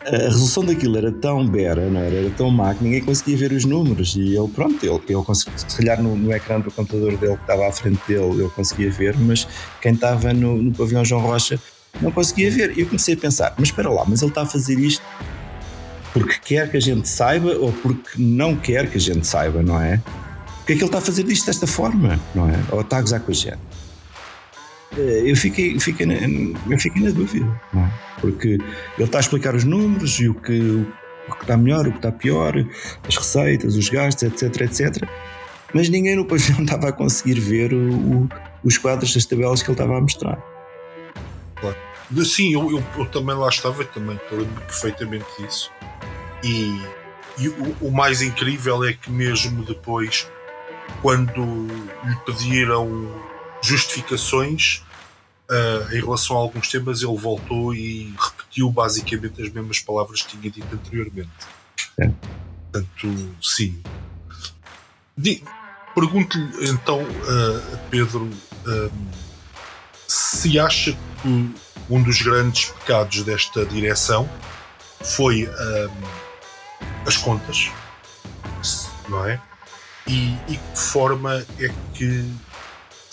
A 0.05 0.11
resolução 0.11 0.63
daquilo 0.63 0.97
era 0.97 1.11
tão 1.11 1.45
bera, 1.45 1.89
não 1.89 1.99
era? 1.99 2.15
Era 2.15 2.29
tão 2.31 2.49
má 2.49 2.73
que 2.73 2.83
ninguém 2.83 3.01
conseguia 3.01 3.37
ver 3.37 3.51
os 3.51 3.65
números. 3.65 4.15
E 4.15 4.35
ele, 4.35 4.47
pronto, 4.47 4.83
ele, 4.83 4.99
ele 5.09 5.23
conseguia, 5.23 5.57
se 5.57 5.77
calhar 5.77 6.01
no, 6.01 6.15
no 6.15 6.33
ecrã 6.33 6.59
do 6.59 6.71
computador 6.71 7.17
dele 7.17 7.35
que 7.35 7.41
estava 7.41 7.67
à 7.67 7.71
frente 7.71 7.99
dele, 8.07 8.41
ele 8.41 8.49
conseguia 8.49 8.89
ver, 8.89 9.15
mas 9.17 9.47
quem 9.81 9.93
estava 9.93 10.33
no, 10.33 10.61
no 10.61 10.71
pavilhão 10.71 11.03
João 11.03 11.21
Rocha 11.21 11.59
não 12.01 12.11
conseguia 12.11 12.49
ver. 12.49 12.77
E 12.77 12.81
eu 12.81 12.85
comecei 12.85 13.13
a 13.13 13.17
pensar, 13.17 13.53
mas 13.57 13.67
espera 13.69 13.89
lá, 13.89 14.05
mas 14.07 14.21
ele 14.21 14.31
está 14.31 14.43
a 14.43 14.45
fazer 14.45 14.79
isto 14.79 15.03
porque 16.13 16.39
quer 16.43 16.69
que 16.71 16.77
a 16.77 16.79
gente 16.79 17.07
saiba 17.07 17.55
ou 17.57 17.71
porque 17.71 18.11
não 18.17 18.55
quer 18.55 18.89
que 18.89 18.97
a 18.97 19.01
gente 19.01 19.25
saiba, 19.27 19.61
não 19.61 19.79
é? 19.81 20.01
Porque 20.57 20.73
é 20.73 20.75
que 20.75 20.81
ele 20.81 20.85
está 20.85 20.97
a 20.99 21.01
fazer 21.01 21.27
isto 21.27 21.45
desta 21.45 21.67
forma, 21.67 22.19
não 22.33 22.49
é? 22.49 22.59
Ou 22.71 22.81
está 22.81 22.97
a 22.97 23.01
gozar 23.01 23.19
com 23.19 23.31
a 23.31 23.35
gente? 23.35 23.59
Eh, 24.99 25.31
eu 25.31 25.35
fiquei, 25.35 25.79
fiquei, 25.79 26.05
na, 26.05 26.13
eu 26.13 26.77
fiquei 26.77 27.01
na 27.01 27.11
dúvida, 27.11 27.45
não 27.71 27.85
é? 27.85 27.91
Porque 28.19 28.47
ele 28.49 28.61
está 28.99 29.19
a 29.19 29.21
explicar 29.21 29.55
os 29.55 29.63
números 29.63 30.19
e 30.19 30.27
o 30.27 30.33
que, 30.33 30.59
o 30.59 31.35
que 31.35 31.41
está 31.41 31.55
melhor, 31.55 31.87
o 31.87 31.91
que 31.91 31.97
está 31.97 32.11
pior, 32.11 32.53
as 33.07 33.15
receitas, 33.15 33.77
os 33.77 33.87
gastos, 33.87 34.23
etc, 34.23 34.61
etc. 34.61 35.07
Mas 35.73 35.87
ninguém 35.87 36.17
no 36.17 36.25
pavilhão 36.25 36.63
estava 36.63 36.89
a 36.89 36.91
conseguir 36.91 37.39
ver 37.39 37.73
o, 37.73 37.93
o, 37.93 38.29
os 38.63 38.77
quadros 38.77 39.13
das 39.13 39.25
tabelas 39.25 39.61
que 39.61 39.69
ele 39.69 39.75
estava 39.75 39.97
a 39.97 40.01
mostrar. 40.01 40.37
Claro. 41.55 41.77
Sim, 42.25 42.53
eu, 42.53 42.69
eu, 42.71 42.83
eu 42.97 43.05
também 43.05 43.35
lá 43.35 43.47
estava, 43.47 43.85
também 43.85 44.19
lembro 44.31 44.61
perfeitamente 44.61 45.25
disso. 45.39 45.71
E, 46.43 46.81
e 47.37 47.47
o, 47.47 47.75
o, 47.81 47.91
mais 47.91 48.21
incrível 48.21 48.83
é 48.83 48.93
que, 48.93 49.09
mesmo 49.09 49.63
depois, 49.63 50.27
quando 51.01 51.67
lhe 52.03 52.15
pediram 52.25 53.07
justificações 53.61 54.83
uh, 55.49 55.93
em 55.93 55.99
relação 55.99 56.37
a 56.37 56.39
alguns 56.39 56.69
temas, 56.69 57.01
ele 57.01 57.17
voltou 57.17 57.73
e 57.73 58.13
repetiu 58.19 58.71
basicamente 58.71 59.41
as 59.41 59.49
mesmas 59.51 59.79
palavras 59.79 60.21
que 60.21 60.37
tinha 60.37 60.51
dito 60.51 60.73
anteriormente. 60.73 61.29
É. 61.99 62.11
Portanto, 62.71 63.35
sim. 63.41 63.81
Pergunto-lhe 65.95 66.69
então 66.69 67.01
a 67.01 67.77
Pedro 67.89 68.29
se 70.07 70.57
acha 70.57 70.95
que 71.21 71.53
um 71.89 72.01
dos 72.01 72.21
grandes 72.21 72.65
pecados 72.71 73.23
desta 73.23 73.65
direção 73.65 74.29
foi 75.01 75.49
as 77.05 77.17
contas, 77.17 77.69
não 79.09 79.25
é? 79.25 79.41
E, 80.07 80.37
e 80.47 80.57
que 80.57 80.79
forma 80.79 81.45
é 81.59 81.69
que 81.93 82.25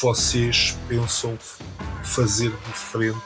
vocês 0.00 0.76
pensam 0.88 1.38
fazer 2.02 2.52
diferente 2.66 3.18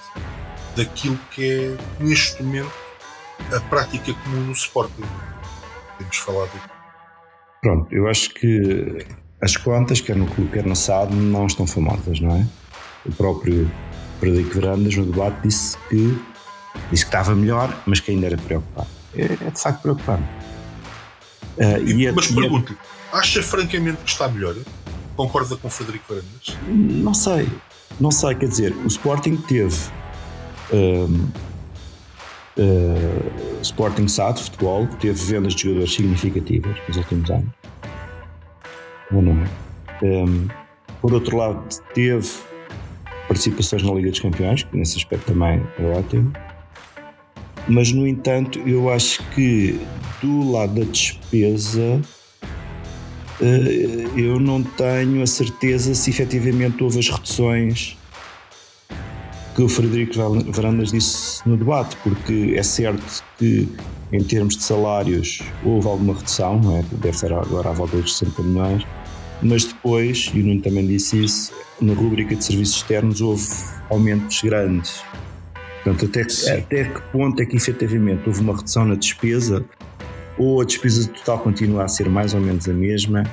daquilo 0.76 1.18
que 1.30 1.44
é 1.50 2.02
neste 2.02 2.42
momento 2.42 2.72
a 3.54 3.60
prática 3.60 4.14
comum 4.14 4.46
no 4.46 4.52
Sporting? 4.52 5.02
Temos 5.98 6.16
falado. 6.16 6.50
Pronto, 7.62 7.92
eu 7.92 8.08
acho 8.08 8.30
que 8.30 9.06
as 9.42 9.56
contas, 9.56 10.00
quer 10.00 10.16
no 10.16 10.26
clube, 10.26 10.50
quer 10.52 10.64
na 10.64 10.74
SAD, 10.74 11.14
não 11.14 11.46
estão 11.46 11.66
famosas, 11.66 12.20
não 12.20 12.36
é? 12.36 12.46
O 13.04 13.12
próprio 13.12 13.70
Frederico 14.18 14.54
Verandas, 14.54 14.94
no 14.96 15.06
debate, 15.06 15.42
disse 15.42 15.76
que, 15.88 16.18
disse 16.90 17.04
que 17.04 17.08
estava 17.08 17.34
melhor, 17.34 17.74
mas 17.86 18.00
que 18.00 18.12
ainda 18.12 18.26
era 18.26 18.36
preocupado. 18.36 18.88
É, 19.14 19.24
é 19.24 19.50
de 19.50 19.60
facto 19.60 19.82
preocupante. 19.82 20.22
Uh, 21.56 22.14
mas 22.14 22.28
pergunto-lhe, 22.28 22.78
acha 23.12 23.42
francamente 23.42 23.98
que 24.02 24.10
está 24.10 24.28
melhor? 24.28 24.54
Concorda 25.20 25.54
com 25.54 25.68
o 25.68 25.70
Frederico 25.70 26.14
Verandas? 26.14 26.56
Não 26.66 27.12
sei, 27.12 27.46
não 28.00 28.10
sei, 28.10 28.34
quer 28.36 28.48
dizer, 28.48 28.74
o 28.74 28.86
Sporting 28.86 29.36
teve. 29.36 29.76
Um, 30.72 31.28
uh, 32.56 33.60
Sporting 33.60 34.08
SAD, 34.08 34.40
futebol, 34.40 34.86
que 34.86 34.96
teve 34.96 35.22
vendas 35.22 35.54
de 35.54 35.64
jogadores 35.64 35.92
significativas 35.92 36.74
nos 36.88 36.96
últimos 36.96 37.30
anos. 37.30 37.50
Ou 39.12 39.20
não 39.20 39.32
é? 39.42 40.06
Um, 40.06 40.48
por 41.02 41.12
outro 41.12 41.36
lado, 41.36 41.68
teve 41.92 42.26
participações 43.28 43.82
na 43.82 43.92
Liga 43.92 44.08
dos 44.08 44.20
Campeões, 44.20 44.62
que 44.62 44.74
nesse 44.74 44.96
aspecto 44.96 45.26
também 45.26 45.62
é 45.78 45.98
ótimo. 45.98 46.32
Mas, 47.68 47.92
no 47.92 48.06
entanto, 48.06 48.58
eu 48.60 48.88
acho 48.88 49.22
que 49.34 49.78
do 50.22 50.50
lado 50.50 50.80
da 50.80 50.90
despesa 50.90 52.00
eu 54.16 54.38
não 54.38 54.62
tenho 54.62 55.22
a 55.22 55.26
certeza 55.26 55.94
se 55.94 56.10
efetivamente 56.10 56.82
houve 56.82 56.98
as 56.98 57.08
reduções 57.08 57.96
que 59.54 59.62
o 59.62 59.68
Frederico 59.68 60.14
Varandas 60.52 60.92
disse 60.92 61.46
no 61.48 61.56
debate, 61.56 61.96
porque 62.02 62.54
é 62.56 62.62
certo 62.62 63.22
que 63.38 63.68
em 64.12 64.22
termos 64.22 64.56
de 64.56 64.62
salários 64.62 65.40
houve 65.64 65.88
alguma 65.88 66.14
redução, 66.14 66.60
não 66.60 66.78
é? 66.78 66.84
deve 66.92 67.16
ser 67.16 67.32
agora 67.32 67.70
à 67.70 67.72
volta 67.72 67.96
dos 67.96 68.18
60 68.18 68.42
milhões, 68.42 68.86
mas 69.42 69.64
depois, 69.64 70.30
e 70.34 70.40
o 70.40 70.46
Nuno 70.46 70.60
também 70.60 70.86
disse 70.86 71.24
isso, 71.24 71.52
na 71.80 71.94
rubrica 71.94 72.34
de 72.34 72.44
serviços 72.44 72.76
externos 72.76 73.20
houve 73.20 73.48
aumentos 73.88 74.40
grandes. 74.42 75.02
Portanto, 75.82 76.06
até, 76.06 76.52
até 76.52 76.84
que 76.84 77.00
ponto 77.10 77.40
é 77.40 77.46
que 77.46 77.56
efetivamente 77.56 78.22
houve 78.26 78.40
uma 78.40 78.54
redução 78.54 78.84
na 78.84 78.94
despesa 78.94 79.64
ou 80.40 80.62
a 80.62 80.64
despesa 80.64 81.06
total 81.06 81.38
continua 81.40 81.84
a 81.84 81.88
ser 81.88 82.08
mais 82.08 82.32
ou 82.32 82.40
menos 82.40 82.66
a 82.66 82.72
mesma 82.72 83.24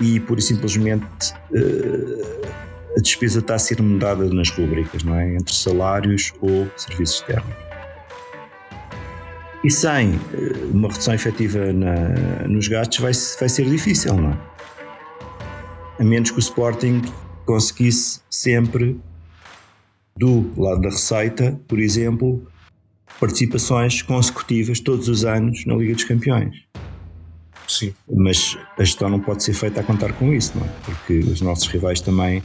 e 0.00 0.18
por 0.18 0.42
simplesmente 0.42 1.04
uh, 1.52 2.48
a 2.96 3.00
despesa 3.00 3.38
está 3.38 3.54
a 3.54 3.58
ser 3.58 3.80
mudada 3.80 4.28
nas 4.28 4.50
rubricas, 4.50 5.04
não 5.04 5.14
é? 5.14 5.36
Entre 5.36 5.54
salários 5.54 6.32
ou 6.40 6.68
serviços 6.76 7.20
externos. 7.20 7.54
E 9.62 9.70
sem 9.70 10.16
uh, 10.16 10.18
uma 10.72 10.88
redução 10.88 11.14
efetiva 11.14 11.72
na, 11.72 12.48
nos 12.48 12.66
gastos 12.66 12.98
vai, 12.98 13.12
vai 13.38 13.48
ser 13.48 13.70
difícil, 13.70 14.14
não 14.14 14.30
é? 14.30 14.38
A 16.00 16.04
menos 16.04 16.32
que 16.32 16.38
o 16.38 16.40
Sporting 16.40 17.00
conseguisse 17.46 18.20
sempre, 18.28 19.00
do 20.16 20.52
lado 20.60 20.80
da 20.80 20.88
receita, 20.88 21.58
por 21.68 21.78
exemplo, 21.78 22.44
participações 23.24 24.02
consecutivas 24.02 24.80
todos 24.80 25.08
os 25.08 25.24
anos 25.24 25.64
na 25.64 25.74
Liga 25.74 25.94
dos 25.94 26.04
Campeões. 26.04 26.54
Sim. 27.66 27.94
Mas 28.06 28.58
a 28.78 28.84
gestão 28.84 29.08
não 29.08 29.18
pode 29.18 29.42
ser 29.42 29.54
feita 29.54 29.80
a 29.80 29.82
contar 29.82 30.12
com 30.12 30.30
isso, 30.30 30.52
não 30.54 30.66
é? 30.66 30.68
Porque 30.84 31.20
os 31.20 31.40
nossos 31.40 31.66
rivais 31.68 32.02
também, 32.02 32.42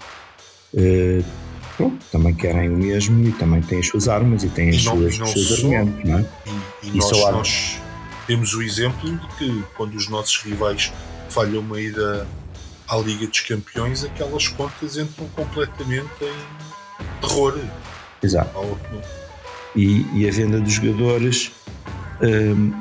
eh, 0.74 1.22
pronto, 1.76 1.98
também 2.10 2.34
querem 2.34 2.70
o 2.70 2.78
mesmo 2.78 3.28
e 3.28 3.32
também 3.34 3.62
têm 3.62 3.80
as 3.80 3.88
suas 3.88 4.08
armas 4.08 4.46
e 4.46 4.50
têm 4.50 4.70
as 4.70 4.86
não, 4.86 4.96
suas, 4.96 5.20
os 5.20 5.32
seus 5.32 5.52
argumentos, 5.60 6.10
não 6.10 6.20
é? 6.20 6.26
E, 6.46 6.88
e, 6.88 6.90
e 6.92 6.98
nós, 6.98 7.12
nós, 7.12 7.82
temos 8.26 8.54
o 8.54 8.62
exemplo 8.62 9.12
de 9.12 9.28
que 9.36 9.64
quando 9.76 9.96
os 9.96 10.08
nossos 10.08 10.38
rivais 10.38 10.94
falham 11.30 11.60
uma 11.60 11.82
ida 11.82 12.26
à 12.88 12.96
Liga 12.96 13.28
dos 13.28 13.42
Campeões, 13.42 14.06
aquelas 14.06 14.48
contas 14.48 14.96
entram 14.96 15.28
completamente 15.36 16.08
em 16.22 17.28
terror. 17.28 17.60
Exato 18.24 18.50
e, 19.76 20.06
e 20.14 20.28
a 20.28 20.32
venda 20.32 20.60
dos 20.60 20.74
jogadores 20.74 21.52
um, 22.22 22.72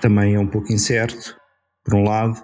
também 0.00 0.34
é 0.34 0.40
um 0.40 0.46
pouco 0.46 0.72
incerto, 0.72 1.36
por 1.84 1.94
um 1.94 2.04
lado, 2.04 2.42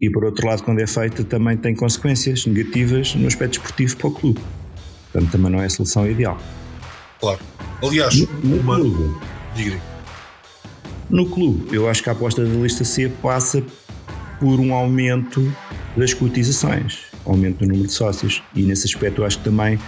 e 0.00 0.10
por 0.10 0.24
outro 0.24 0.46
lado, 0.46 0.62
quando 0.62 0.80
é 0.80 0.86
feita, 0.86 1.24
também 1.24 1.56
tem 1.56 1.74
consequências 1.74 2.44
negativas 2.44 3.14
no 3.14 3.26
aspecto 3.26 3.54
esportivo 3.54 3.96
para 3.96 4.08
o 4.08 4.10
clube. 4.10 4.40
Portanto, 5.10 5.32
também 5.32 5.50
não 5.50 5.60
é 5.60 5.66
a 5.66 5.70
solução 5.70 6.08
ideal. 6.08 6.38
Claro. 7.18 7.40
Aliás, 7.82 8.20
no, 8.42 8.60
uma. 8.60 8.76
Clube, 8.76 9.14
Diga. 9.54 9.80
No 11.08 11.28
clube, 11.30 11.74
eu 11.74 11.88
acho 11.88 12.02
que 12.02 12.08
a 12.10 12.12
aposta 12.12 12.44
da 12.44 12.54
lista 12.54 12.84
C 12.84 13.08
passa 13.22 13.62
por 14.38 14.60
um 14.60 14.74
aumento 14.74 15.50
das 15.96 16.12
cotizações, 16.12 17.04
aumento 17.24 17.58
do 17.60 17.66
número 17.66 17.86
de 17.86 17.92
sócios. 17.92 18.42
E 18.54 18.62
nesse 18.62 18.86
aspecto, 18.86 19.22
eu 19.22 19.26
acho 19.26 19.38
que 19.38 19.44
também 19.44 19.78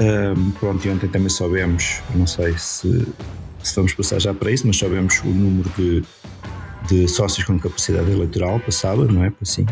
um, 0.00 0.50
pronto, 0.52 0.86
e 0.86 0.90
ontem 0.90 1.08
também 1.08 1.28
soubemos, 1.28 2.02
não 2.14 2.26
sei 2.26 2.56
se, 2.58 3.06
se 3.62 3.76
vamos 3.76 3.94
passar 3.94 4.20
já 4.20 4.34
para 4.34 4.50
isso, 4.50 4.66
mas 4.66 4.76
soubemos 4.76 5.20
o 5.20 5.28
número 5.28 5.70
de, 5.76 6.02
de 6.88 7.08
sócios 7.08 7.46
com 7.46 7.58
capacidade 7.58 8.10
eleitoral 8.10 8.58
passada, 8.60 9.04
não 9.04 9.24
é? 9.24 9.32
Assim, 9.40 9.64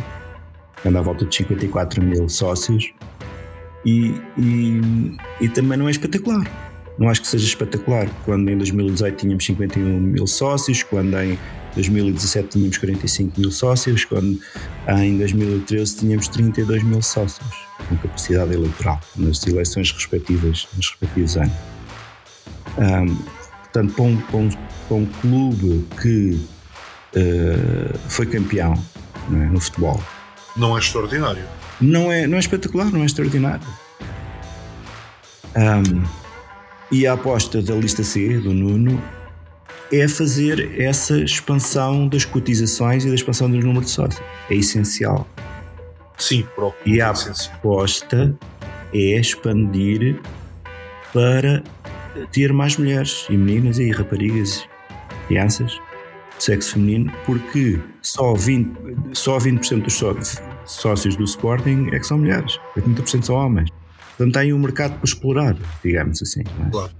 anda 0.87 1.01
à 1.01 1.03
volta 1.03 1.25
de 1.25 1.35
54 1.35 2.03
mil 2.03 2.29
sócios 2.29 2.93
e, 3.85 4.15
e, 4.39 4.81
e 5.41 5.49
também 5.49 5.77
não 5.77 5.89
é 5.89 5.91
espetacular. 5.91 6.47
Não 6.99 7.09
acho 7.09 7.23
que 7.23 7.27
seja 7.27 7.47
espetacular. 7.47 8.09
Quando 8.25 8.49
em 8.49 8.57
2018 8.57 9.17
tínhamos 9.17 9.45
51 9.45 10.01
mil 10.01 10.27
sócios, 10.27 10.83
quando 10.83 11.19
em 11.19 11.39
2017 11.75 12.49
tínhamos 12.49 12.79
45 12.79 13.41
mil 13.41 13.51
sócios, 13.51 14.05
quando 14.05 14.39
em 14.89 15.19
2013 15.19 15.97
tínhamos 15.97 16.29
32 16.29 16.83
mil 16.83 17.03
sócios 17.03 17.49
com 17.89 17.97
capacidade 17.97 18.53
eleitoral 18.55 19.01
nas 19.17 19.47
eleições 19.47 19.91
respectivas, 19.91 20.69
nos 20.77 20.91
respectivos 20.91 21.37
anos. 21.37 21.53
Um, 22.79 23.17
portanto, 23.63 23.95
para 23.95 24.05
um, 24.05 24.17
para, 24.17 24.37
um, 24.37 24.51
para 24.89 24.97
um, 24.97 25.07
clube 25.21 25.87
que 26.01 26.41
uh, 27.17 27.99
foi 28.09 28.27
campeão 28.27 28.75
é, 29.31 29.35
no 29.35 29.61
futebol. 29.61 30.03
Não 30.57 30.77
é 30.77 30.81
extraordinário. 30.81 31.45
Não 31.81 32.13
é, 32.13 32.27
não 32.27 32.37
é 32.37 32.41
espetacular, 32.41 32.91
não 32.91 33.03
é 33.03 33.07
extraordinário. 33.07 33.67
E 36.91 37.07
a 37.07 37.15
aposta 37.15 37.63
da 37.63 37.75
lista 37.75 38.05
C, 38.05 38.39
do 38.39 38.53
Nuno, 38.53 39.03
é 39.93 40.09
fazer 40.09 40.81
essa 40.81 41.19
expansão 41.19 42.09
das 42.09 42.25
cotizações 42.25 43.05
e 43.05 43.09
da 43.09 43.15
expansão 43.15 43.51
do 43.51 43.59
número 43.59 43.85
de 43.85 43.91
sócios. 43.91 44.23
É 44.49 44.55
essencial. 44.55 45.29
Sim, 46.17 46.47
próprio. 46.55 46.95
E 46.95 47.01
a 47.01 47.11
aposta 47.11 48.35
é 48.95 49.21
expandir 49.21 50.19
para 51.13 51.63
ter 52.33 52.53
mais 52.53 52.77
mulheres 52.77 53.27
e 53.29 53.37
meninas 53.37 53.79
e 53.79 53.91
raparigas, 53.91 54.67
crianças, 55.29 55.79
sexo 56.39 56.75
feminino, 56.75 57.13
porque 57.27 57.79
só 58.01 58.33
20%, 58.35 59.15
só 59.15 59.39
20 59.39 59.71
dos 59.83 60.41
sócios 60.65 61.17
do 61.17 61.25
Sporting 61.25 61.89
é 61.93 61.99
que 61.99 62.07
são 62.07 62.19
mulheres, 62.19 62.59
80% 62.77 63.25
são 63.25 63.37
homens. 63.37 63.71
Portanto, 64.17 64.35
tem 64.35 64.53
um 64.53 64.59
mercado 64.59 64.95
para 64.95 65.05
explorar, 65.05 65.57
digamos 65.83 66.23
assim. 66.23 66.41
É? 66.41 66.71
Claro. 66.71 66.93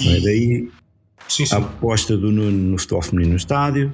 E... 0.00 0.20
Daí 0.22 0.70
sim, 1.28 1.46
sim. 1.46 1.54
a 1.54 1.58
aposta 1.58 2.16
do 2.16 2.30
Nuno 2.30 2.50
no 2.50 2.78
futebol 2.78 3.02
feminino 3.02 3.32
no 3.32 3.36
estádio, 3.36 3.92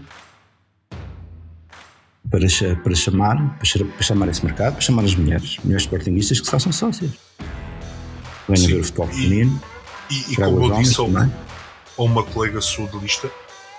para, 2.31 2.47
para, 2.83 2.95
chamar, 2.95 3.59
para, 3.59 4.03
chamar 4.03 4.29
esse 4.29 4.45
mercado, 4.45 4.75
para 4.75 4.81
chamar 4.81 5.05
as 5.05 5.15
mulheres, 5.15 5.59
mulheres 5.65 5.83
sportinguistas 5.83 6.39
que 6.39 6.47
se 6.47 6.51
façam 6.51 6.73
sócias. 6.73 7.11
Venham 8.49 8.67
ver 8.67 8.81
o 8.81 8.85
futebol 8.85 9.09
feminino. 9.09 9.63
E, 10.11 10.33
e 10.33 10.37
como 10.37 10.65
eu 10.65 10.79
disse 10.79 10.97
a 11.01 12.03
uma 12.03 12.23
colega 12.23 12.61
sua 12.61 12.87
de 12.87 12.99
lista, 12.99 13.31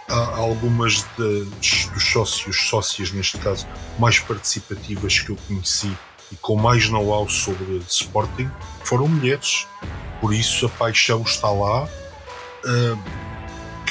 há 0.07 0.37
algumas 0.37 1.05
de, 1.17 1.45
dos 1.45 2.11
sócios, 2.11 2.69
sócias 2.69 3.11
neste 3.11 3.37
caso, 3.37 3.65
mais 3.97 4.19
participativas 4.19 5.19
que 5.19 5.29
eu 5.29 5.37
conheci 5.47 5.91
e 6.31 6.35
com 6.35 6.55
mais 6.55 6.89
know-how 6.89 7.27
sobre 7.29 7.81
Sporting 7.89 8.49
foram 8.83 9.07
mulheres. 9.07 9.67
Por 10.19 10.33
isso 10.33 10.65
a 10.65 10.69
paixão 10.69 11.21
está 11.23 11.49
lá 11.49 11.83
uh, 11.85 12.99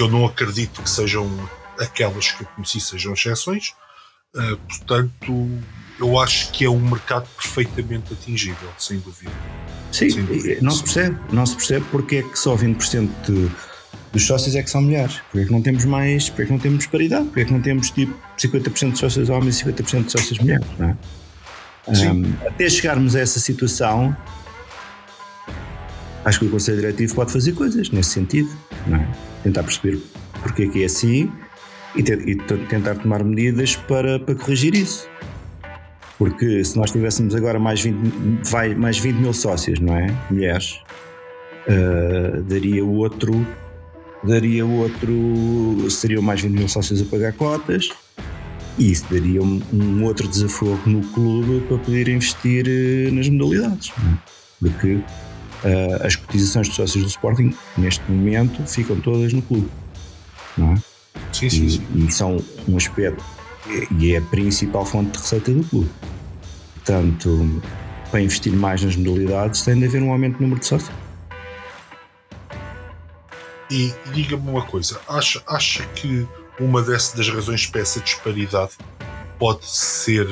que 0.01 0.05
eu 0.05 0.09
não 0.09 0.25
acredito 0.25 0.81
que 0.81 0.89
sejam 0.89 1.29
aquelas 1.79 2.33
que 2.33 2.43
eu 2.43 2.49
conheci 2.57 2.81
sejam 2.81 3.13
exceções. 3.13 3.75
Uh, 4.35 4.57
portanto, 4.57 5.51
eu 5.99 6.19
acho 6.19 6.51
que 6.53 6.65
é 6.65 6.71
um 6.71 6.81
mercado 6.81 7.29
perfeitamente 7.37 8.15
atingível, 8.15 8.71
sem 8.79 8.99
dúvida. 8.99 9.31
Sim, 9.93 10.09
sem 10.09 10.25
dúvida. 10.25 10.63
não 10.63 10.71
se 10.71 10.83
percebe, 10.83 11.21
não 11.31 11.45
se 11.45 11.55
percebe 11.55 11.85
porque 11.91 12.17
é 12.17 12.23
que 12.23 12.39
só 12.39 12.57
20% 12.57 13.11
de, 13.27 13.51
dos 14.11 14.27
sócios 14.27 14.55
é 14.55 14.63
que 14.63 14.71
são 14.71 14.81
mulheres. 14.81 15.21
Porque 15.31 15.41
é 15.41 15.45
que 15.45 15.53
não 15.53 15.61
temos 15.61 15.85
mais, 15.85 16.31
porque 16.31 16.43
é 16.43 16.47
que 16.47 16.53
não 16.53 16.59
temos 16.59 16.87
paridade, 16.87 17.27
porque 17.27 17.41
é 17.41 17.45
que 17.45 17.53
não 17.53 17.61
temos 17.61 17.91
tipo 17.91 18.19
50% 18.39 18.93
de 18.93 18.99
sócios 18.99 19.29
homens 19.29 19.61
e 19.61 19.65
50% 19.67 20.05
de 20.07 20.13
sócios 20.13 20.39
mulheres, 20.39 20.67
não 20.79 20.89
é? 20.89 20.97
Um, 21.89 22.33
até 22.47 22.71
chegarmos 22.71 23.15
a 23.15 23.21
essa 23.21 23.39
situação, 23.39 24.17
acho 26.25 26.39
que 26.39 26.47
o 26.47 26.51
Conselho 26.51 26.79
Diretivo 26.79 27.17
pode 27.17 27.31
fazer 27.31 27.53
coisas 27.53 27.91
nesse 27.91 28.11
sentido, 28.11 28.51
não 28.87 28.97
é? 28.97 29.30
Tentar 29.43 29.63
perceber 29.63 29.99
porque 30.43 30.65
é 30.65 30.69
que 30.69 30.83
é 30.83 30.87
assim 30.87 31.31
e, 31.97 32.01
e 32.01 32.37
tentar 32.37 32.97
tomar 32.97 33.25
medidas 33.25 33.77
para, 33.77 34.19
para 34.19 34.35
corrigir 34.35 34.75
isso. 34.75 35.09
Porque 36.19 36.63
se 36.65 36.77
nós 36.77 36.91
tivéssemos 36.91 37.35
agora 37.35 37.59
mais 37.59 37.81
20, 37.81 38.51
vai, 38.51 38.75
mais 38.75 38.99
20 38.99 39.17
mil 39.17 39.33
sócios, 39.33 39.81
não 39.81 39.97
é? 39.97 40.15
Mulheres, 40.31 40.79
uh, 41.67 42.43
daria 42.43 42.85
outro. 42.85 43.47
Daria 44.23 44.67
outro. 44.67 45.91
Seriam 45.91 46.21
mais 46.21 46.43
20 46.43 46.53
mil 46.53 46.69
sócios 46.69 47.01
a 47.01 47.05
pagar 47.07 47.33
cotas 47.33 47.89
e 48.79 48.93
isso 48.93 49.05
daria 49.11 49.43
um, 49.43 49.61
um 49.73 50.05
outro 50.05 50.29
desafio 50.29 50.79
no 50.87 51.01
clube 51.09 51.61
para 51.69 51.79
poder 51.79 52.09
investir 52.09 52.67
uh, 52.67 53.15
nas 53.15 53.29
modalidades. 53.29 53.93
Porque 54.61 55.01
uh, 55.65 56.07
as 56.07 56.17
cotizações 56.17 56.69
de 56.69 56.75
sócios 56.75 57.05
do 57.05 57.09
Sporting, 57.09 57.55
neste 57.77 58.09
momento, 58.11 58.63
ficam 58.67 59.01
todas 59.01 59.33
no 59.33 59.43
clube. 59.43 59.69
Não 60.57 60.73
é? 60.73 60.77
Sim, 61.33 61.51
sim, 61.51 61.65
e, 61.65 61.71
sim. 61.71 61.87
e 61.95 62.13
são 62.13 62.37
um 62.69 62.77
aspecto 62.77 63.23
e 63.99 64.15
é 64.15 64.19
a 64.19 64.23
principal 64.23 64.85
fonte 64.85 65.13
de 65.13 65.19
receita 65.19 65.53
do 65.53 65.65
clube. 65.65 65.91
Portanto, 66.75 67.63
para 68.11 68.21
investir 68.21 68.53
mais 68.53 68.83
nas 68.83 68.97
modalidades 68.97 69.63
tem 69.63 69.79
de 69.79 69.87
haver 69.87 70.03
um 70.03 70.11
aumento 70.11 70.35
no 70.35 70.43
número 70.43 70.61
de 70.61 70.67
sócios. 70.67 70.91
E 73.71 73.93
diga-me 74.13 74.51
uma 74.51 74.63
coisa, 74.63 75.01
acha, 75.09 75.41
acha 75.47 75.85
que 75.95 76.27
uma 76.59 76.83
dessas 76.83 77.15
das 77.15 77.29
razões 77.29 77.67
para 77.67 77.83
essa 77.83 78.01
disparidade 78.01 78.73
pode 79.39 79.65
ser, 79.65 80.27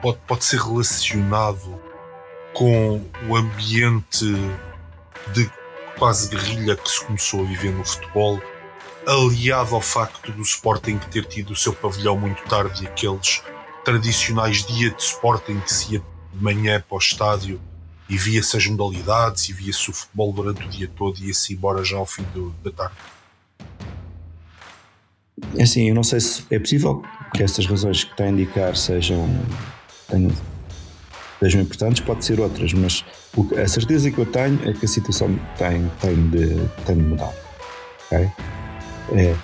pode, 0.00 0.18
pode 0.26 0.44
ser 0.44 0.58
relacionado 0.58 1.78
com 2.56 3.02
o 3.28 3.36
ambiente 3.36 4.24
de 5.34 5.50
quase 5.98 6.30
guerrilha 6.30 6.74
que 6.74 6.90
se 6.90 7.04
começou 7.04 7.40
a 7.40 7.44
viver 7.44 7.70
no 7.70 7.84
futebol, 7.84 8.40
aliado 9.06 9.74
ao 9.74 9.82
facto 9.82 10.32
do 10.32 10.40
Sporting 10.40 10.98
ter 11.10 11.26
tido 11.26 11.50
o 11.52 11.56
seu 11.56 11.74
pavilhão 11.74 12.16
muito 12.16 12.42
tarde 12.44 12.84
e 12.84 12.86
aqueles 12.86 13.42
tradicionais 13.84 14.64
dias 14.64 14.96
de 14.96 15.02
Sporting 15.02 15.60
que 15.60 15.70
se 15.70 15.94
ia 15.94 15.98
de 15.98 16.42
manhã 16.42 16.82
para 16.88 16.96
o 16.96 16.98
estádio 16.98 17.60
e 18.08 18.16
via-se 18.16 18.56
as 18.56 18.66
modalidades 18.66 19.50
e 19.50 19.52
via-se 19.52 19.90
o 19.90 19.92
futebol 19.92 20.32
durante 20.32 20.64
o 20.64 20.68
dia 20.70 20.88
todo 20.96 21.18
e 21.18 21.26
ia-se 21.26 21.52
embora 21.52 21.84
já 21.84 21.98
ao 21.98 22.06
fim 22.06 22.22
do, 22.32 22.54
da 22.64 22.70
tarde. 22.70 22.96
É 25.58 25.62
assim, 25.62 25.90
eu 25.90 25.94
não 25.94 26.02
sei 26.02 26.20
se 26.20 26.42
é 26.50 26.58
possível 26.58 27.02
que 27.34 27.42
estas 27.42 27.66
razões 27.66 28.02
que 28.02 28.12
está 28.12 28.24
a 28.24 28.28
indicar 28.30 28.74
sejam, 28.74 29.28
tenham, 30.08 30.32
sejam 31.40 31.60
importantes, 31.62 32.00
pode 32.00 32.24
ser 32.24 32.40
outras, 32.40 32.72
mas 32.72 33.04
a 33.62 33.68
certeza 33.68 34.10
que 34.10 34.18
eu 34.18 34.26
tenho 34.26 34.58
é 34.68 34.72
que 34.72 34.84
a 34.84 34.88
situação 34.88 35.38
tem, 35.58 35.90
tem, 36.00 36.30
de, 36.30 36.56
tem 36.84 36.96
de 36.96 37.02
mudar. 37.02 37.32
Okay? 38.06 38.30
É, 39.12 39.36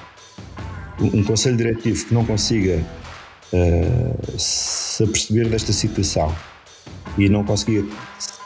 um 1.01 1.23
conselho 1.25 1.57
diretivo 1.57 2.05
que 2.05 2.15
não 2.15 2.25
consiga 2.25 2.83
uh, 3.53 4.39
se 4.39 5.03
aperceber 5.03 5.49
desta 5.49 5.73
situação 5.73 6.35
e 7.19 7.29
não 7.29 7.45
consiga, 7.45 7.87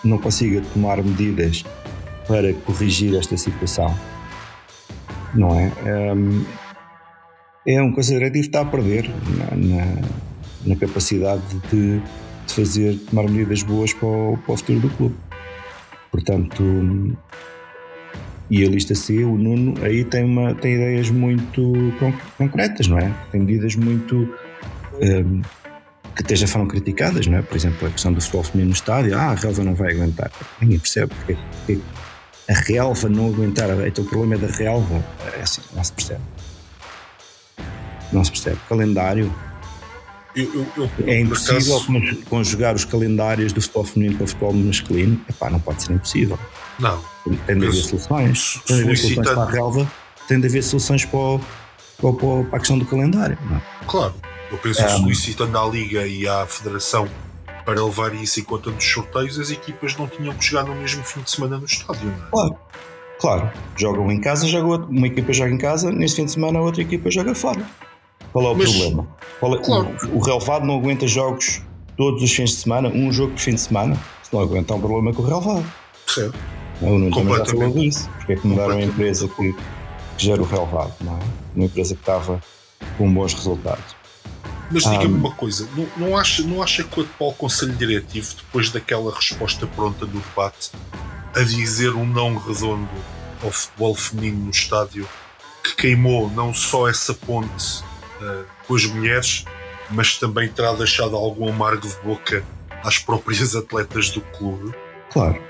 não 0.05 0.19
consiga 0.19 0.63
tomar 0.73 1.03
medidas 1.03 1.65
para 2.27 2.53
corrigir 2.53 3.17
esta 3.17 3.37
situação, 3.37 3.97
não 5.35 5.55
é? 5.55 5.73
Um, 6.13 6.45
é 7.67 7.83
um 7.83 7.93
conselho 7.93 8.19
diretivo 8.19 8.43
que 8.43 8.49
está 8.49 8.61
a 8.63 8.65
perder 8.65 9.11
na, 9.39 9.57
na, 9.57 10.03
na 10.67 10.77
capacidade 10.77 11.43
de, 11.71 12.01
de, 12.47 12.55
fazer, 12.55 12.99
tomar 13.11 13.25
medidas 13.25 13.63
boas 13.63 13.93
para 13.93 14.07
o, 14.07 14.39
para 14.45 14.55
o 14.55 14.57
futuro 14.57 14.81
do 14.81 14.91
clube. 14.91 15.15
Portanto, 16.11 16.63
e 18.49 18.65
a 18.65 18.69
lista 18.69 18.95
C, 18.95 19.25
o 19.25 19.37
Nuno, 19.37 19.75
aí 19.85 20.05
tem, 20.05 20.25
uma, 20.25 20.55
tem 20.55 20.75
ideias 20.75 21.11
muito 21.11 21.73
concretas, 22.39 22.87
não 22.87 22.99
é? 22.99 23.13
Tem 23.33 23.41
medidas 23.41 23.75
muito. 23.75 24.17
Um, 25.03 25.43
que 26.15 26.23
até 26.23 26.47
foram 26.47 26.67
criticadas, 26.67 27.27
não 27.27 27.39
é? 27.39 27.43
Por 27.43 27.57
exemplo, 27.57 27.87
a 27.87 27.91
questão 27.91 28.13
do 28.13 28.21
futebol 28.21 28.43
feminino 28.43 28.71
no 28.71 28.75
estádio, 28.75 29.19
ah, 29.19 29.33
a 29.33 29.35
relva 29.35 29.63
não 29.63 29.75
vai 29.75 29.93
aguentar. 29.93 30.31
Ninguém 30.63 30.79
percebe 30.79 31.13
porque, 31.15 31.37
porque 31.59 31.79
a 32.49 32.55
relva 32.55 33.09
não 33.09 33.27
aguentar, 33.27 33.69
então 33.87 34.03
o 34.03 34.09
problema 34.09 34.37
é 34.37 34.39
da 34.39 34.47
relva, 34.47 35.05
é 35.37 35.43
assim, 35.43 35.61
não 35.75 35.85
se 35.85 35.93
percebe. 35.93 36.21
Não 38.13 38.25
se 38.25 38.31
percebe. 38.31 38.57
Calendário. 38.69 39.31
Eu, 40.37 40.53
eu, 40.55 40.67
eu, 40.77 40.91
é 41.07 41.21
impossível 41.21 41.79
acaso... 41.79 42.25
conjugar 42.29 42.75
os 42.75 42.85
calendários 42.85 43.55
do 43.55 43.63
futebol 43.63 43.85
feminino 43.85 44.19
com 44.19 44.25
o 44.25 44.27
futebol 44.27 44.53
masculino. 44.53 45.21
Epá, 45.29 45.49
não 45.49 45.59
pode 45.59 45.83
ser 45.83 45.95
impossível. 45.95 46.39
Não. 46.79 47.03
Tem 47.47 47.59
de 47.59 47.67
haver 47.67 47.73
soluções. 47.73 48.61
Tem 48.67 48.77
de 48.77 48.83
haver 48.83 48.99
soluções 48.99 49.29
para 49.29 49.43
a 49.43 49.51
relva, 49.51 49.91
tem 50.29 50.41
de 50.41 50.47
haver 50.47 50.63
soluções 50.63 51.05
para, 51.07 51.19
o, 51.19 51.41
para, 52.13 52.57
a 52.57 52.59
questão 52.59 52.79
do 52.79 52.85
calendário. 52.85 53.39
É? 53.51 53.87
Claro. 53.87 54.15
Eu 54.51 54.59
penso 54.59 54.85
que 54.85 54.91
solicitando 54.91 55.59
à 55.59 55.67
Liga 55.67 56.07
e 56.07 56.29
à 56.29 56.47
Federação 56.47 57.09
para 57.65 57.85
levar 57.85 58.15
isso 58.15 58.39
em 58.39 58.45
conta 58.45 58.71
nos 58.71 58.85
sorteios, 58.85 59.41
as 59.41 59.51
equipas 59.51 59.97
não 59.97 60.07
tinham 60.07 60.33
que 60.35 60.45
jogar 60.45 60.65
no 60.65 60.75
mesmo 60.77 61.03
fim 61.03 61.21
de 61.21 61.31
semana 61.31 61.59
no 61.59 61.65
estádio, 61.65 62.07
não 62.07 62.15
é? 62.15 62.31
Claro. 62.31 62.57
Claro, 63.19 63.51
jogam 63.77 64.13
em 64.13 64.21
casa, 64.21 64.47
joga 64.47 64.85
uma 64.85 65.07
equipa 65.07 65.33
joga 65.33 65.51
em 65.51 65.57
casa, 65.57 65.91
nesse 65.91 66.17
fim 66.17 66.27
de 66.27 66.33
semana 66.33 66.59
a 66.59 66.63
outra 66.63 66.83
equipa 66.83 67.11
joga 67.11 67.35
fora. 67.35 67.65
Qual 68.37 68.49
é 68.49 68.51
o 68.51 68.55
Mas, 68.55 68.71
problema? 68.71 69.09
É, 69.43 69.65
claro. 69.65 69.97
o, 70.13 70.19
o 70.19 70.21
relevado 70.21 70.67
não 70.67 70.77
aguenta 70.77 71.09
jogos 71.09 71.63
todos 71.97 72.23
os 72.23 72.31
fins 72.31 72.51
de 72.51 72.57
semana, 72.57 72.91
um 72.91 73.11
jogo 73.11 73.33
por 73.33 73.41
fim 73.41 73.55
de 73.55 73.63
semana, 73.63 73.99
se 74.23 74.31
não 74.31 74.43
aguenta 74.43 74.75
um 74.75 74.79
problema 74.79 75.11
com 75.15 75.23
o 75.23 75.25
relevado. 75.25 75.65
Certo. 76.07 76.39
Eu 76.83 76.99
não 76.99 77.11
também 77.11 77.35
já 77.35 77.47
falou 77.47 77.71
disso, 77.71 78.11
porque 78.19 78.35
é 78.35 78.37
que 78.37 78.47
mudaram 78.47 78.77
a 78.77 78.83
empresa 78.83 79.27
que, 79.27 79.55
que 79.55 79.59
gera 80.19 80.43
o 80.43 80.45
relevado, 80.45 80.93
não 81.01 81.15
é? 81.15 81.21
Uma 81.55 81.65
empresa 81.65 81.95
que 81.95 82.03
estava 82.03 82.39
com 82.99 83.11
bons 83.11 83.33
resultados. 83.33 83.97
Mas 84.71 84.83
diga-me 84.83 85.15
um, 85.15 85.17
uma 85.17 85.35
coisa, 85.35 85.67
não, 85.75 85.87
não, 85.97 86.19
acha, 86.19 86.43
não 86.43 86.63
acha 86.63 86.85
que 86.85 87.01
o 87.01 87.05
atual 87.05 87.33
Conselho 87.33 87.73
Diretivo, 87.73 88.35
depois 88.37 88.69
daquela 88.69 89.15
resposta 89.15 89.67
pronta 89.67 90.05
do 90.05 90.19
debate, 90.19 90.73
a 91.35 91.41
dizer 91.43 91.95
um 91.95 92.05
não 92.05 92.37
redondo 92.37 92.87
ao 93.43 93.51
futebol 93.51 93.95
feminino 93.95 94.45
no 94.45 94.51
estádio, 94.51 95.09
que 95.65 95.75
queimou 95.75 96.31
não 96.33 96.53
só 96.53 96.87
essa 96.87 97.15
ponte 97.15 97.83
com 98.67 98.75
as 98.75 98.85
mulheres, 98.87 99.45
mas 99.91 100.19
também 100.19 100.49
terá 100.49 100.73
deixado 100.73 101.17
algum 101.17 101.49
amargo 101.49 101.87
de 101.87 101.97
boca 102.03 102.43
às 102.85 102.99
próprias 102.99 103.55
atletas 103.55 104.11
do 104.11 104.21
clube. 104.21 104.75
Claro, 105.13 105.41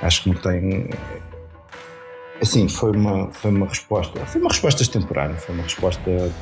acho 0.00 0.22
que 0.22 0.30
não 0.30 0.36
tem. 0.36 0.90
Assim, 2.40 2.68
foi 2.68 2.90
uma, 2.92 3.30
foi 3.30 3.50
uma 3.50 3.66
resposta. 3.66 4.24
Foi 4.26 4.40
uma 4.40 4.50
resposta 4.50 4.82
extemporânea, 4.82 5.36
foi 5.36 5.54
uma 5.54 5.64
resposta. 5.64 6.32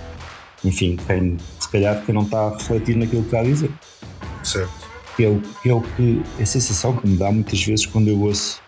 Enfim, 0.65 0.97
tem, 1.07 1.37
se 1.59 1.69
calhar 1.69 2.05
que 2.05 2.13
não 2.13 2.23
está 2.23 2.47
a 2.47 2.51
refletir 2.51 2.97
naquilo 2.97 3.23
que 3.23 3.29
está 3.29 3.41
a 3.41 3.45
dizer. 3.45 3.71
Certo. 4.43 4.91
Que 5.17 5.25
é, 5.25 5.29
o, 5.29 5.43
que 5.63 5.69
é 5.69 5.75
o 5.75 5.81
que. 5.81 6.23
A 6.41 6.47
sensação 6.47 6.97
que 6.97 7.07
me 7.07 7.17
dá 7.17 7.31
muitas 7.31 7.63
vezes 7.63 7.87
quando 7.87 8.09
eu 8.09 8.19
ouço. 8.21 8.63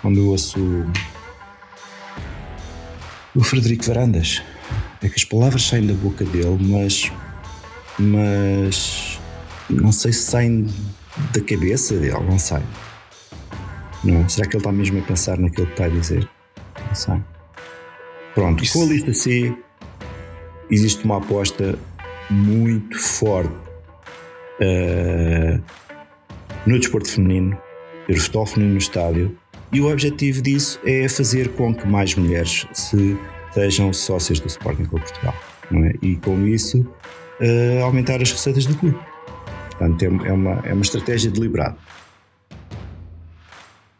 Quando 0.00 0.18
eu 0.18 0.28
ouço. 0.28 0.58
O 3.34 3.42
Frederico 3.42 3.84
Varandas 3.84 4.40
é 5.04 5.08
que 5.08 5.16
as 5.16 5.24
palavras 5.24 5.62
saem 5.62 5.86
da 5.86 5.94
boca 5.94 6.24
dele, 6.24 6.58
mas. 6.60 7.12
Mas. 7.98 9.20
Não 9.68 9.92
sei 9.92 10.12
se 10.12 10.22
saem 10.22 10.66
da 11.32 11.40
cabeça 11.40 11.98
dele, 11.98 12.20
não 12.28 12.38
sei. 12.38 12.60
Não, 14.02 14.22
é? 14.22 14.28
será 14.28 14.46
que 14.46 14.56
ele 14.56 14.60
está 14.60 14.72
mesmo 14.72 14.98
a 14.98 15.02
pensar 15.02 15.38
naquilo 15.38 15.66
que 15.66 15.72
está 15.72 15.84
a 15.86 15.88
dizer? 15.88 16.28
Não 16.86 16.94
sei. 16.94 17.14
Pronto, 18.34 18.62
Isso. 18.62 18.78
com 18.78 18.84
a 18.84 18.86
lista 18.88 19.14
C 19.14 19.54
existe 20.70 21.04
uma 21.04 21.18
aposta 21.18 21.78
muito 22.28 22.98
forte 22.98 23.54
uh, 24.60 25.62
no 26.66 26.78
desporto 26.78 27.08
feminino, 27.08 27.56
ter 28.06 28.16
futebol 28.16 28.46
feminino 28.46 28.74
no 28.74 28.78
estádio, 28.78 29.38
e 29.72 29.80
o 29.80 29.90
objetivo 29.90 30.42
disso 30.42 30.80
é 30.84 31.08
fazer 31.08 31.50
com 31.50 31.74
que 31.74 31.86
mais 31.86 32.14
mulheres 32.14 32.66
se 32.72 33.16
sejam 33.54 33.92
sócios 33.92 34.40
do 34.40 34.48
Sporting 34.48 34.84
Clube 34.84 35.04
Portugal. 35.06 35.34
É? 35.72 35.94
E 36.02 36.16
com 36.16 36.46
isso 36.46 36.80
uh, 36.80 37.84
aumentar 37.84 38.20
as 38.20 38.30
receitas 38.30 38.66
do 38.66 38.76
clube. 38.76 38.98
Portanto, 39.70 40.02
é, 40.02 40.28
é 40.28 40.32
uma, 40.32 40.52
é 40.64 40.72
uma 40.72 40.82
estratégia 40.82 41.30
deliberada. 41.30 41.76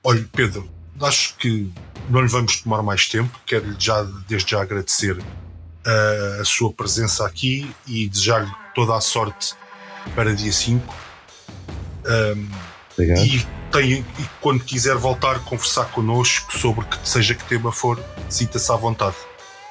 Olha, 0.03 0.29
Pedro, 0.33 0.69
acho 1.01 1.37
que 1.37 1.73
não 2.11 2.21
lhe 2.21 2.29
vamos 2.29 2.61
tomar 2.61 2.83
mais 2.83 3.09
tempo. 3.09 3.41
Quero-lhe 3.47 3.77
já, 3.79 4.03
desde 4.29 4.51
já 4.51 4.61
agradecer 4.61 5.17
uh, 5.17 6.41
a 6.41 6.45
sua 6.45 6.73
presença 6.73 7.27
aqui 7.27 7.71
e 7.87 8.09
desejar-lhe 8.09 8.51
toda 8.75 8.95
a 8.95 9.01
sorte 9.01 9.55
para 10.15 10.35
dia 10.35 10.53
5. 10.53 10.95
Um, 12.07 12.49
e, 12.99 13.45
tem, 13.73 13.93
e 13.93 14.07
quando 14.41 14.63
quiser 14.63 14.97
voltar 14.97 15.37
a 15.37 15.39
conversar 15.41 15.87
connosco 15.87 16.57
sobre 16.57 16.85
que 16.85 17.09
seja 17.09 17.35
que 17.35 17.45
tema 17.45 17.73
for, 17.73 17.99
sinta-se 18.29 18.71
à 18.71 18.77
vontade. 18.77 19.17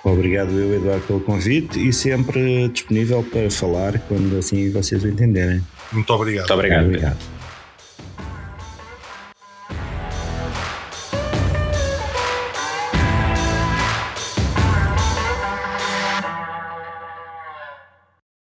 Obrigado 0.03 0.51
eu, 0.51 0.73
Eduardo, 0.75 1.05
pelo 1.07 1.21
convite 1.21 1.79
e 1.79 1.93
sempre 1.93 2.67
disponível 2.67 3.23
para 3.23 3.49
falar 3.49 3.99
quando 3.99 4.37
assim 4.37 4.69
vocês 4.69 5.01
o 5.03 5.07
entenderem. 5.07 5.61
Muito 5.93 6.11
obrigado. 6.13 6.41
Muito 6.41 6.53
obrigado. 6.53 6.85
obrigado. 6.85 7.42